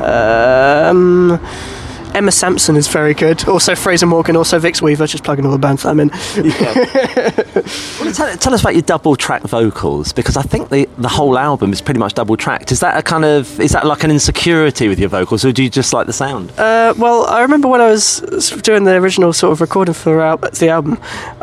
Um, 0.02 1.40
Emma 2.14 2.30
Sampson 2.30 2.76
is 2.76 2.88
very 2.88 3.14
good. 3.14 3.46
Also 3.48 3.74
Fraser 3.74 4.06
Morgan. 4.06 4.36
Also 4.36 4.58
Vix 4.58 4.82
Weaver. 4.82 5.06
Just 5.06 5.24
plugging 5.24 5.46
all 5.46 5.52
the 5.52 5.58
bands 5.58 5.82
that 5.82 5.90
I'm 5.90 6.00
in. 6.00 6.10
Well, 8.00 8.12
tell, 8.12 8.36
tell 8.36 8.54
us 8.54 8.60
about 8.60 8.74
your 8.74 8.82
double 8.82 9.14
track 9.14 9.42
vocals 9.42 10.12
because 10.12 10.36
I 10.36 10.42
think 10.42 10.70
the, 10.70 10.88
the 10.98 11.08
whole 11.08 11.38
album 11.38 11.72
is 11.72 11.80
pretty 11.80 12.00
much 12.00 12.14
double 12.14 12.36
tracked. 12.36 12.72
Is 12.72 12.80
that 12.80 12.98
a 12.98 13.02
kind 13.02 13.24
of 13.24 13.60
is 13.60 13.72
that 13.72 13.86
like 13.86 14.02
an 14.02 14.10
insecurity 14.10 14.88
with 14.88 14.98
your 14.98 15.08
vocals, 15.08 15.44
or 15.44 15.52
do 15.52 15.62
you 15.62 15.70
just 15.70 15.92
like 15.92 16.06
the 16.06 16.12
sound? 16.12 16.50
Uh, 16.58 16.94
well, 16.98 17.24
I 17.26 17.42
remember 17.42 17.68
when 17.68 17.80
I 17.80 17.90
was 17.90 18.20
doing 18.62 18.84
the 18.84 18.94
original 18.96 19.32
sort 19.32 19.52
of 19.52 19.60
recording 19.60 19.94
for 19.94 20.36
the 20.36 20.68
album, 20.68 20.98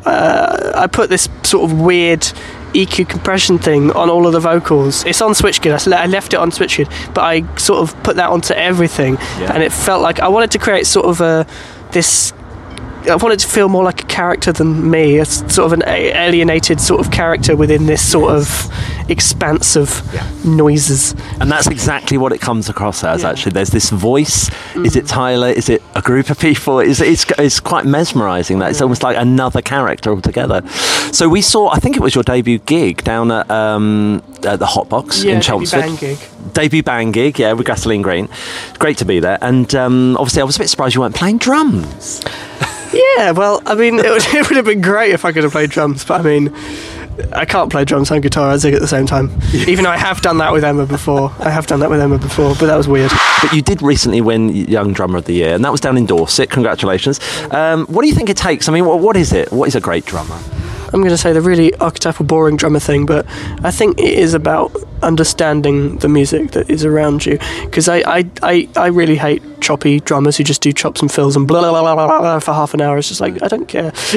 uh, 0.06 0.74
I 0.76 0.88
put 0.88 1.10
this 1.10 1.30
sort 1.44 1.72
of 1.72 1.80
weird 1.80 2.30
EQ 2.74 3.08
compression 3.10 3.58
thing 3.58 3.92
on 3.92 4.10
all 4.10 4.26
of 4.28 4.34
the 4.34 4.40
vocals. 4.40 5.04
It's 5.06 5.22
on 5.22 5.32
Switchkid. 5.32 5.94
I 5.94 6.06
left 6.08 6.34
it 6.34 6.38
on 6.40 6.52
Switchkid, 6.52 6.90
but 7.14 7.22
I 7.22 7.44
sort 7.58 7.80
of 7.82 8.04
put 8.04 8.16
that 8.18 8.30
onto 8.30 8.54
everything, 8.54 9.18
Yeah. 9.40 9.54
and 9.54 9.64
it 9.64 9.72
felt 9.72 10.02
like 10.02 10.20
I 10.20 10.28
wanted 10.28 10.52
to 10.52 10.60
create 10.60 10.86
sort 10.88 11.06
of 11.06 11.22
a 11.22 11.46
this. 11.92 12.34
I 13.08 13.16
wanted 13.16 13.40
to 13.40 13.48
feel 13.48 13.70
more 13.70 13.84
like 13.84 14.04
a 14.04 14.08
character 14.08 14.52
than 14.52 14.90
me, 14.92 15.18
a 15.20 15.26
sort 15.26 15.60
of 15.66 15.74
an 15.74 15.84
alienated 15.88 16.82
sort 16.82 17.00
of 17.06 17.12
character 17.12 17.56
within 17.56 17.86
this 17.86 18.06
sort 18.06 18.34
of 18.34 18.70
expanse 19.10 19.76
of 19.76 20.04
noises. 20.46 21.14
And 21.40 21.50
that's 21.52 21.68
exactly 21.68 22.18
what 22.18 22.32
it 22.34 22.42
comes 22.42 22.68
across 22.70 23.04
as. 23.04 23.24
Yeah. 23.24 23.30
Actually, 23.30 23.54
there's 23.54 23.70
this 23.70 23.90
voice. 23.90 24.50
Is 24.76 24.96
it 24.96 25.08
Tyler? 25.08 25.48
Is 25.48 25.70
it 25.70 25.82
a 25.96 26.02
group 26.02 26.30
of 26.30 26.40
people? 26.40 26.80
Is 26.80 27.00
it's 27.02 27.26
it's 27.38 27.60
quite 27.60 27.86
mesmerising. 27.86 28.60
That 28.60 28.72
it's 28.72 28.82
almost 28.82 29.02
like 29.04 29.18
another 29.18 29.62
character 29.62 30.12
altogether. 30.12 30.68
So 31.12 31.30
we 31.30 31.42
saw. 31.42 31.70
I 31.70 31.80
think 31.80 31.96
it 31.96 32.02
was 32.02 32.14
your 32.16 32.24
debut 32.24 32.60
gig 32.60 33.04
down 33.04 33.32
at, 33.32 33.50
um, 33.50 34.22
at 34.44 34.60
the 34.60 34.66
Hot 34.66 34.90
Box 34.90 35.24
Yeah, 35.24 35.36
in 35.36 35.42
Chelmsford. 35.42 35.82
bang 35.82 35.96
gig. 35.96 36.18
Debut 36.54 36.84
band 36.84 37.14
gig, 37.14 37.40
yeah, 37.40 37.54
with 37.54 37.66
Gasoline 37.66 38.02
Green. 38.02 38.28
Great 38.78 38.98
to 38.98 39.06
be 39.06 39.20
there. 39.20 39.38
And 39.42 39.74
um, 39.76 40.18
obviously, 40.18 40.42
I 40.42 40.46
was 40.46 40.56
a 40.58 40.60
bit 40.60 40.70
surprised 40.70 40.96
you 40.96 41.02
weren't 41.02 41.16
playing 41.16 41.38
drums. 41.38 42.22
Yeah, 42.94 43.32
well, 43.32 43.62
I 43.66 43.76
mean, 43.76 44.00
it 44.00 44.10
would, 44.10 44.26
it 44.34 44.50
would 44.50 44.58
have 44.58 44.66
been 44.66 44.82
great 44.82 45.12
if 45.12 45.26
I 45.26 45.32
could 45.32 45.44
have 45.44 45.52
played 45.52 45.70
drums, 45.70 46.04
but 46.06 46.22
I 46.22 46.24
mean, 46.24 46.56
I 47.34 47.46
can't 47.46 47.72
play 47.72 47.86
drums 47.86 48.12
and 48.12 48.24
guitar 48.24 48.52
and 48.52 48.62
sing 48.62 48.74
at 48.74 48.82
the 48.82 48.88
same 48.88 49.06
time. 49.06 49.30
Even 49.54 49.84
though 49.84 49.90
I 49.90 49.98
have 49.98 50.22
done 50.22 50.38
that 50.38 50.52
with 50.54 50.64
Emma 50.64 50.86
before. 50.86 51.34
I 51.40 51.50
have 51.50 51.68
done 51.68 51.80
that 51.82 51.90
with 51.90 52.00
Emma 52.00 52.18
before, 52.18 52.56
but 52.56 52.68
that 52.68 52.78
was 52.78 52.88
weird. 52.88 53.12
But 53.42 53.54
you 53.54 53.62
did 53.62 53.82
recently 53.82 54.22
win 54.22 54.50
Young 54.50 54.94
Drummer 54.94 55.18
of 55.18 55.26
the 55.26 55.34
Year, 55.34 55.54
and 55.54 55.64
that 55.66 55.72
was 55.72 55.82
down 55.82 55.98
in 55.98 56.06
Dorset. 56.06 56.50
Congratulations. 56.50 57.20
Um, 57.52 57.86
what 57.88 58.04
do 58.04 58.08
you 58.08 58.16
think 58.16 58.30
it 58.30 58.38
takes? 58.38 58.70
I 58.70 58.74
mean, 58.74 58.86
what, 58.86 59.00
what 59.00 59.18
is 59.18 59.34
it? 59.34 59.52
What 59.52 59.68
is 59.68 59.76
a 59.76 59.82
great 59.82 60.06
drummer? 60.06 60.40
I'm 60.92 61.02
going 61.02 61.10
to 61.10 61.18
say 61.18 61.34
the 61.34 61.42
really 61.42 61.76
archetypal, 61.76 62.26
boring 62.26 62.58
drummer 62.58 62.80
thing, 62.80 63.06
but 63.06 63.26
I 63.64 63.72
think 63.72 64.00
it 64.00 64.14
is 64.14 64.34
about 64.34 64.72
understanding 65.02 65.98
the 65.98 66.08
music 66.10 66.52
that 66.52 66.70
is 66.70 66.84
around 66.86 67.26
you. 67.26 67.40
Because 67.66 67.88
I, 67.90 67.98
I, 68.00 68.30
I, 68.42 68.70
I 68.76 68.88
really 68.88 69.16
hate 69.16 69.42
choppy 69.62 70.00
drummers 70.00 70.38
who 70.38 70.44
just 70.44 70.62
do 70.62 70.72
chops 70.74 71.02
and 71.02 71.12
fills 71.12 71.36
and 71.36 71.48
blah, 71.48 71.62
blah, 71.62 71.72
blah, 71.82 71.96
blah, 71.96 72.20
blah, 72.20 72.40
for 72.40 72.54
half 72.54 72.74
an 72.74 72.82
hour. 72.82 72.98
It's 72.98 73.08
just 73.10 73.22
like, 73.22 73.42
I 73.44 73.48
don't 73.48 73.68
care. 73.68 73.92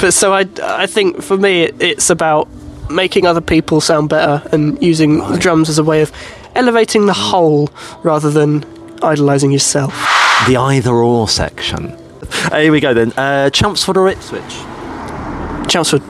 but 0.00 0.12
so 0.12 0.32
I, 0.32 0.46
I 0.62 0.86
think 0.86 1.22
for 1.22 1.36
me, 1.36 1.62
it, 1.64 1.80
it's 1.80 2.10
about 2.10 2.48
making 2.90 3.26
other 3.26 3.40
people 3.42 3.80
sound 3.80 4.08
better 4.08 4.42
and 4.50 4.82
using 4.82 5.18
the 5.18 5.36
drums 5.38 5.68
as 5.68 5.78
a 5.78 5.84
way 5.84 6.00
of 6.00 6.10
elevating 6.54 7.06
the 7.06 7.12
whole 7.12 7.68
rather 8.02 8.30
than 8.30 8.64
idolizing 9.02 9.50
yourself. 9.52 9.92
The 10.46 10.56
either 10.56 10.92
or 10.94 11.28
section. 11.28 11.92
Uh, 12.50 12.58
here 12.60 12.72
we 12.72 12.80
go 12.80 12.94
then. 12.94 13.12
Uh, 13.12 13.50
Chelmsford 13.50 13.96
or 13.96 14.08
Ipswich? 14.08 14.42
Chelmsford, 15.68 16.02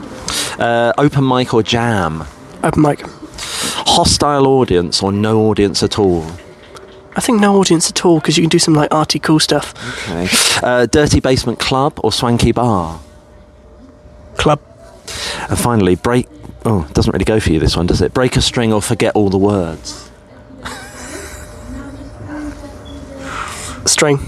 Uh, 0.58 0.92
open 0.98 1.26
mic 1.26 1.52
or 1.54 1.62
jam? 1.62 2.24
open 2.62 2.82
mic. 2.82 3.04
Hostile 3.88 4.46
audience 4.46 5.02
or 5.02 5.10
no 5.12 5.48
audience 5.48 5.82
at 5.82 5.98
all? 5.98 6.24
I 7.16 7.20
think 7.20 7.40
no 7.40 7.58
audience 7.58 7.90
at 7.90 8.04
all 8.04 8.20
because 8.20 8.36
you 8.36 8.42
can 8.42 8.50
do 8.50 8.58
some 8.58 8.74
like 8.74 8.92
arty 8.94 9.18
cool 9.18 9.40
stuff. 9.40 9.74
Okay. 10.08 10.28
Uh, 10.62 10.86
dirty 10.86 11.20
basement 11.20 11.58
club 11.58 11.98
or 12.04 12.12
swanky 12.12 12.52
bar? 12.52 13.00
Club. 14.36 14.60
And 15.48 15.58
finally, 15.58 15.96
break. 15.96 16.28
Oh, 16.64 16.86
it 16.88 16.94
doesn't 16.94 17.12
really 17.12 17.24
go 17.24 17.40
for 17.40 17.50
you 17.50 17.58
this 17.58 17.76
one, 17.76 17.86
does 17.86 18.02
it? 18.02 18.12
Break 18.14 18.36
a 18.36 18.42
string 18.42 18.72
or 18.72 18.82
forget 18.82 19.16
all 19.16 19.30
the 19.30 19.38
words? 19.38 20.10
String. 23.86 24.18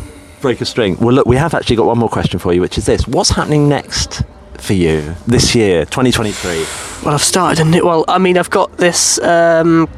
Break 0.41 0.61
a 0.63 0.65
string. 0.65 0.97
Well, 0.97 1.15
look, 1.15 1.27
we 1.27 1.37
have 1.37 1.53
actually 1.53 1.77
got 1.77 1.87
one 1.87 1.99
more 1.99 2.09
question 2.09 2.39
for 2.39 2.53
you, 2.53 2.63
which 2.63 2.79
is 2.79 2.87
this: 2.87 3.07
What's 3.07 3.31
happening 3.31 3.69
next 3.69 4.23
for 4.61 4.75
you 4.75 5.15
this 5.27 5.55
year, 5.55 5.85
2023? 5.85 6.65
Well, 7.05 7.15
I've 7.15 7.23
started 7.23 7.61
a 7.61 7.69
new. 7.69 7.85
Well, 7.85 8.05
I 8.09 8.19
mean, 8.19 8.37
I've 8.37 8.51
got 8.51 8.77
this 8.77 9.19
um, 9.21 9.89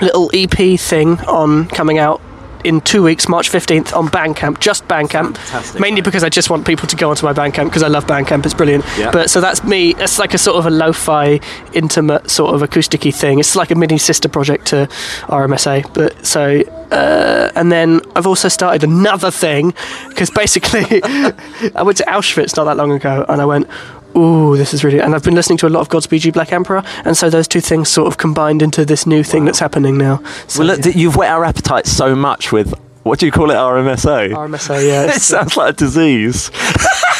little 0.00 0.30
EP 0.34 0.78
thing 0.78 1.20
on 1.20 1.66
coming 1.68 1.98
out 1.98 2.20
in 2.64 2.80
two 2.80 3.02
weeks, 3.02 3.28
March 3.28 3.50
15th, 3.50 3.94
on 3.96 4.08
Bandcamp, 4.08 4.60
just 4.60 4.86
Bandcamp. 4.88 5.36
Fantastic. 5.36 5.80
Mainly 5.80 6.00
because 6.00 6.24
I 6.24 6.28
just 6.28 6.50
want 6.50 6.66
people 6.66 6.86
to 6.88 6.96
go 6.96 7.10
onto 7.10 7.26
my 7.26 7.32
Bandcamp 7.32 7.66
because 7.66 7.82
I 7.82 7.88
love 7.88 8.06
Bandcamp, 8.06 8.44
it's 8.44 8.54
brilliant. 8.54 8.84
Yeah. 8.98 9.10
But 9.10 9.30
so 9.30 9.40
that's 9.40 9.64
me, 9.64 9.94
it's 9.96 10.18
like 10.18 10.34
a 10.34 10.38
sort 10.38 10.56
of 10.56 10.66
a 10.66 10.70
lo 10.70 10.92
fi, 10.92 11.40
intimate, 11.72 12.30
sort 12.30 12.54
of 12.54 12.62
acoustic 12.62 13.02
thing. 13.02 13.38
It's 13.38 13.56
like 13.56 13.70
a 13.70 13.74
mini 13.74 13.98
sister 13.98 14.28
project 14.28 14.66
to 14.68 14.88
RMSA. 15.22 15.92
But 15.94 16.24
so, 16.24 16.62
uh, 16.90 17.50
and 17.54 17.72
then 17.72 18.00
I've 18.14 18.26
also 18.26 18.48
started 18.48 18.84
another 18.84 19.30
thing 19.30 19.74
because 20.08 20.30
basically 20.30 20.84
I 21.02 21.82
went 21.82 21.98
to 21.98 22.04
Auschwitz 22.04 22.56
not 22.56 22.64
that 22.64 22.76
long 22.76 22.92
ago 22.92 23.24
and 23.28 23.40
I 23.40 23.44
went, 23.44 23.68
ooh, 24.16 24.56
this 24.56 24.74
is 24.74 24.84
really. 24.84 25.00
And 25.00 25.14
I've 25.14 25.24
been 25.24 25.34
listening 25.34 25.58
to 25.58 25.66
a 25.66 25.70
lot 25.70 25.80
of 25.80 25.88
Godspeed 25.88 26.24
You 26.24 26.32
Black 26.32 26.52
Emperor, 26.52 26.82
and 27.04 27.16
so 27.16 27.30
those 27.30 27.48
two 27.48 27.60
things 27.60 27.88
sort 27.88 28.08
of 28.08 28.18
combined 28.18 28.62
into 28.62 28.84
this 28.84 29.06
new 29.06 29.22
thing 29.22 29.44
that's 29.44 29.58
happening 29.58 29.98
now. 29.98 30.22
So, 30.46 30.64
Well, 30.64 30.76
look, 30.76 30.94
you've 30.94 31.16
whet 31.16 31.30
our 31.30 31.44
appetite 31.44 31.86
so 31.86 32.14
much 32.14 32.52
with 32.52 32.74
what 33.02 33.18
do 33.18 33.26
you 33.26 33.32
call 33.32 33.50
it, 33.50 33.54
RMSO? 33.54 34.30
RMSO, 34.30 34.86
yeah. 34.86 35.02
it 35.14 35.20
sounds 35.20 35.56
like 35.56 35.74
a 35.74 35.76
disease. 35.76 36.50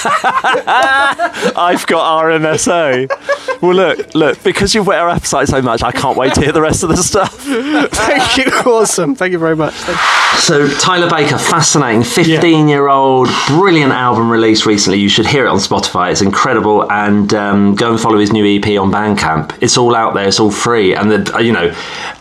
I've 1.56 1.86
got 1.86 2.24
RMSO. 2.24 3.60
Well, 3.62 3.74
look, 3.74 4.14
look, 4.14 4.42
because 4.42 4.74
you've 4.74 4.86
whet 4.86 4.98
our 4.98 5.08
appetite 5.08 5.48
so 5.48 5.62
much, 5.62 5.82
I 5.82 5.92
can't 5.92 6.16
wait 6.16 6.34
to 6.34 6.40
hear 6.40 6.52
the 6.52 6.60
rest 6.62 6.82
of 6.82 6.88
the 6.88 6.96
stuff. 6.96 7.32
Thank 7.40 8.36
you. 8.38 8.52
Awesome. 8.70 9.14
Thank 9.14 9.32
you 9.32 9.38
very 9.38 9.56
much. 9.56 9.74
So 10.38 10.68
Tyler 10.78 11.08
Baker, 11.10 11.38
fascinating, 11.38 12.02
fifteen-year-old, 12.02 13.28
brilliant 13.48 13.92
album 13.92 14.30
released 14.30 14.66
recently. 14.66 14.98
You 14.98 15.08
should 15.08 15.26
hear 15.26 15.46
it 15.46 15.48
on 15.48 15.58
Spotify. 15.58 16.10
It's 16.10 16.22
incredible, 16.22 16.90
and 16.90 17.32
um, 17.34 17.74
go 17.74 17.90
and 17.92 18.00
follow 18.00 18.18
his 18.18 18.32
new 18.32 18.44
EP 18.44 18.78
on 18.80 18.90
Bandcamp. 18.90 19.56
It's 19.60 19.76
all 19.76 19.94
out 19.94 20.14
there. 20.14 20.26
It's 20.26 20.40
all 20.40 20.50
free, 20.50 20.94
and 20.94 21.10
the, 21.10 21.34
uh, 21.36 21.38
you 21.40 21.52
know, 21.52 21.72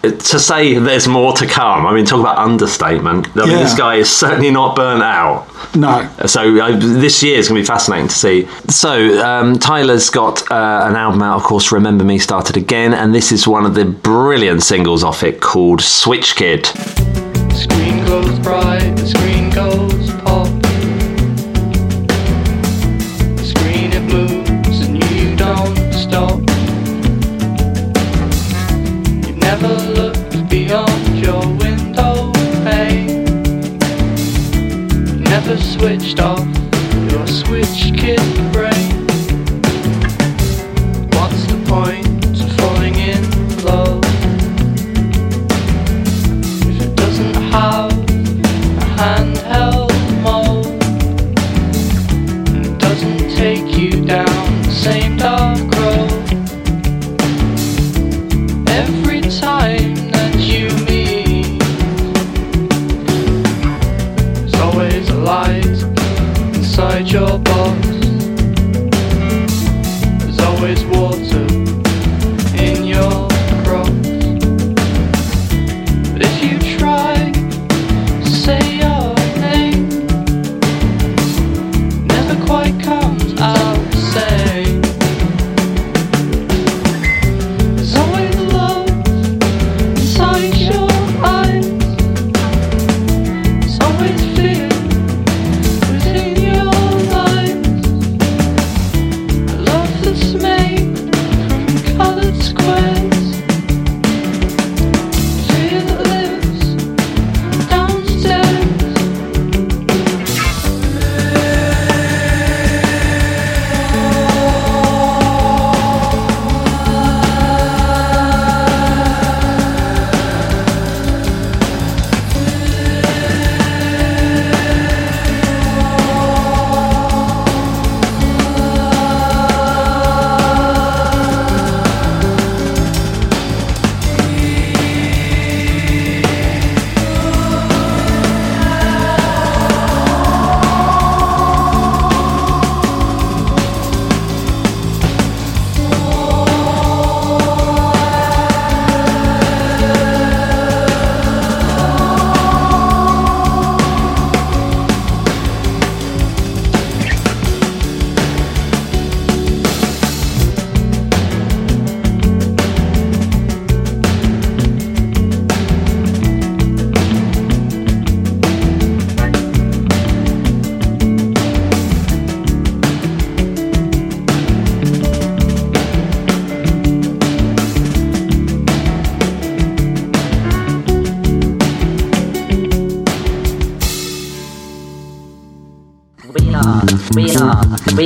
to 0.03 0.39
say 0.39 0.77
there's 0.77 1.07
more 1.07 1.33
to 1.33 1.47
come. 1.47 1.85
I 1.85 1.93
mean, 1.93 2.05
talk 2.05 2.19
about 2.19 2.37
understatement. 2.37 3.29
I 3.35 3.41
mean, 3.41 3.51
Yeah. 3.51 3.63
this 3.63 3.75
guy 3.77 3.95
is 3.95 4.09
certainly 4.09 4.51
not 4.51 4.75
burnt 4.75 5.03
out. 5.03 5.47
No. 5.75 6.09
So 6.25 6.57
uh, 6.59 6.77
this 6.77 7.23
year 7.23 7.37
is 7.39 7.47
going 7.47 7.63
to 7.63 7.70
be 7.70 7.70
fascinating 7.71 8.09
to 8.09 8.13
see. 8.13 8.47
So 8.67 9.23
um, 9.23 9.57
Tyler's 9.57 10.09
got 10.09 10.41
uh, 10.51 10.87
an 10.89 10.97
album 10.97 11.21
out, 11.21 11.37
of 11.37 11.43
course. 11.43 11.71
Remember 11.71 12.03
Me 12.03 12.19
started 12.19 12.57
again, 12.57 12.93
and 12.93 13.15
this 13.15 13.31
is 13.31 13.47
one 13.47 13.65
of 13.65 13.75
the 13.75 13.85
brilliant 13.85 14.61
singles 14.61 15.05
off 15.05 15.23
it 15.23 15.39
called 15.39 15.79
Switch 15.79 16.35
Kid. 16.35 16.65
Screen 16.65 18.03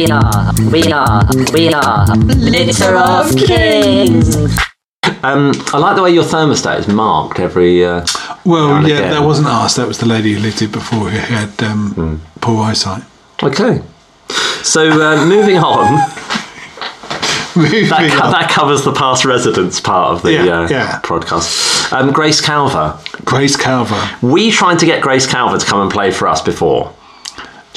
we 0.05 0.11
are, 0.11 0.53
we 0.71 0.91
are, 0.91 1.23
we 1.53 1.73
are 1.73 2.05
litter 2.15 2.95
of 2.95 3.35
kings. 3.35 4.35
Um, 5.23 5.51
I 5.73 5.77
like 5.79 5.95
the 5.95 6.03
way 6.03 6.11
your 6.11 6.23
thermostat 6.23 6.79
is 6.79 6.87
marked 6.87 7.39
every. 7.39 7.83
Uh, 7.83 8.05
Well, 8.45 8.87
yeah, 8.87 8.97
again. 8.97 9.11
that 9.11 9.23
wasn't 9.23 9.47
us. 9.47 9.75
That 9.75 9.87
was 9.87 9.97
the 9.97 10.05
lady 10.05 10.33
who 10.33 10.39
lived 10.41 10.59
here 10.59 10.69
before 10.69 11.09
who 11.09 11.17
had 11.17 11.63
um, 11.63 11.91
Hmm. 11.93 12.15
poor 12.41 12.63
eyesight. 12.63 13.03
Okay. 13.41 13.81
So 14.63 14.81
uh, 15.01 15.25
moving 15.25 15.57
on, 15.57 15.85
Moving 17.55 17.87
that, 17.89 18.11
co- 18.11 18.25
on. 18.25 18.31
that 18.31 18.51
covers 18.51 18.83
the 18.83 18.91
past 18.93 19.25
residents 19.25 19.79
part 19.79 20.11
of 20.15 20.21
the 20.21 20.33
Yeah, 20.33 20.59
uh, 20.61 20.67
yeah. 20.69 20.99
podcast. 21.03 21.91
Um, 21.93 22.11
Grace 22.11 22.41
Calver. 22.41 22.99
Grace 23.25 23.55
Calver. 23.57 24.21
We 24.21 24.51
tried 24.51 24.77
to 24.79 24.85
get 24.85 25.01
Grace 25.01 25.25
Calver 25.25 25.59
to 25.59 25.65
come 25.65 25.81
and 25.81 25.89
play 25.91 26.11
for 26.11 26.27
us 26.27 26.41
before. 26.41 26.93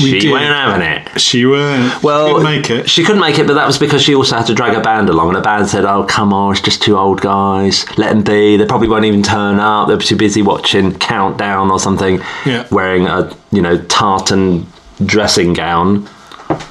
We 0.01 0.11
she 0.13 0.21
did. 0.21 0.31
weren't 0.33 0.55
having 0.55 0.83
it. 0.87 1.21
She 1.21 1.45
weren't. 1.47 2.03
Well, 2.03 2.29
couldn't 2.37 2.43
make 2.45 2.71
it. 2.71 2.89
She 2.91 3.03
couldn't 3.05 3.21
make 3.21 3.39
it, 3.39 3.47
but 3.47 3.55
that 3.55 3.67
was 3.67 3.79
because 3.79 4.03
she 4.03 4.15
also 4.15 4.37
had 4.37 4.47
to 4.47 4.55
drag 4.55 4.75
a 4.77 4.81
band 4.81 5.09
along, 5.09 5.29
and 5.29 5.37
the 5.37 5.41
band 5.41 5.69
said, 5.69 5.85
"Oh, 5.85 6.05
come 6.05 6.33
on, 6.33 6.53
it's 6.53 6.61
just 6.61 6.83
two 6.83 6.97
old 6.97 7.21
guys. 7.21 7.85
Let 7.99 8.11
them 8.11 8.23
be. 8.23 8.57
They 8.57 8.65
probably 8.67 8.89
won't 8.89 9.05
even 9.05 9.23
turn 9.23 9.59
up. 9.59 9.89
They're 9.89 9.97
too 9.99 10.17
busy 10.17 10.43
watching 10.43 10.97
Countdown 10.99 11.71
or 11.71 11.81
something, 11.81 12.21
Yeah. 12.45 12.67
wearing 12.71 13.07
a 13.07 13.31
you 13.51 13.63
know 13.63 13.79
tartan 13.79 14.67
dressing 15.05 15.53
gown." 15.53 16.09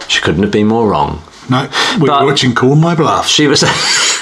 She 0.07 0.21
couldn't 0.21 0.41
have 0.43 0.51
been 0.51 0.67
more 0.67 0.87
wrong. 0.89 1.21
No, 1.49 1.67
we 1.99 2.07
But- 2.07 2.21
were 2.21 2.25
watching 2.27 2.53
Call 2.55 2.75
My 2.75 2.93
Bluff. 2.95 3.27
She 3.27 3.47
was 3.47 3.63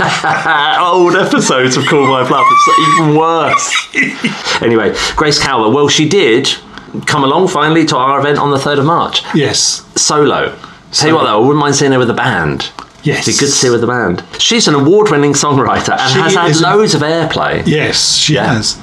old 0.79 1.15
episodes 1.15 1.77
of 1.77 1.85
Call 1.87 2.05
My 2.07 2.27
Bluff. 2.27 2.45
It's 2.51 2.99
even 2.99 3.15
worse. 3.15 4.61
anyway, 4.61 4.95
Grace 5.15 5.39
Calver. 5.41 5.71
Well, 5.73 5.87
she 5.87 6.07
did 6.07 6.53
come 7.01 7.23
along 7.23 7.47
finally 7.49 7.85
to 7.85 7.97
our 7.97 8.19
event 8.19 8.37
on 8.37 8.51
the 8.51 8.59
third 8.59 8.79
of 8.79 8.85
March. 8.85 9.23
Yes. 9.33 9.83
Solo. 9.95 10.55
Tell 10.91 11.09
you 11.09 11.15
what, 11.15 11.23
though, 11.23 11.35
I 11.35 11.39
wouldn't 11.39 11.59
mind 11.59 11.75
seeing 11.75 11.91
her 11.91 11.99
with 11.99 12.09
a 12.09 12.13
band. 12.13 12.71
Yes. 13.03 13.27
It'd 13.27 13.35
be 13.35 13.39
good 13.39 13.45
to 13.47 13.51
see 13.51 13.67
her 13.67 13.73
with 13.73 13.83
a 13.83 13.87
band. 13.87 14.23
She's 14.39 14.67
an 14.67 14.73
award-winning 14.75 15.33
songwriter 15.33 15.97
and 15.97 16.11
She 16.13 16.19
has 16.19 16.33
had 16.33 16.55
loads 16.61 16.95
of 16.95 17.01
airplay. 17.01 17.65
Yes, 17.67 18.15
she 18.15 18.33
Yeah. 18.35 18.53
has. 18.55 18.77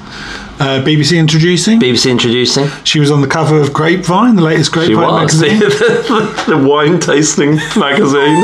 Uh, 0.59 0.81
BBC 0.85 1.17
introducing. 1.17 1.79
BBC 1.79 2.09
introducing. 2.09 2.67
She 2.85 2.99
was 2.99 3.11
on 3.11 3.21
the 3.21 3.27
cover 3.27 3.59
of 3.59 3.73
Grapevine, 3.73 4.35
the 4.35 4.43
latest 4.43 4.71
Grapevine 4.71 5.11
magazine. 5.21 5.59
the, 5.59 6.43
the 6.47 6.57
wine 6.57 6.99
tasting 6.99 7.55
magazine. 7.75 8.43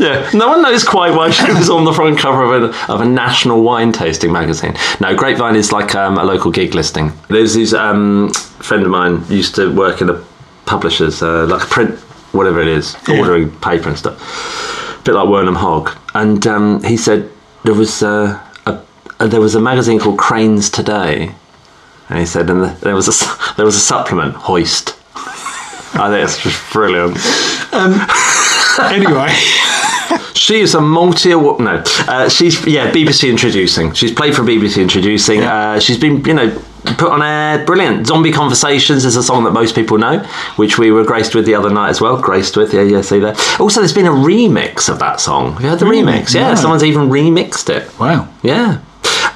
yeah, 0.00 0.30
no 0.32 0.48
one 0.48 0.62
knows 0.62 0.84
quite 0.84 1.14
why 1.14 1.30
she 1.30 1.44
was 1.52 1.68
on 1.68 1.84
the 1.84 1.92
front 1.92 2.18
cover 2.18 2.44
of 2.44 2.62
a, 2.62 2.92
of 2.92 3.00
a 3.00 3.04
national 3.04 3.62
wine 3.62 3.92
tasting 3.92 4.32
magazine. 4.32 4.74
No, 5.00 5.14
Grapevine 5.14 5.56
is 5.56 5.72
like 5.72 5.94
um, 5.94 6.16
a 6.18 6.24
local 6.24 6.50
gig 6.50 6.74
listing. 6.74 7.12
There's 7.28 7.54
this 7.54 7.74
um, 7.74 8.30
friend 8.60 8.84
of 8.84 8.90
mine 8.90 9.24
used 9.28 9.54
to 9.56 9.74
work 9.74 10.00
in 10.00 10.08
a 10.08 10.24
publisher's, 10.66 11.20
uh, 11.22 11.46
like 11.46 11.64
a 11.64 11.66
print, 11.66 11.98
whatever 12.32 12.60
it 12.60 12.68
is, 12.68 12.96
Yeah. 13.08 13.18
ordering 13.18 13.50
paper 13.56 13.88
and 13.88 13.98
stuff. 13.98 15.00
A 15.00 15.02
bit 15.02 15.14
like 15.14 15.28
Wernham 15.28 15.56
Hogg. 15.56 15.90
And 16.14 16.46
um, 16.46 16.82
he 16.84 16.96
said 16.96 17.28
there 17.64 17.74
was 17.74 18.02
uh, 18.02 18.40
there 19.18 19.40
was 19.40 19.54
a 19.54 19.60
magazine 19.60 19.98
called 19.98 20.18
Cranes 20.18 20.70
Today, 20.70 21.34
and 22.08 22.18
he 22.18 22.26
said 22.26 22.48
and 22.50 22.64
there 22.80 22.94
was 22.94 23.08
a 23.08 23.54
there 23.56 23.64
was 23.66 23.76
a 23.76 23.80
supplement 23.80 24.34
Hoist. 24.34 24.94
I 25.94 26.10
think 26.10 26.24
it's 26.24 26.38
just 26.42 26.72
brilliant. 26.72 27.16
anyway, 28.92 29.32
She 30.34 30.60
is 30.60 30.74
a 30.74 30.80
multi 30.80 31.32
award. 31.32 31.60
No, 31.60 31.82
uh, 32.06 32.28
she's 32.28 32.64
yeah 32.66 32.90
BBC 32.92 33.28
introducing. 33.28 33.92
She's 33.94 34.12
played 34.12 34.34
for 34.36 34.42
BBC 34.42 34.80
introducing. 34.80 35.42
Uh, 35.42 35.80
she's 35.80 35.98
been 35.98 36.24
you 36.24 36.34
know 36.34 36.62
put 36.98 37.10
on 37.10 37.22
air. 37.22 37.64
Brilliant. 37.64 38.06
Zombie 38.06 38.30
Conversations 38.32 39.04
is 39.04 39.16
a 39.16 39.22
song 39.22 39.44
that 39.44 39.50
most 39.52 39.74
people 39.74 39.98
know, 39.98 40.18
which 40.56 40.78
we 40.78 40.90
were 40.92 41.04
graced 41.04 41.34
with 41.34 41.44
the 41.46 41.54
other 41.54 41.70
night 41.70 41.88
as 41.90 42.00
well. 42.00 42.20
Graced 42.20 42.56
with, 42.56 42.72
yeah, 42.72 42.82
yeah. 42.82 43.00
See 43.00 43.18
there. 43.18 43.34
Also, 43.58 43.80
there's 43.80 43.92
been 43.92 44.06
a 44.06 44.10
remix 44.10 44.88
of 44.88 44.98
that 45.00 45.20
song. 45.20 45.54
Have 45.54 45.62
you 45.62 45.68
heard 45.70 45.78
the 45.80 45.86
Really? 45.86 46.12
remix? 46.12 46.34
Yeah, 46.34 46.50
No. 46.50 46.54
someone's 46.54 46.84
even 46.84 47.08
remixed 47.08 47.68
it. 47.70 47.98
wow. 47.98 48.28
Yeah. 48.42 48.78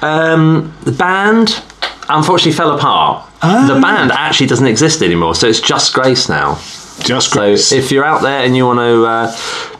Um, 0.03 0.75
the 0.83 0.91
band 0.91 1.61
unfortunately 2.09 2.51
fell 2.53 2.71
apart. 2.77 3.29
Oh. 3.41 3.73
The 3.73 3.79
band 3.81 4.11
actually 4.11 4.47
doesn't 4.47 4.67
exist 4.67 5.01
anymore, 5.01 5.35
so 5.35 5.47
it's 5.47 5.59
just 5.61 5.93
Grace 5.93 6.29
now. 6.29 6.55
Just 6.99 7.29
So 7.31 7.39
Grace. 7.39 7.71
if 7.71 7.91
you're 7.91 8.05
out 8.05 8.21
there 8.21 8.43
and 8.45 8.55
you 8.55 8.65
want 8.65 8.79
to 8.79 9.05
uh, 9.05 9.31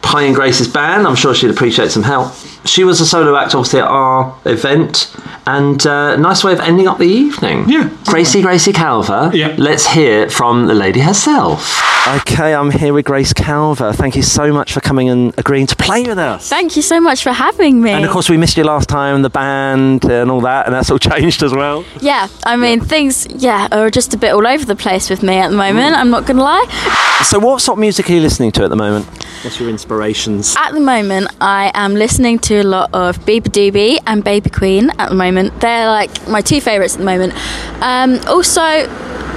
pie 0.04 0.22
in 0.22 0.34
Grace's 0.34 0.68
band, 0.68 1.06
I'm 1.06 1.16
sure 1.16 1.34
she'd 1.34 1.50
appreciate 1.50 1.90
some 1.90 2.02
help. 2.02 2.32
She 2.64 2.84
was 2.84 3.00
a 3.00 3.06
solo 3.06 3.36
act, 3.36 3.54
obviously, 3.54 3.80
at 3.80 3.88
our 3.88 4.38
event, 4.44 5.14
and 5.46 5.84
uh, 5.86 6.16
nice 6.16 6.42
way 6.44 6.52
of 6.52 6.60
ending 6.60 6.86
up 6.88 6.98
the 6.98 7.04
evening. 7.04 7.68
Yeah. 7.68 7.90
Gracie, 8.06 8.40
Gracie 8.40 8.72
Calver. 8.72 9.34
Yeah. 9.34 9.54
Let's 9.58 9.86
hear 9.86 10.30
from 10.30 10.66
the 10.66 10.74
lady 10.74 11.00
herself. 11.00 11.82
Okay, 12.06 12.54
I'm 12.54 12.70
here 12.70 12.92
with 12.92 13.06
Grace 13.06 13.32
Calver. 13.32 13.94
Thank 13.94 14.14
you 14.14 14.22
so 14.22 14.52
much 14.52 14.72
for 14.72 14.80
coming 14.80 15.08
and 15.08 15.32
agreeing 15.38 15.66
to 15.68 15.76
play 15.76 16.04
with 16.04 16.18
us. 16.18 16.48
Thank 16.48 16.76
you 16.76 16.82
so 16.82 17.00
much 17.00 17.22
for 17.22 17.32
having 17.32 17.80
me. 17.82 17.90
And 17.90 18.04
of 18.04 18.10
course, 18.10 18.28
we 18.28 18.36
missed 18.36 18.56
you 18.56 18.64
last 18.64 18.88
time, 18.88 19.22
the 19.22 19.30
band 19.30 20.04
and 20.04 20.30
all 20.30 20.42
that, 20.42 20.66
and 20.66 20.74
that's 20.74 20.90
all 20.90 20.98
changed 21.10 21.42
as 21.42 21.52
well. 21.52 21.84
yeah, 22.00 22.28
I 22.44 22.56
mean, 22.56 22.80
things, 22.80 23.26
yeah, 23.30 23.68
are 23.72 23.90
just 23.90 24.14
a 24.14 24.18
bit 24.18 24.32
all 24.32 24.46
over 24.46 24.64
the 24.64 24.76
place 24.76 25.08
with 25.10 25.22
me 25.22 25.36
at 25.36 25.50
the 25.50 25.56
moment, 25.56 25.96
I'm 25.96 26.10
not 26.10 26.26
going 26.26 26.36
to 26.36 26.42
lie. 26.42 27.20
So, 27.22 27.38
what 27.38 27.60
sort 27.60 27.76
of 27.76 27.80
music 27.80 28.08
are 28.10 28.12
you 28.12 28.20
listening 28.20 28.52
to 28.52 28.64
at 28.64 28.70
the 28.70 28.76
moment? 28.76 29.06
What's 29.42 29.58
your 29.60 29.68
inspirations? 29.94 30.54
At 30.58 30.72
the 30.72 30.80
moment, 30.80 31.28
I 31.40 31.70
am 31.74 31.94
listening 31.94 32.38
to 32.40 32.60
a 32.60 32.64
lot 32.64 32.90
of 32.92 33.18
beabadoobee 33.20 33.98
and 34.06 34.24
Baby 34.24 34.50
Queen 34.50 34.90
at 34.98 35.10
the 35.10 35.14
moment. 35.14 35.60
They're 35.60 35.86
like 35.86 36.28
my 36.28 36.40
two 36.40 36.60
favourites 36.60 36.94
at 36.94 36.98
the 36.98 37.04
moment. 37.04 37.34
Um, 37.82 38.18
also, 38.26 38.62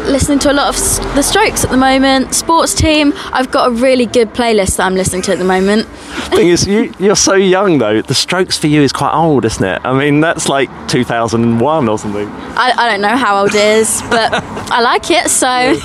listening 0.07 0.39
to 0.39 0.51
a 0.51 0.53
lot 0.53 0.69
of 0.69 1.15
The 1.15 1.21
Strokes 1.21 1.63
at 1.63 1.69
the 1.71 1.77
moment, 1.77 2.33
Sports 2.33 2.73
Team. 2.73 3.13
I've 3.15 3.51
got 3.51 3.69
a 3.69 3.71
really 3.71 4.05
good 4.05 4.29
playlist 4.29 4.77
that 4.77 4.85
I'm 4.85 4.95
listening 4.95 5.21
to 5.23 5.33
at 5.33 5.37
the 5.37 5.45
moment. 5.45 5.87
thing 5.87 6.47
is, 6.47 6.65
you, 6.65 6.93
you're 6.99 7.15
so 7.15 7.33
young 7.33 7.77
though. 7.77 8.01
The 8.01 8.15
Strokes 8.15 8.57
for 8.57 8.67
you 8.67 8.81
is 8.81 8.91
quite 8.93 9.13
old, 9.13 9.45
isn't 9.45 9.63
it? 9.63 9.81
I 9.83 9.97
mean, 9.97 10.21
that's 10.21 10.47
like 10.49 10.69
2001 10.87 11.89
or 11.89 11.99
something. 11.99 12.27
I, 12.27 12.73
I 12.77 12.89
don't 12.89 13.01
know 13.01 13.17
how 13.17 13.41
old 13.41 13.53
it 13.53 13.55
is, 13.55 14.01
but 14.09 14.33
I 14.71 14.81
like 14.81 15.11
it, 15.11 15.29
so. 15.29 15.75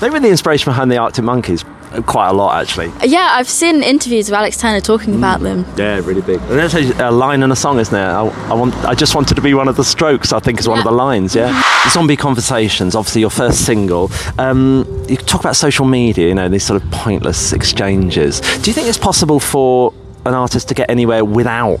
They 0.00 0.10
were 0.10 0.20
the 0.20 0.28
inspiration 0.28 0.70
behind 0.70 0.90
the 0.90 0.98
Arctic 0.98 1.24
Monkeys 1.24 1.64
quite 2.04 2.28
a 2.28 2.32
lot, 2.32 2.60
actually. 2.60 2.92
Yeah, 3.04 3.28
I've 3.32 3.48
seen 3.48 3.82
interviews 3.82 4.28
of 4.28 4.34
Alex 4.34 4.56
Turner 4.58 4.80
talking 4.80 5.14
about 5.14 5.40
them. 5.40 5.64
Yeah, 5.76 6.00
really 6.04 6.22
big. 6.22 6.40
And 6.42 6.50
there's 6.50 6.74
a, 6.74 7.08
a 7.08 7.10
line 7.10 7.42
in 7.42 7.50
a 7.52 7.56
song, 7.56 7.78
isn't 7.78 7.92
there? 7.92 8.10
I, 8.10 8.26
I 8.50 8.54
want. 8.54 8.74
I 8.84 8.94
just 8.94 9.14
wanted 9.14 9.34
to 9.34 9.40
be 9.40 9.54
one 9.54 9.68
of 9.68 9.76
the 9.76 9.84
Strokes. 9.84 10.32
I 10.32 10.40
think 10.40 10.60
is 10.60 10.68
one 10.68 10.78
of 10.78 10.84
the 10.84 10.90
lines. 10.90 11.34
Yeah. 11.34 11.62
Zombie 11.88 12.16
conversations. 12.16 12.94
Obviously, 12.94 13.20
your 13.20 13.30
first 13.30 13.64
single. 13.64 14.10
Um, 14.38 14.86
you 15.08 15.16
talk 15.16 15.40
about 15.40 15.56
social 15.56 15.86
media. 15.86 16.28
You 16.28 16.34
know 16.34 16.48
these 16.48 16.64
sort 16.64 16.82
of 16.82 16.90
pointless 16.90 17.52
exchanges. 17.52 18.40
Do 18.40 18.70
you 18.70 18.74
think 18.74 18.88
it's 18.88 18.98
possible 18.98 19.40
for 19.40 19.92
an 20.24 20.34
artist 20.34 20.68
to 20.68 20.74
get 20.74 20.90
anywhere 20.90 21.24
without 21.24 21.78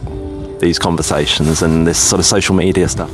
these 0.58 0.78
conversations 0.78 1.62
and 1.62 1.86
this 1.86 1.98
sort 1.98 2.20
of 2.20 2.26
social 2.26 2.54
media 2.54 2.88
stuff? 2.88 3.10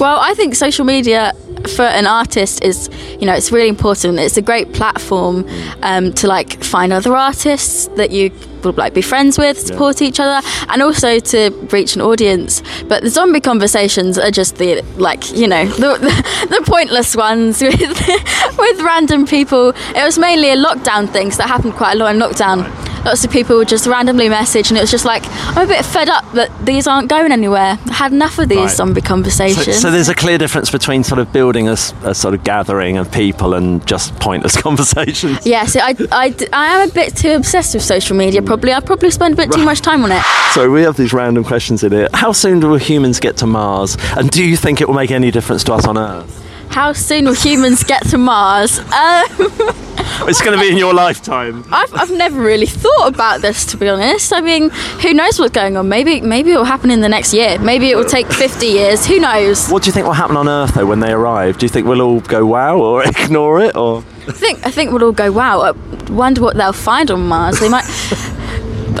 Well, 0.00 0.18
I 0.20 0.34
think 0.34 0.54
social 0.54 0.84
media 0.84 1.32
for 1.68 1.82
an 1.82 2.06
artist 2.06 2.62
is, 2.62 2.88
you 3.18 3.26
know, 3.26 3.34
it's 3.34 3.50
really 3.50 3.68
important. 3.68 4.18
It's 4.18 4.36
a 4.36 4.42
great 4.42 4.72
platform 4.72 5.46
um, 5.82 6.12
to 6.14 6.26
like 6.26 6.62
find 6.62 6.92
other 6.92 7.16
artists 7.16 7.88
that 7.96 8.10
you 8.10 8.30
would 8.62 8.76
like 8.76 8.94
be 8.94 9.02
friends 9.02 9.38
with, 9.38 9.58
support 9.58 10.02
each 10.02 10.20
other, 10.20 10.46
and 10.68 10.82
also 10.82 11.18
to 11.18 11.50
reach 11.72 11.94
an 11.94 12.02
audience. 12.02 12.62
But 12.88 13.02
the 13.02 13.10
zombie 13.10 13.40
conversations 13.40 14.18
are 14.18 14.30
just 14.30 14.56
the 14.56 14.82
like, 14.96 15.32
you 15.32 15.48
know, 15.48 15.66
the, 15.66 15.98
the, 15.98 16.46
the 16.50 16.62
pointless 16.70 17.16
ones 17.16 17.62
with 17.62 17.72
with 18.58 18.80
random 18.80 19.26
people. 19.26 19.70
It 19.70 20.04
was 20.04 20.18
mainly 20.18 20.50
a 20.50 20.56
lockdown 20.56 21.08
thing, 21.08 21.30
so 21.30 21.38
that 21.38 21.48
happened 21.48 21.74
quite 21.74 21.94
a 21.94 21.98
lot 21.98 22.14
in 22.14 22.20
lockdown. 22.20 22.85
Lots 23.06 23.24
of 23.24 23.30
people 23.30 23.56
would 23.58 23.68
just 23.68 23.86
randomly 23.86 24.28
message, 24.28 24.68
and 24.70 24.76
it 24.76 24.80
was 24.80 24.90
just 24.90 25.04
like, 25.04 25.22
I'm 25.56 25.64
a 25.64 25.66
bit 25.68 25.84
fed 25.84 26.08
up 26.08 26.24
that 26.32 26.50
these 26.66 26.88
aren't 26.88 27.08
going 27.08 27.30
anywhere. 27.30 27.78
I 27.86 27.92
had 27.92 28.12
enough 28.12 28.38
of 28.40 28.48
these 28.48 28.58
Right. 28.58 28.70
zombie 28.70 29.00
conversations. 29.00 29.78
so 29.80 29.92
there's 29.92 30.08
a 30.08 30.14
clear 30.14 30.38
difference 30.38 30.70
between 30.70 31.04
sort 31.04 31.20
of 31.20 31.32
building 31.32 31.68
a 31.68 31.76
sort 31.76 32.34
of 32.34 32.42
gathering 32.42 32.98
of 32.98 33.12
people 33.12 33.54
and 33.54 33.86
just 33.86 34.12
pointless 34.16 34.56
conversations. 34.60 35.46
Yes, 35.46 35.76
I, 35.76 35.94
I, 36.10 36.34
I 36.52 36.66
am 36.82 36.88
a 36.88 36.92
bit 36.92 37.16
too 37.16 37.30
obsessed 37.32 37.74
with 37.74 37.84
social 37.84 38.16
media, 38.16 38.42
probably. 38.42 38.72
I 38.72 38.80
probably 38.80 39.12
spend 39.12 39.34
a 39.34 39.36
bit 39.36 39.52
too 39.52 39.64
much 39.64 39.82
time 39.82 40.02
on 40.02 40.10
it. 40.10 40.22
So 40.52 40.68
we 40.68 40.82
have 40.82 40.96
these 40.96 41.12
random 41.12 41.44
questions 41.44 41.84
in 41.84 41.92
here. 41.92 42.08
How 42.12 42.32
soon 42.32 42.58
will 42.58 42.76
humans 42.76 43.20
get 43.20 43.36
to 43.36 43.46
Mars? 43.46 43.96
And 44.16 44.28
do 44.30 44.42
you 44.42 44.56
think 44.56 44.80
it 44.80 44.88
will 44.88 44.96
make 44.96 45.12
any 45.12 45.30
difference 45.30 45.62
to 45.64 45.74
us 45.74 45.86
on 45.86 45.96
Earth? 45.96 46.42
How 46.70 46.92
soon 46.92 47.24
will 47.26 47.34
humans 47.34 47.84
get 47.84 48.06
to 48.08 48.18
Mars? 48.18 48.78
Um, 48.78 49.26
It's 50.28 50.40
going 50.40 50.56
to 50.56 50.62
be 50.62 50.70
in 50.70 50.76
your 50.76 50.94
lifetime. 50.94 51.64
I've, 51.70 51.92
I've 51.94 52.10
never 52.10 52.40
really 52.40 52.66
thought 52.66 53.08
about 53.08 53.42
this, 53.42 53.64
to 53.66 53.76
be 53.76 53.88
honest. 53.88 54.32
I 54.32 54.40
mean, 54.40 54.70
who 54.70 55.12
knows 55.12 55.38
what's 55.38 55.52
going 55.52 55.76
on? 55.76 55.88
Maybe 55.88 56.20
maybe 56.20 56.52
it 56.52 56.56
will 56.56 56.64
happen 56.64 56.90
in 56.90 57.00
the 57.00 57.08
next 57.08 57.34
year. 57.34 57.58
Maybe 57.58 57.90
it 57.90 57.96
will 57.96 58.04
take 58.04 58.26
50 58.26 58.66
years. 58.66 59.06
Who 59.06 59.18
knows? 59.20 59.68
What 59.68 59.82
do 59.82 59.88
you 59.88 59.92
think 59.92 60.06
will 60.06 60.14
happen 60.14 60.36
on 60.36 60.48
Earth 60.48 60.74
though 60.74 60.86
when 60.86 61.00
they 61.00 61.12
arrive? 61.12 61.58
Do 61.58 61.66
you 61.66 61.70
think 61.70 61.86
we'll 61.86 62.02
all 62.02 62.20
go 62.20 62.46
wow 62.46 62.78
or 62.78 63.04
ignore 63.08 63.60
it 63.60 63.76
or? 63.76 63.98
I 64.28 64.32
think 64.32 64.66
I 64.66 64.70
think 64.70 64.92
we'll 64.92 65.04
all 65.04 65.12
go, 65.12 65.30
wow, 65.30 65.60
I 65.60 65.72
wonder 66.10 66.40
what 66.40 66.56
they'll 66.56 66.72
find 66.72 67.10
on 67.10 67.26
Mars. 67.26 67.60
They 67.60 67.68
might. 67.68 67.84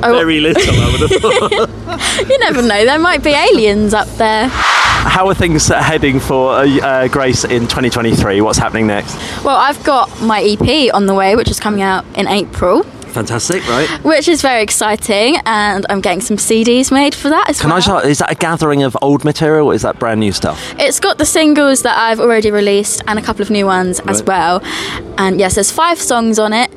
Very 0.00 0.40
little, 0.40 0.74
I 0.74 0.92
would 0.92 1.10
have 1.10 1.20
thought. 1.20 2.26
you 2.28 2.38
never 2.38 2.62
know. 2.62 2.84
There 2.84 2.98
might 2.98 3.22
be 3.22 3.30
aliens 3.30 3.94
up 3.94 4.08
there. 4.16 4.48
How 4.48 5.28
are 5.28 5.34
things 5.34 5.68
heading 5.68 6.20
for 6.20 6.52
uh, 6.52 6.66
uh, 6.66 7.08
Grace 7.08 7.44
in 7.44 7.62
2023? 7.62 8.40
What's 8.40 8.58
happening 8.58 8.86
next? 8.86 9.14
Well, 9.44 9.56
I've 9.56 9.82
got 9.84 10.20
my 10.20 10.42
EP 10.42 10.92
on 10.92 11.06
the 11.06 11.14
way, 11.14 11.36
which 11.36 11.50
is 11.50 11.60
coming 11.60 11.80
out 11.80 12.04
in 12.16 12.26
April. 12.26 12.82
Fantastic, 12.82 13.66
right? 13.66 13.88
which 14.04 14.28
is 14.28 14.42
very 14.42 14.62
exciting, 14.62 15.38
and 15.46 15.86
I'm 15.88 16.02
getting 16.02 16.20
some 16.20 16.36
CDs 16.36 16.92
made 16.92 17.14
for 17.14 17.30
that 17.30 17.48
as 17.48 17.56
well. 17.56 17.70
Can 17.70 17.72
I 17.72 17.80
just, 17.80 18.06
is 18.06 18.18
that 18.18 18.30
a 18.30 18.34
gathering 18.34 18.82
of 18.82 18.94
old 19.00 19.24
material 19.24 19.68
or 19.68 19.74
is 19.74 19.82
that 19.82 19.98
brand 19.98 20.20
new 20.20 20.32
stuff? 20.32 20.74
It's 20.78 21.00
got 21.00 21.16
the 21.16 21.24
singles 21.24 21.80
that 21.82 21.96
I've 21.96 22.20
already 22.20 22.50
released 22.50 23.00
and 23.06 23.18
a 23.18 23.22
couple 23.22 23.40
of 23.40 23.48
new 23.48 23.64
ones 23.64 24.00
as 24.00 24.22
well. 24.22 24.60
And 25.16 25.40
yes, 25.40 25.54
there's 25.54 25.70
five 25.70 25.98
songs 25.98 26.38
on 26.38 26.52
it, 26.52 26.70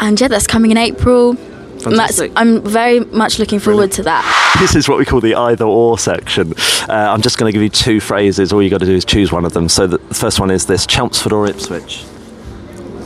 and 0.00 0.18
yeah, 0.18 0.28
that's 0.28 0.46
coming 0.46 0.70
in 0.70 0.78
April. 0.78 1.36
Fantastic. 1.82 2.32
I'm 2.36 2.60
very 2.62 3.00
much 3.00 3.38
looking 3.38 3.58
forward 3.58 3.90
to 3.92 4.02
that. 4.04 4.56
This 4.60 4.74
is 4.76 4.88
what 4.88 4.98
we 4.98 5.04
call 5.04 5.20
the 5.20 5.34
either 5.34 5.64
or 5.64 5.98
section. 5.98 6.54
Uh, 6.88 6.92
I'm 6.92 7.22
just 7.22 7.38
going 7.38 7.48
to 7.48 7.52
give 7.52 7.62
you 7.62 7.68
two 7.68 8.00
phrases. 8.00 8.52
All 8.52 8.62
you 8.62 8.70
got 8.70 8.80
to 8.80 8.86
do 8.86 8.94
is 8.94 9.04
choose 9.04 9.32
one 9.32 9.44
of 9.44 9.52
them. 9.52 9.68
So 9.68 9.86
the 9.86 9.98
first 10.14 10.38
one 10.40 10.50
is 10.50 10.66
this 10.66 10.86
Chelmsford 10.86 11.32
or 11.32 11.46
Ipswich? 11.46 12.04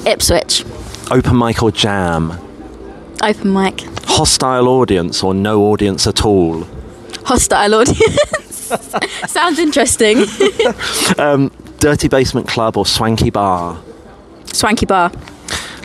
Ipswich, 0.07 0.64
Open 1.11 1.39
mic 1.39 1.62
or 1.62 1.70
jam? 1.72 2.33
open 3.22 3.53
mic, 3.53 3.81
Hostile 4.07 4.68
audience 4.68 5.22
or 5.22 5.33
no 5.35 5.62
audience 5.64 6.07
at 6.07 6.24
all? 6.24 6.66
hostile 7.24 7.74
audience. 7.74 8.72
Sounds 9.27 9.59
interesting. 9.59 10.24
Um, 11.18 11.51
dirty 11.79 12.09
basement 12.09 12.47
club 12.49 12.77
or 12.77 12.85
swanky 12.85 13.31
bar? 13.31 13.81
Swanky 14.53 14.87
bar, 14.87 15.11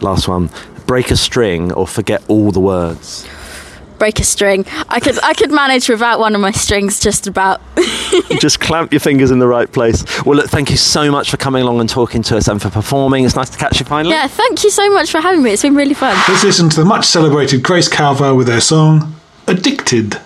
Last 0.02 0.28
one. 0.28 0.50
Break 0.92 1.10
a 1.10 1.16
string 1.16 1.72
or 1.72 1.88
forget 1.88 2.22
all 2.28 2.52
the 2.52 2.60
words? 2.60 3.26
break 3.98 4.20
a 4.20 4.26
string. 4.26 4.66
I 4.90 5.00
could 5.00 5.18
I 5.24 5.34
could 5.34 5.52
manage 5.52 5.88
without 5.88 6.20
one 6.20 6.36
of 6.36 6.42
my 6.42 6.52
strings 6.52 7.00
just 7.00 7.28
about. 7.28 7.62
Just 8.42 8.60
clamp 8.68 8.92
your 8.92 9.00
fingers 9.00 9.32
in 9.32 9.40
the 9.40 9.48
right 9.48 9.72
place. 9.72 10.04
Well, 10.26 10.36
look, 10.36 10.50
thank 10.50 10.70
you 10.70 10.76
so 10.76 11.10
much 11.10 11.32
for 11.32 11.38
coming 11.38 11.62
along 11.62 11.80
and 11.80 11.88
talking 11.88 12.22
to 12.24 12.36
us 12.36 12.50
and 12.50 12.62
for 12.62 12.70
performing. 12.70 13.24
It's 13.24 13.38
nice 13.38 13.52
to 13.52 13.58
catch 13.58 13.80
you 13.80 13.86
finally. 13.86 14.14
Yeah, 14.14 14.28
thank 14.28 14.66
you 14.66 14.70
so 14.70 14.92
much 14.92 15.12
for 15.12 15.22
having 15.22 15.42
me. 15.42 15.52
It's 15.52 15.62
been 15.62 15.76
really 15.76 15.94
fun. 15.94 16.14
Let's 16.28 16.44
listen 16.44 16.68
to 16.72 16.76
the 16.82 16.86
much 16.86 17.06
celebrated 17.06 17.64
Grace 17.64 17.88
Calver 17.88 18.36
with 18.36 18.48
their 18.48 18.60
song 18.60 19.16
Addicted. 19.48 20.20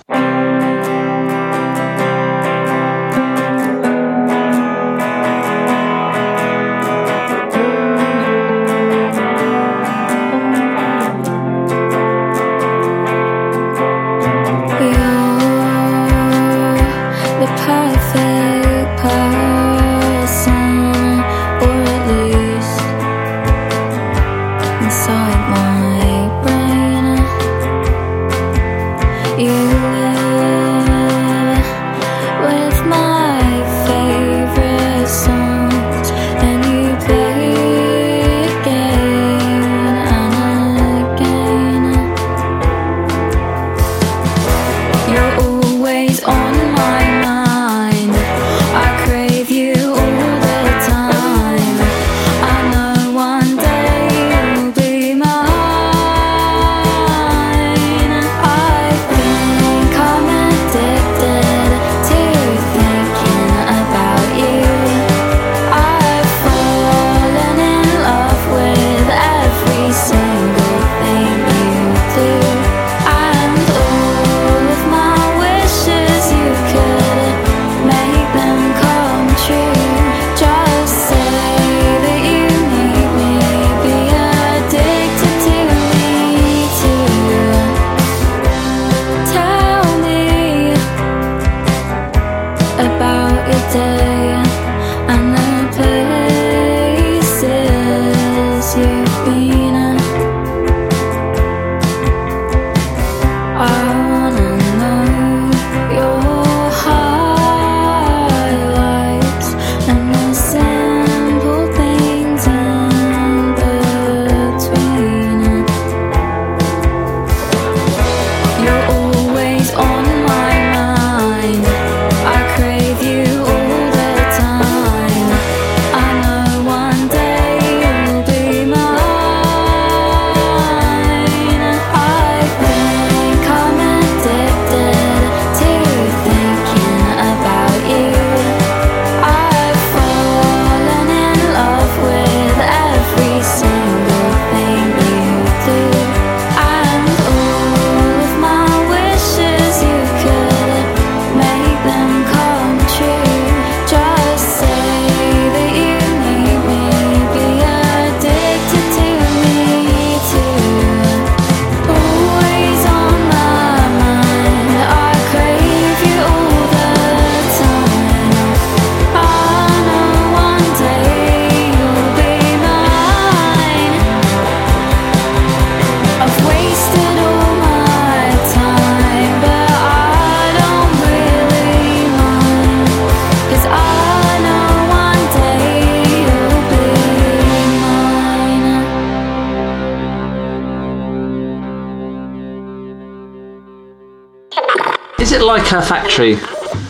Is 195.75 195.89
it 195.89 195.93
like 195.93 196.03
a 196.03 196.09
factory? 196.09 196.35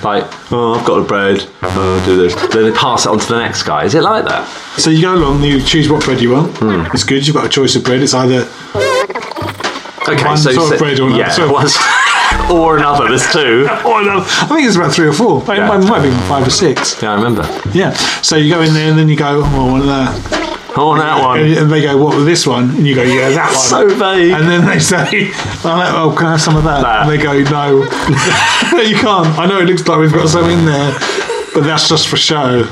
Like, 0.03 0.51
oh, 0.51 0.75
I've 0.79 0.85
got 0.85 0.99
a 0.99 1.03
bread, 1.03 1.47
oh, 1.63 1.97
I'll 1.99 2.05
do 2.05 2.17
this. 2.17 2.35
Then 2.53 2.63
they 2.63 2.71
pass 2.77 3.05
it 3.05 3.09
on 3.09 3.17
to 3.19 3.27
the 3.27 3.39
next 3.39 3.63
guy. 3.63 3.85
Is 3.85 3.95
it 3.95 4.01
like 4.03 4.25
that? 4.25 4.47
So 4.77 4.89
you 4.91 5.01
go 5.01 5.15
along, 5.15 5.41
you 5.43 5.59
choose 5.61 5.89
what 5.89 6.03
bread 6.03 6.21
you 6.21 6.31
want. 6.33 6.55
Hmm. 6.57 6.85
It's 6.93 7.03
good. 7.03 7.25
You've 7.25 7.35
got 7.35 7.45
a 7.45 7.49
choice 7.49 7.75
of 7.75 7.83
bread. 7.83 8.01
It's 8.01 8.13
either 8.13 8.41
Okay, 10.07 10.23
one 10.25 10.37
so 10.37 10.51
sort 10.51 10.67
so- 10.67 10.73
of 10.73 10.79
bread 10.79 10.99
or 10.99 11.07
another. 11.07 11.19
yeah, 11.23 11.29
sort 11.31 11.47
of- 11.47 11.53
one's- 11.53 11.77
or 12.51 12.77
another. 12.77 13.07
There's 13.07 13.31
two. 13.31 13.67
or 13.85 14.01
another. 14.01 14.25
I 14.27 14.47
think 14.53 14.67
it's 14.67 14.75
about 14.75 14.93
three 14.93 15.07
or 15.07 15.13
four. 15.13 15.41
It 15.41 15.57
Yeah. 15.57 15.67
might, 15.67 15.83
might 15.89 16.03
be 16.03 16.11
five 16.27 16.45
or 16.45 16.51
six. 16.51 17.01
Yeah, 17.01 17.13
I 17.13 17.15
remember. 17.15 17.41
Yeah. 17.73 17.91
So 18.21 18.35
you 18.35 18.53
go 18.53 18.61
in 18.61 18.73
there 18.73 18.89
and 18.89 18.99
then 18.99 19.09
you 19.09 19.15
go, 19.15 19.41
oh, 19.43 19.67
I 19.67 19.71
want 19.71 19.85
that. 19.85 20.44
I 20.75 20.79
want 20.83 20.99
oh, 20.99 21.05
that 21.05 21.23
one. 21.23 21.39
And 21.39 21.71
they 21.71 21.81
go, 21.81 21.97
what 21.97 22.15
with 22.15 22.25
this 22.25 22.45
one? 22.45 22.69
And 22.71 22.85
you 22.85 22.95
go, 22.95 23.03
yeah, 23.03 23.29
that 23.29 23.47
one. 23.47 23.89
So 23.89 23.89
vague. 23.89 24.31
And 24.33 24.47
then 24.47 24.65
they 24.65 24.79
say, 24.79 25.31
oh, 25.63 26.11
oh 26.11 26.15
can 26.17 26.27
I 26.27 26.31
have 26.31 26.41
some 26.41 26.57
of 26.57 26.63
that? 26.65 26.83
And 26.85 27.09
they 27.09 27.17
go, 27.17 27.33
no. 27.49 27.83
no, 28.73 28.81
you 28.81 28.95
can't. 28.95 29.27
I 29.39 29.45
know 29.47 29.59
it 29.59 29.65
looks 29.65 29.87
like 29.87 29.99
we've 29.99 30.13
got 30.13 30.27
some 30.27 30.49
in 30.49 30.65
there, 30.65 30.91
but 31.53 31.63
that's 31.63 31.87
just 31.87 32.07
for 32.07 32.17
show. 32.17 32.65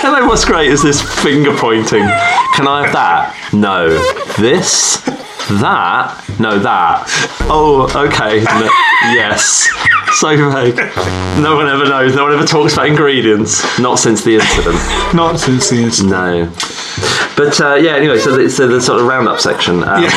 Can 0.00 0.14
I, 0.14 0.24
what's 0.26 0.44
great 0.44 0.70
is 0.70 0.82
this 0.82 1.02
finger 1.22 1.56
pointing. 1.56 2.06
Can 2.54 2.68
I 2.68 2.84
have 2.84 2.92
that? 2.92 3.50
No. 3.52 3.88
This? 4.38 5.02
That? 5.60 6.24
No, 6.38 6.58
that. 6.58 7.04
Oh, 7.50 7.90
okay. 8.06 8.44
No, 8.44 8.70
yes. 9.12 9.68
So 10.20 10.28
vague. 10.50 10.76
No 11.42 11.56
one 11.56 11.66
ever 11.68 11.84
knows. 11.84 12.14
No 12.14 12.24
one 12.24 12.32
ever 12.34 12.46
talks 12.46 12.74
about 12.74 12.86
ingredients. 12.86 13.62
Not 13.80 13.98
since 13.98 14.22
the 14.22 14.36
incident. 14.36 14.76
Not 15.14 15.40
since 15.40 15.68
the 15.70 15.76
incident. 15.82 16.12
No. 16.12 16.52
But 17.36 17.60
uh, 17.60 17.74
yeah, 17.74 17.96
anyway, 17.96 18.18
so 18.18 18.36
the, 18.36 18.48
so 18.48 18.68
the 18.68 18.80
sort 18.80 19.00
of 19.00 19.06
roundup 19.06 19.40
section. 19.40 19.82
Um, 19.82 20.04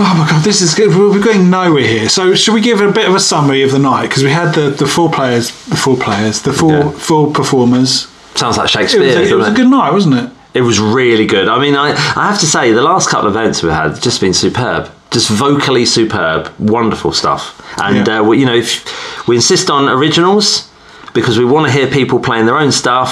Oh 0.00 0.14
my 0.16 0.28
god, 0.30 0.44
this 0.44 0.60
is 0.60 0.74
good. 0.76 0.96
We're 0.96 1.20
going 1.20 1.50
nowhere 1.50 1.82
here. 1.82 2.08
So, 2.08 2.32
should 2.36 2.54
we 2.54 2.60
give 2.60 2.80
a 2.80 2.92
bit 2.92 3.08
of 3.08 3.16
a 3.16 3.20
summary 3.20 3.62
of 3.62 3.72
the 3.72 3.80
night? 3.80 4.02
Because 4.08 4.22
we 4.22 4.30
had 4.30 4.54
the, 4.54 4.70
the 4.70 4.86
four 4.86 5.10
players, 5.10 5.50
the 5.66 5.74
four 5.76 5.96
players, 5.96 6.40
the 6.42 6.52
four 6.52 6.92
four 6.92 7.32
performers. 7.32 8.06
Sounds 8.36 8.56
like 8.58 8.66
It 8.66 8.70
Shakespeare. 8.70 9.02
was, 9.02 9.16
a, 9.16 9.22
it 9.28 9.34
was 9.34 9.48
a 9.48 9.52
good 9.52 9.68
night, 9.68 9.90
wasn't 9.92 10.14
it? 10.14 10.30
It 10.54 10.60
was 10.62 10.78
really 10.78 11.26
good. 11.26 11.48
I 11.48 11.58
mean, 11.60 11.74
I, 11.74 11.90
I 11.90 12.30
have 12.30 12.38
to 12.40 12.46
say, 12.46 12.70
the 12.72 12.82
last 12.82 13.08
couple 13.10 13.28
of 13.28 13.34
events 13.34 13.62
we 13.64 13.70
had 13.70 14.00
just 14.00 14.20
been 14.20 14.32
superb. 14.32 14.88
Just 15.18 15.30
vocally 15.30 15.84
superb, 15.84 16.48
wonderful 16.60 17.12
stuff. 17.12 17.60
And 17.82 18.06
Yeah. 18.06 18.20
uh, 18.20 18.22
we, 18.22 18.38
you 18.38 18.46
know, 18.46 18.54
if 18.54 19.26
we 19.26 19.34
insist 19.34 19.68
on 19.68 19.88
originals 19.88 20.68
because 21.12 21.36
we 21.40 21.44
want 21.44 21.66
to 21.66 21.72
hear 21.72 21.88
people 21.88 22.20
playing 22.20 22.46
their 22.46 22.56
own 22.56 22.70
stuff, 22.70 23.10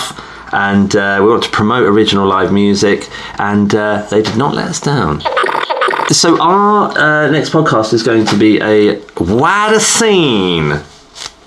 and 0.52 0.94
uh, 0.94 1.18
we 1.20 1.26
want 1.26 1.42
to 1.42 1.50
promote 1.50 1.82
original 1.84 2.24
live 2.28 2.52
music. 2.52 3.08
And 3.40 3.74
uh, 3.74 4.06
they 4.08 4.22
did 4.22 4.36
not 4.36 4.54
let 4.54 4.66
us 4.68 4.80
down. 4.80 5.20
So 6.10 6.40
our 6.40 6.96
uh, 6.96 7.28
next 7.32 7.50
podcast 7.50 7.92
is 7.92 8.04
going 8.04 8.24
to 8.26 8.36
be 8.36 8.60
a 8.60 9.02
wider 9.18 9.80
scene. 9.80 10.78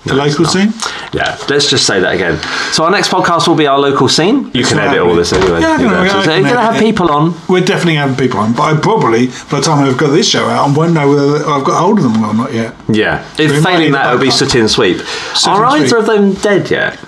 The 0.06 0.14
local 0.14 0.46
scene? 0.46 0.72
Yeah, 1.12 1.36
let's 1.50 1.68
just 1.68 1.86
say 1.86 2.00
that 2.00 2.14
again. 2.14 2.38
So 2.72 2.84
our 2.84 2.90
next 2.90 3.10
podcast 3.10 3.46
will 3.46 3.54
be 3.54 3.66
our 3.66 3.78
local 3.78 4.08
scene. 4.08 4.50
You 4.54 4.64
can 4.64 4.78
edit 4.78 4.98
all 5.00 5.14
this 5.14 5.30
anyway. 5.34 5.60
Yeah, 5.60 5.68
I 5.68 5.72
You 5.72 5.78
can- 5.78 5.86
know, 5.92 6.00
I 6.00 6.08
so 6.08 6.12
can 6.22 6.30
you're 6.30 6.40
going 6.42 6.54
to 6.54 6.72
have 6.72 6.78
people 6.78 7.10
on. 7.10 7.34
We're 7.50 7.60
definitely 7.60 7.96
having 7.96 8.16
people 8.16 8.40
on, 8.40 8.54
but 8.54 8.62
I 8.62 8.80
probably, 8.80 9.26
by 9.26 9.58
the 9.58 9.60
time 9.60 9.84
I've 9.86 9.98
got 9.98 10.08
this 10.12 10.26
show 10.28 10.46
out, 10.46 10.68
I 10.68 10.72
won't 10.72 10.94
know 10.94 11.06
whether 11.06 11.36
I've 11.46 11.64
got 11.64 11.78
hold 11.82 11.98
of 11.98 12.04
them 12.04 12.24
or 12.24 12.32
not 12.32 12.52
yet. 12.54 12.74
Yeah. 12.88 13.22
We 13.38 13.44
If 13.44 13.62
failing 13.62 13.92
that, 13.92 14.06
it'll 14.06 14.18
be 14.20 14.28
backup. 14.28 14.38
Sooty 14.38 14.60
and 14.60 14.70
Sweep. 14.70 14.98
Sooty 15.34 15.50
Are 15.50 15.64
and 15.66 15.74
either 15.84 15.88
Sweep. 15.88 16.00
of 16.00 16.06
them 16.06 16.32
dead 16.34 16.70
yet? 16.70 16.98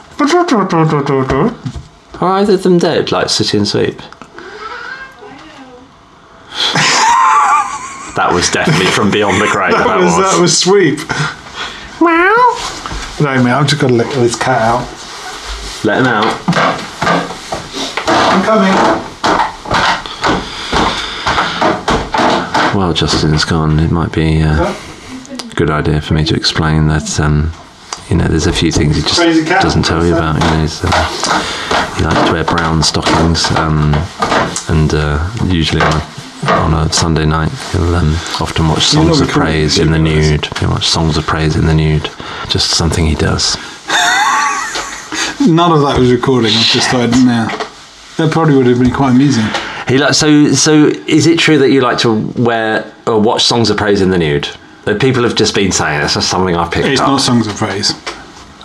Are 2.20 2.32
either 2.40 2.54
of 2.54 2.62
them 2.62 2.78
dead, 2.78 3.10
like 3.10 3.30
Sooty 3.30 3.56
and 3.56 3.66
Sweep? 3.66 3.96
that 8.16 8.30
was 8.34 8.50
definitely 8.50 8.86
from 8.86 9.10
beyond 9.10 9.40
the 9.40 9.48
grave. 9.50 9.72
that, 9.72 9.86
That, 9.86 9.96
was, 9.98 10.14
was. 10.14 10.32
that 10.34 10.40
was 10.40 10.58
sweep. 10.58 10.98
Meow. 12.00 12.51
No, 13.22 13.40
man, 13.40 13.54
I've 13.54 13.68
just 13.68 13.80
got 13.80 13.86
to 13.86 13.94
let 13.94 14.12
this 14.14 14.34
cat 14.34 14.60
out. 14.62 14.80
Let 15.84 16.00
him 16.00 16.06
out. 16.06 16.26
I'm 18.08 18.42
coming. 18.42 18.72
While 22.76 22.92
Justin's 22.92 23.44
gone, 23.44 23.78
it 23.78 23.92
might 23.92 24.10
be 24.10 24.42
uh, 24.42 24.74
a 25.30 25.54
good 25.54 25.70
idea 25.70 26.00
for 26.00 26.14
me 26.14 26.24
to 26.24 26.34
explain 26.34 26.88
that, 26.88 27.20
um, 27.20 27.52
you 28.10 28.16
know, 28.16 28.26
there's 28.26 28.48
a 28.48 28.52
few 28.52 28.72
things 28.72 28.96
he 28.96 29.02
just 29.02 29.20
doesn't 29.62 29.84
tell 29.84 30.04
you 30.04 30.16
about. 30.16 30.42
You 30.42 30.50
know, 30.50 30.60
he's, 30.62 30.80
uh, 30.82 31.94
he 31.96 32.02
likes 32.02 32.26
to 32.26 32.32
wear 32.32 32.42
brown 32.42 32.82
stockings, 32.82 33.48
um, 33.52 33.94
and 34.68 34.92
uh, 34.94 35.30
usually 35.44 35.80
a, 35.80 36.02
on 36.48 36.74
a 36.74 36.92
Sunday 36.92 37.24
night, 37.26 37.50
he'll 37.72 37.94
um, 37.94 38.14
often 38.40 38.68
watch 38.68 38.84
songs 38.84 39.20
of 39.20 39.28
praise 39.28 39.78
in 39.78 39.92
the 39.92 39.98
nude. 39.98 40.46
He'll 40.58 40.70
watch 40.70 40.86
songs 40.88 41.16
of 41.16 41.24
praise 41.26 41.56
in 41.56 41.66
the 41.66 41.74
nude. 41.74 42.08
Just 42.48 42.70
something 42.70 43.06
he 43.06 43.14
does. 43.14 43.56
None 45.40 45.72
of 45.72 45.80
that 45.82 45.96
was 45.98 46.10
recording. 46.12 46.50
I've 46.50 46.66
just 46.66 46.88
started 46.88 47.10
now. 47.24 47.46
That 48.16 48.30
probably 48.30 48.56
would 48.56 48.66
have 48.66 48.78
been 48.78 48.92
quite 48.92 49.10
amusing. 49.10 49.44
He 49.88 49.98
like 49.98 50.14
so. 50.14 50.52
So, 50.52 50.86
is 51.06 51.26
it 51.26 51.38
true 51.38 51.58
that 51.58 51.70
you 51.70 51.80
like 51.80 51.98
to 51.98 52.12
wear 52.36 52.92
or 53.06 53.20
watch 53.20 53.44
songs 53.44 53.68
of 53.70 53.76
praise 53.76 54.00
in 54.00 54.10
the 54.10 54.18
nude? 54.18 54.48
That 54.84 55.00
people 55.00 55.22
have 55.24 55.34
just 55.34 55.54
been 55.54 55.72
saying 55.72 56.00
it's 56.02 56.14
just 56.14 56.28
something 56.28 56.56
I've 56.56 56.70
picked 56.72 56.86
It's 56.88 57.00
up. 57.00 57.08
not 57.08 57.20
songs 57.20 57.46
of 57.46 57.54
praise. 57.56 57.92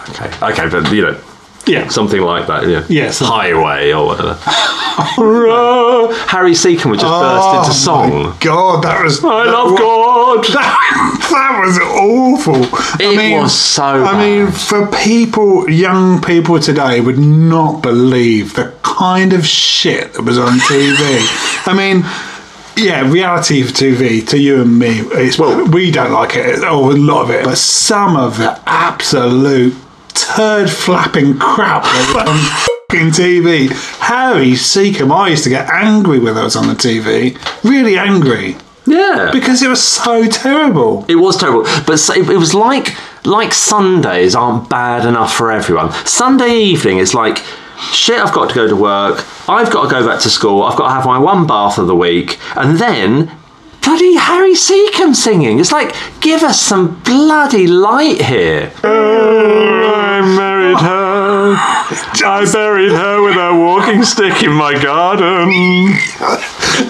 Okay, 0.09 0.32
okay, 0.41 0.69
but 0.69 0.91
you 0.91 1.01
know, 1.03 1.21
Yeah. 1.68 1.88
something 1.89 2.22
like 2.22 2.47
that. 2.47 2.68
Yeah, 2.68 2.86
Yes. 2.89 3.20
Highway 3.20 3.91
or 3.91 4.07
whatever. 4.07 4.38
Harry 6.28 6.53
Secombe 6.53 6.91
would 6.91 6.99
just 6.99 7.11
oh 7.11 7.22
burst 7.22 7.68
into 7.70 7.78
song. 7.80 8.11
Oh 8.13 8.38
God, 8.39 8.84
that 8.84 9.03
was. 9.03 9.24
I 9.24 9.45
that 9.45 9.51
love 9.51 9.72
was- 9.72 9.80
God. 9.80 10.43
That, 10.53 11.28
that 11.32 11.61
was 11.65 11.80
awful. 11.80 12.63
It 13.05 13.41
was 13.41 13.53
so 13.53 13.84
I 13.84 14.18
mean, 14.18 14.47
for 14.51 14.88
people, 14.88 15.70
young 15.70 16.22
people 16.22 16.59
today 16.59 17.01
would 17.01 17.18
not 17.20 17.82
believe 17.82 18.53
the 18.55 18.74
kind 18.84 19.34
of 19.34 19.45
shit 19.45 20.13
that 20.13 20.22
was 20.24 20.38
on 20.38 20.59
TV. 20.59 20.97
I 21.68 21.74
mean. 21.76 22.03
Yeah, 22.80 23.09
reality 23.11 23.63
TV 23.63 24.24
to 24.28 24.38
you 24.38 24.61
and 24.61 24.78
me. 24.78 24.99
It's, 24.99 25.39
well, 25.39 25.65
we 25.72 25.89
don't 25.89 26.11
like 26.11 26.36
it, 26.36 26.59
or 26.59 26.91
a 26.91 26.95
lot 26.95 27.24
of 27.24 27.32
it, 27.32 27.43
but 27.43 27.57
some 27.57 28.15
of 28.15 28.38
the 28.38 28.61
absolute 28.68 29.74
turd 30.26 30.70
flapping 30.70 31.38
crap 31.38 31.84
on 32.15 32.38
fucking 32.89 33.09
TV. 33.11 33.70
Harry 33.99 34.51
Secombe, 34.53 35.11
I 35.11 35.30
used 35.30 35.43
to 35.43 35.49
get 35.49 35.70
angry 35.70 36.20
when 36.20 36.38
I 36.38 36.43
was 36.43 36.55
on 36.55 36.68
the 36.68 36.74
TV. 36.74 37.38
Really 37.63 37.97
angry. 37.97 38.55
Yeah, 38.86 39.32
Because 39.34 39.61
it 39.61 39.68
was 39.68 39.84
so 39.84 40.26
terrible. 40.28 41.03
it 41.09 41.15
was 41.15 41.36
terrible. 41.38 41.63
But 41.86 41.99
it 42.15 42.38
was 42.38 42.53
like 42.53 42.95
like 43.26 43.53
Sundays 43.53 44.34
aren't 44.34 44.70
bad 44.70 45.05
enough 45.05 45.34
for 45.34 45.51
everyone. 45.51 45.91
Sunday 46.05 46.53
evening 46.57 46.99
is 46.99 47.13
like 47.13 47.43
shit. 47.91 48.18
I've 48.18 48.34
got 48.34 48.47
to 48.49 48.55
go 48.55 48.65
to 48.68 48.76
work. 48.78 49.26
I've 49.49 49.70
got 49.74 49.84
to 49.84 49.89
go 49.89 50.07
back 50.07 50.22
to 50.22 50.30
school. 50.30 50.63
I've 50.63 50.78
got 50.78 50.88
to 50.88 50.93
have 50.93 51.05
my 51.05 51.18
one 51.20 51.45
bath 51.45 51.78
of 51.78 51.88
the 51.88 51.95
week, 51.95 52.39
and 52.55 52.78
then. 52.78 53.30
Bloody 53.82 54.15
Harry 54.15 54.53
Secombe 54.53 55.15
singing. 55.15 55.59
It's 55.59 55.71
like, 55.71 55.95
give 56.21 56.43
us 56.43 56.59
some 56.59 56.99
bloody 57.01 57.67
light 57.67 58.21
here. 58.21 58.71
Oh, 58.84 59.93
I 59.95 60.21
married 60.21 60.80
her. 60.80 61.55
I 62.25 62.49
buried 62.51 62.91
her 62.91 63.23
with 63.23 63.38
a 63.38 63.55
walking 63.55 64.03
stick 64.03 64.43
in 64.43 64.51
my 64.51 64.73
garden. 64.73 65.49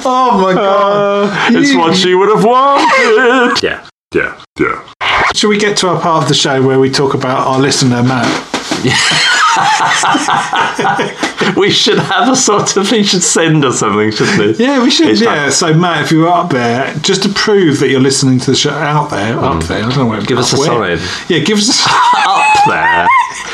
Oh 0.04 0.40
my 0.42 0.52
uh, 0.52 0.56
god. 0.56 1.56
It's 1.56 1.76
what 1.76 1.96
she 1.96 2.16
would 2.16 2.30
have 2.30 2.44
wanted. 2.44 3.62
Yeah, 3.64 3.88
yeah, 4.14 4.42
yeah. 4.60 4.94
Should 5.36 5.50
we 5.50 5.60
get 5.60 5.78
to 5.78 5.90
our 5.90 6.02
part 6.02 6.24
of 6.24 6.30
the 6.30 6.36
show 6.36 6.66
where 6.66 6.80
we 6.80 6.90
talk 6.90 7.14
about 7.14 7.48
our 7.48 7.60
listener, 7.60 8.02
Matt? 8.02 9.44
we 11.58 11.70
should 11.72 11.99
have 11.99 12.30
a 12.30 12.36
sort 12.36 12.76
of. 12.78 12.89
He 12.89 13.03
should 13.03 13.24
send 13.24 13.64
us 13.66 13.80
something, 13.80 14.12
shouldn't 14.12 14.58
we? 14.58 14.64
Yeah, 14.64 14.82
we 14.84 14.89
should. 14.91 15.20
Yeah. 15.20 15.49
So, 15.49 15.74
Matt, 15.74 16.03
if 16.05 16.12
you're 16.12 16.28
up 16.28 16.51
there, 16.51 16.93
just 16.95 17.24
to 17.24 17.30
prove 17.30 17.80
that 17.80 17.89
you're 17.89 17.99
listening 18.01 18.39
to 18.39 18.51
the 18.51 18.58
show 18.58 18.72
out 18.72 19.10
there, 19.10 19.38
up 19.39 19.64
there, 19.64 19.84
I 19.84 19.89
don't 19.89 19.97
know 19.97 20.05
where. 20.05 20.22
Mm. 20.22 20.28
Give 20.28 20.38
us 20.38 20.53
a 20.53 20.58
where. 20.58 20.97
sign. 20.97 21.26
Yeah, 21.30 21.39
give 21.43 21.58
us 21.58 21.70
a 21.70 21.89
Up 22.30 22.64
there. 22.68 23.08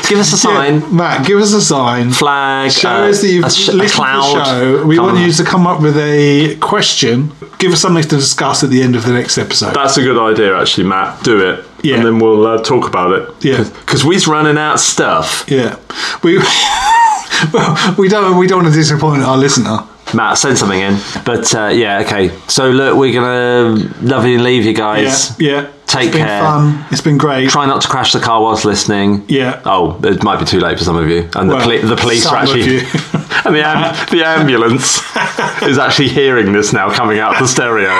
Give 0.08 0.18
us 0.18 0.32
a 0.32 0.36
sign. 0.36 0.80
Yeah, 0.80 0.88
Matt, 0.88 1.26
give 1.26 1.38
us 1.40 1.52
a 1.52 1.60
sign. 1.62 2.10
Flag. 2.10 2.70
Show 2.72 2.88
uh, 2.88 3.08
us 3.08 3.22
that 3.22 3.28
you've 3.28 3.50
sh- 3.50 3.68
listened 3.68 4.04
to 4.04 4.38
the 4.38 4.44
show. 4.44 4.86
We 4.86 4.96
Come 4.96 5.06
want 5.06 5.16
on. 5.18 5.24
you 5.24 5.32
to 5.32 5.44
come 5.44 5.66
up 5.66 5.80
with 5.80 5.96
a 5.96 6.56
question. 6.56 7.32
Give 7.58 7.72
us 7.72 7.80
something 7.80 8.02
to 8.02 8.08
discuss 8.16 8.62
at 8.62 8.70
the 8.70 8.82
end 8.82 8.96
of 8.96 9.04
the 9.04 9.12
next 9.12 9.38
episode. 9.38 9.74
That's 9.74 9.96
a 9.96 10.02
good 10.02 10.18
idea, 10.18 10.58
actually, 10.60 10.86
Matt. 10.88 11.22
Do 11.24 11.40
it. 11.40 11.64
Yeah. 11.84 11.96
And 11.96 12.06
then 12.06 12.18
we'll 12.18 12.46
uh, 12.46 12.62
talk 12.62 12.88
about 12.88 13.12
it. 13.12 13.44
Yeah. 13.44 13.62
Because 13.62 14.04
we're 14.04 14.18
running 14.26 14.56
out 14.56 14.74
of 14.74 14.80
stuff. 14.80 15.44
yeah, 15.48 15.78
we 16.22 16.38
well, 17.52 17.94
we 17.98 18.08
don't 18.08 18.38
we 18.38 18.46
don't 18.46 18.62
want 18.62 18.74
to 18.74 18.78
disappoint 18.80 19.22
our 19.22 19.36
listener. 19.36 19.86
Matt, 20.14 20.38
send 20.38 20.56
something 20.56 20.80
in. 20.80 20.98
But 21.24 21.54
uh, 21.54 21.68
yeah, 21.68 22.00
okay. 22.00 22.30
So 22.48 22.70
look, 22.70 22.96
we're 22.96 23.12
gonna 23.12 23.76
love 24.00 24.26
you 24.26 24.34
and 24.36 24.44
leave 24.44 24.64
you 24.64 24.74
guys. 24.74 25.38
Yeah, 25.38 25.62
yeah. 25.62 25.72
Take 25.94 26.08
it's 26.08 26.16
been 26.16 26.26
care. 26.26 26.42
fun. 26.42 26.84
It's 26.90 27.00
been 27.00 27.18
great. 27.18 27.48
Try 27.50 27.66
not 27.66 27.80
to 27.82 27.88
crash 27.88 28.12
the 28.12 28.20
car 28.20 28.42
whilst 28.42 28.64
listening. 28.64 29.24
Yeah. 29.28 29.60
Oh, 29.64 29.98
it 30.02 30.22
might 30.22 30.38
be 30.38 30.44
too 30.44 30.60
late 30.60 30.78
for 30.78 30.84
some 30.84 30.96
of 30.96 31.08
you, 31.08 31.28
and 31.36 31.48
Well, 31.48 31.58
the, 31.58 31.64
poli- 31.64 31.78
the 31.82 31.96
police 31.96 32.22
some 32.24 32.34
are 32.34 32.42
of 32.42 32.48
actually, 32.48 32.74
you. 32.74 32.80
and 33.44 33.54
the 33.54 33.62
am- 33.64 33.94
the 34.10 34.24
ambulance 34.24 34.98
is 35.62 35.78
actually 35.78 36.08
hearing 36.08 36.52
this 36.52 36.72
now 36.72 36.90
coming 36.92 37.18
out 37.18 37.38
the 37.38 37.46
stereo. 37.46 37.92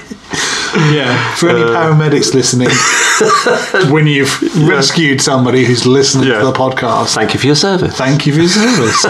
Yeah, 0.92 1.34
for 1.34 1.48
any 1.48 1.62
Uh, 1.62 1.66
paramedics 1.74 2.32
listening, 2.32 2.68
when 3.92 4.06
you've 4.06 4.32
rescued 4.68 5.20
somebody 5.20 5.64
who's 5.64 5.84
listening 5.84 6.28
Yeah. 6.28 6.38
to 6.38 6.46
the 6.46 6.52
podcast, 6.52 7.14
Thank 7.14 7.34
you 7.34 7.40
for 7.40 7.46
your 7.46 7.56
service. 7.56 7.96
thank 7.96 8.24
you 8.24 8.32
for 8.32 8.38
your 8.40 8.48
service. 8.48 9.04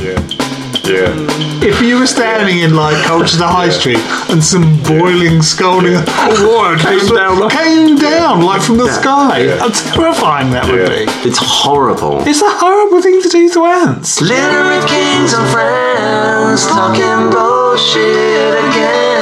Yeah. 0.00 0.43
Yeah. 0.86 1.14
if 1.64 1.80
you 1.80 1.98
were 1.98 2.06
standing 2.06 2.58
in 2.60 2.74
like 2.76 2.96
Colchester 3.06 3.44
High 3.46 3.70
Street 3.70 3.98
and 4.30 4.42
some 4.44 4.76
boiling, 4.82 5.40
scalding 5.40 5.94
water 6.44 6.76
Came 6.76 7.08
down. 7.14 7.48
came 7.50 7.96
down 7.96 8.42
like 8.42 8.60
from 8.62 8.76
the 8.76 8.84
Yeah. 8.86 9.00
sky, 9.00 9.56
how 9.58 9.68
terrifying 9.70 10.50
that 10.50 10.66
would 10.66 10.88
be. 10.88 11.06
It's 11.28 11.38
horrible. 11.40 12.22
It's 12.28 12.42
a 12.42 12.50
horrible 12.50 13.00
thing 13.00 13.22
to 13.22 13.28
do 13.28 13.48
to 13.50 13.64
ants. 13.64 14.20
Literary 14.20 14.84
kings 14.86 15.32
and 15.32 15.48
friends 15.50 16.66
talking 16.66 17.30
bullshit 17.30 18.54
again. 18.68 19.13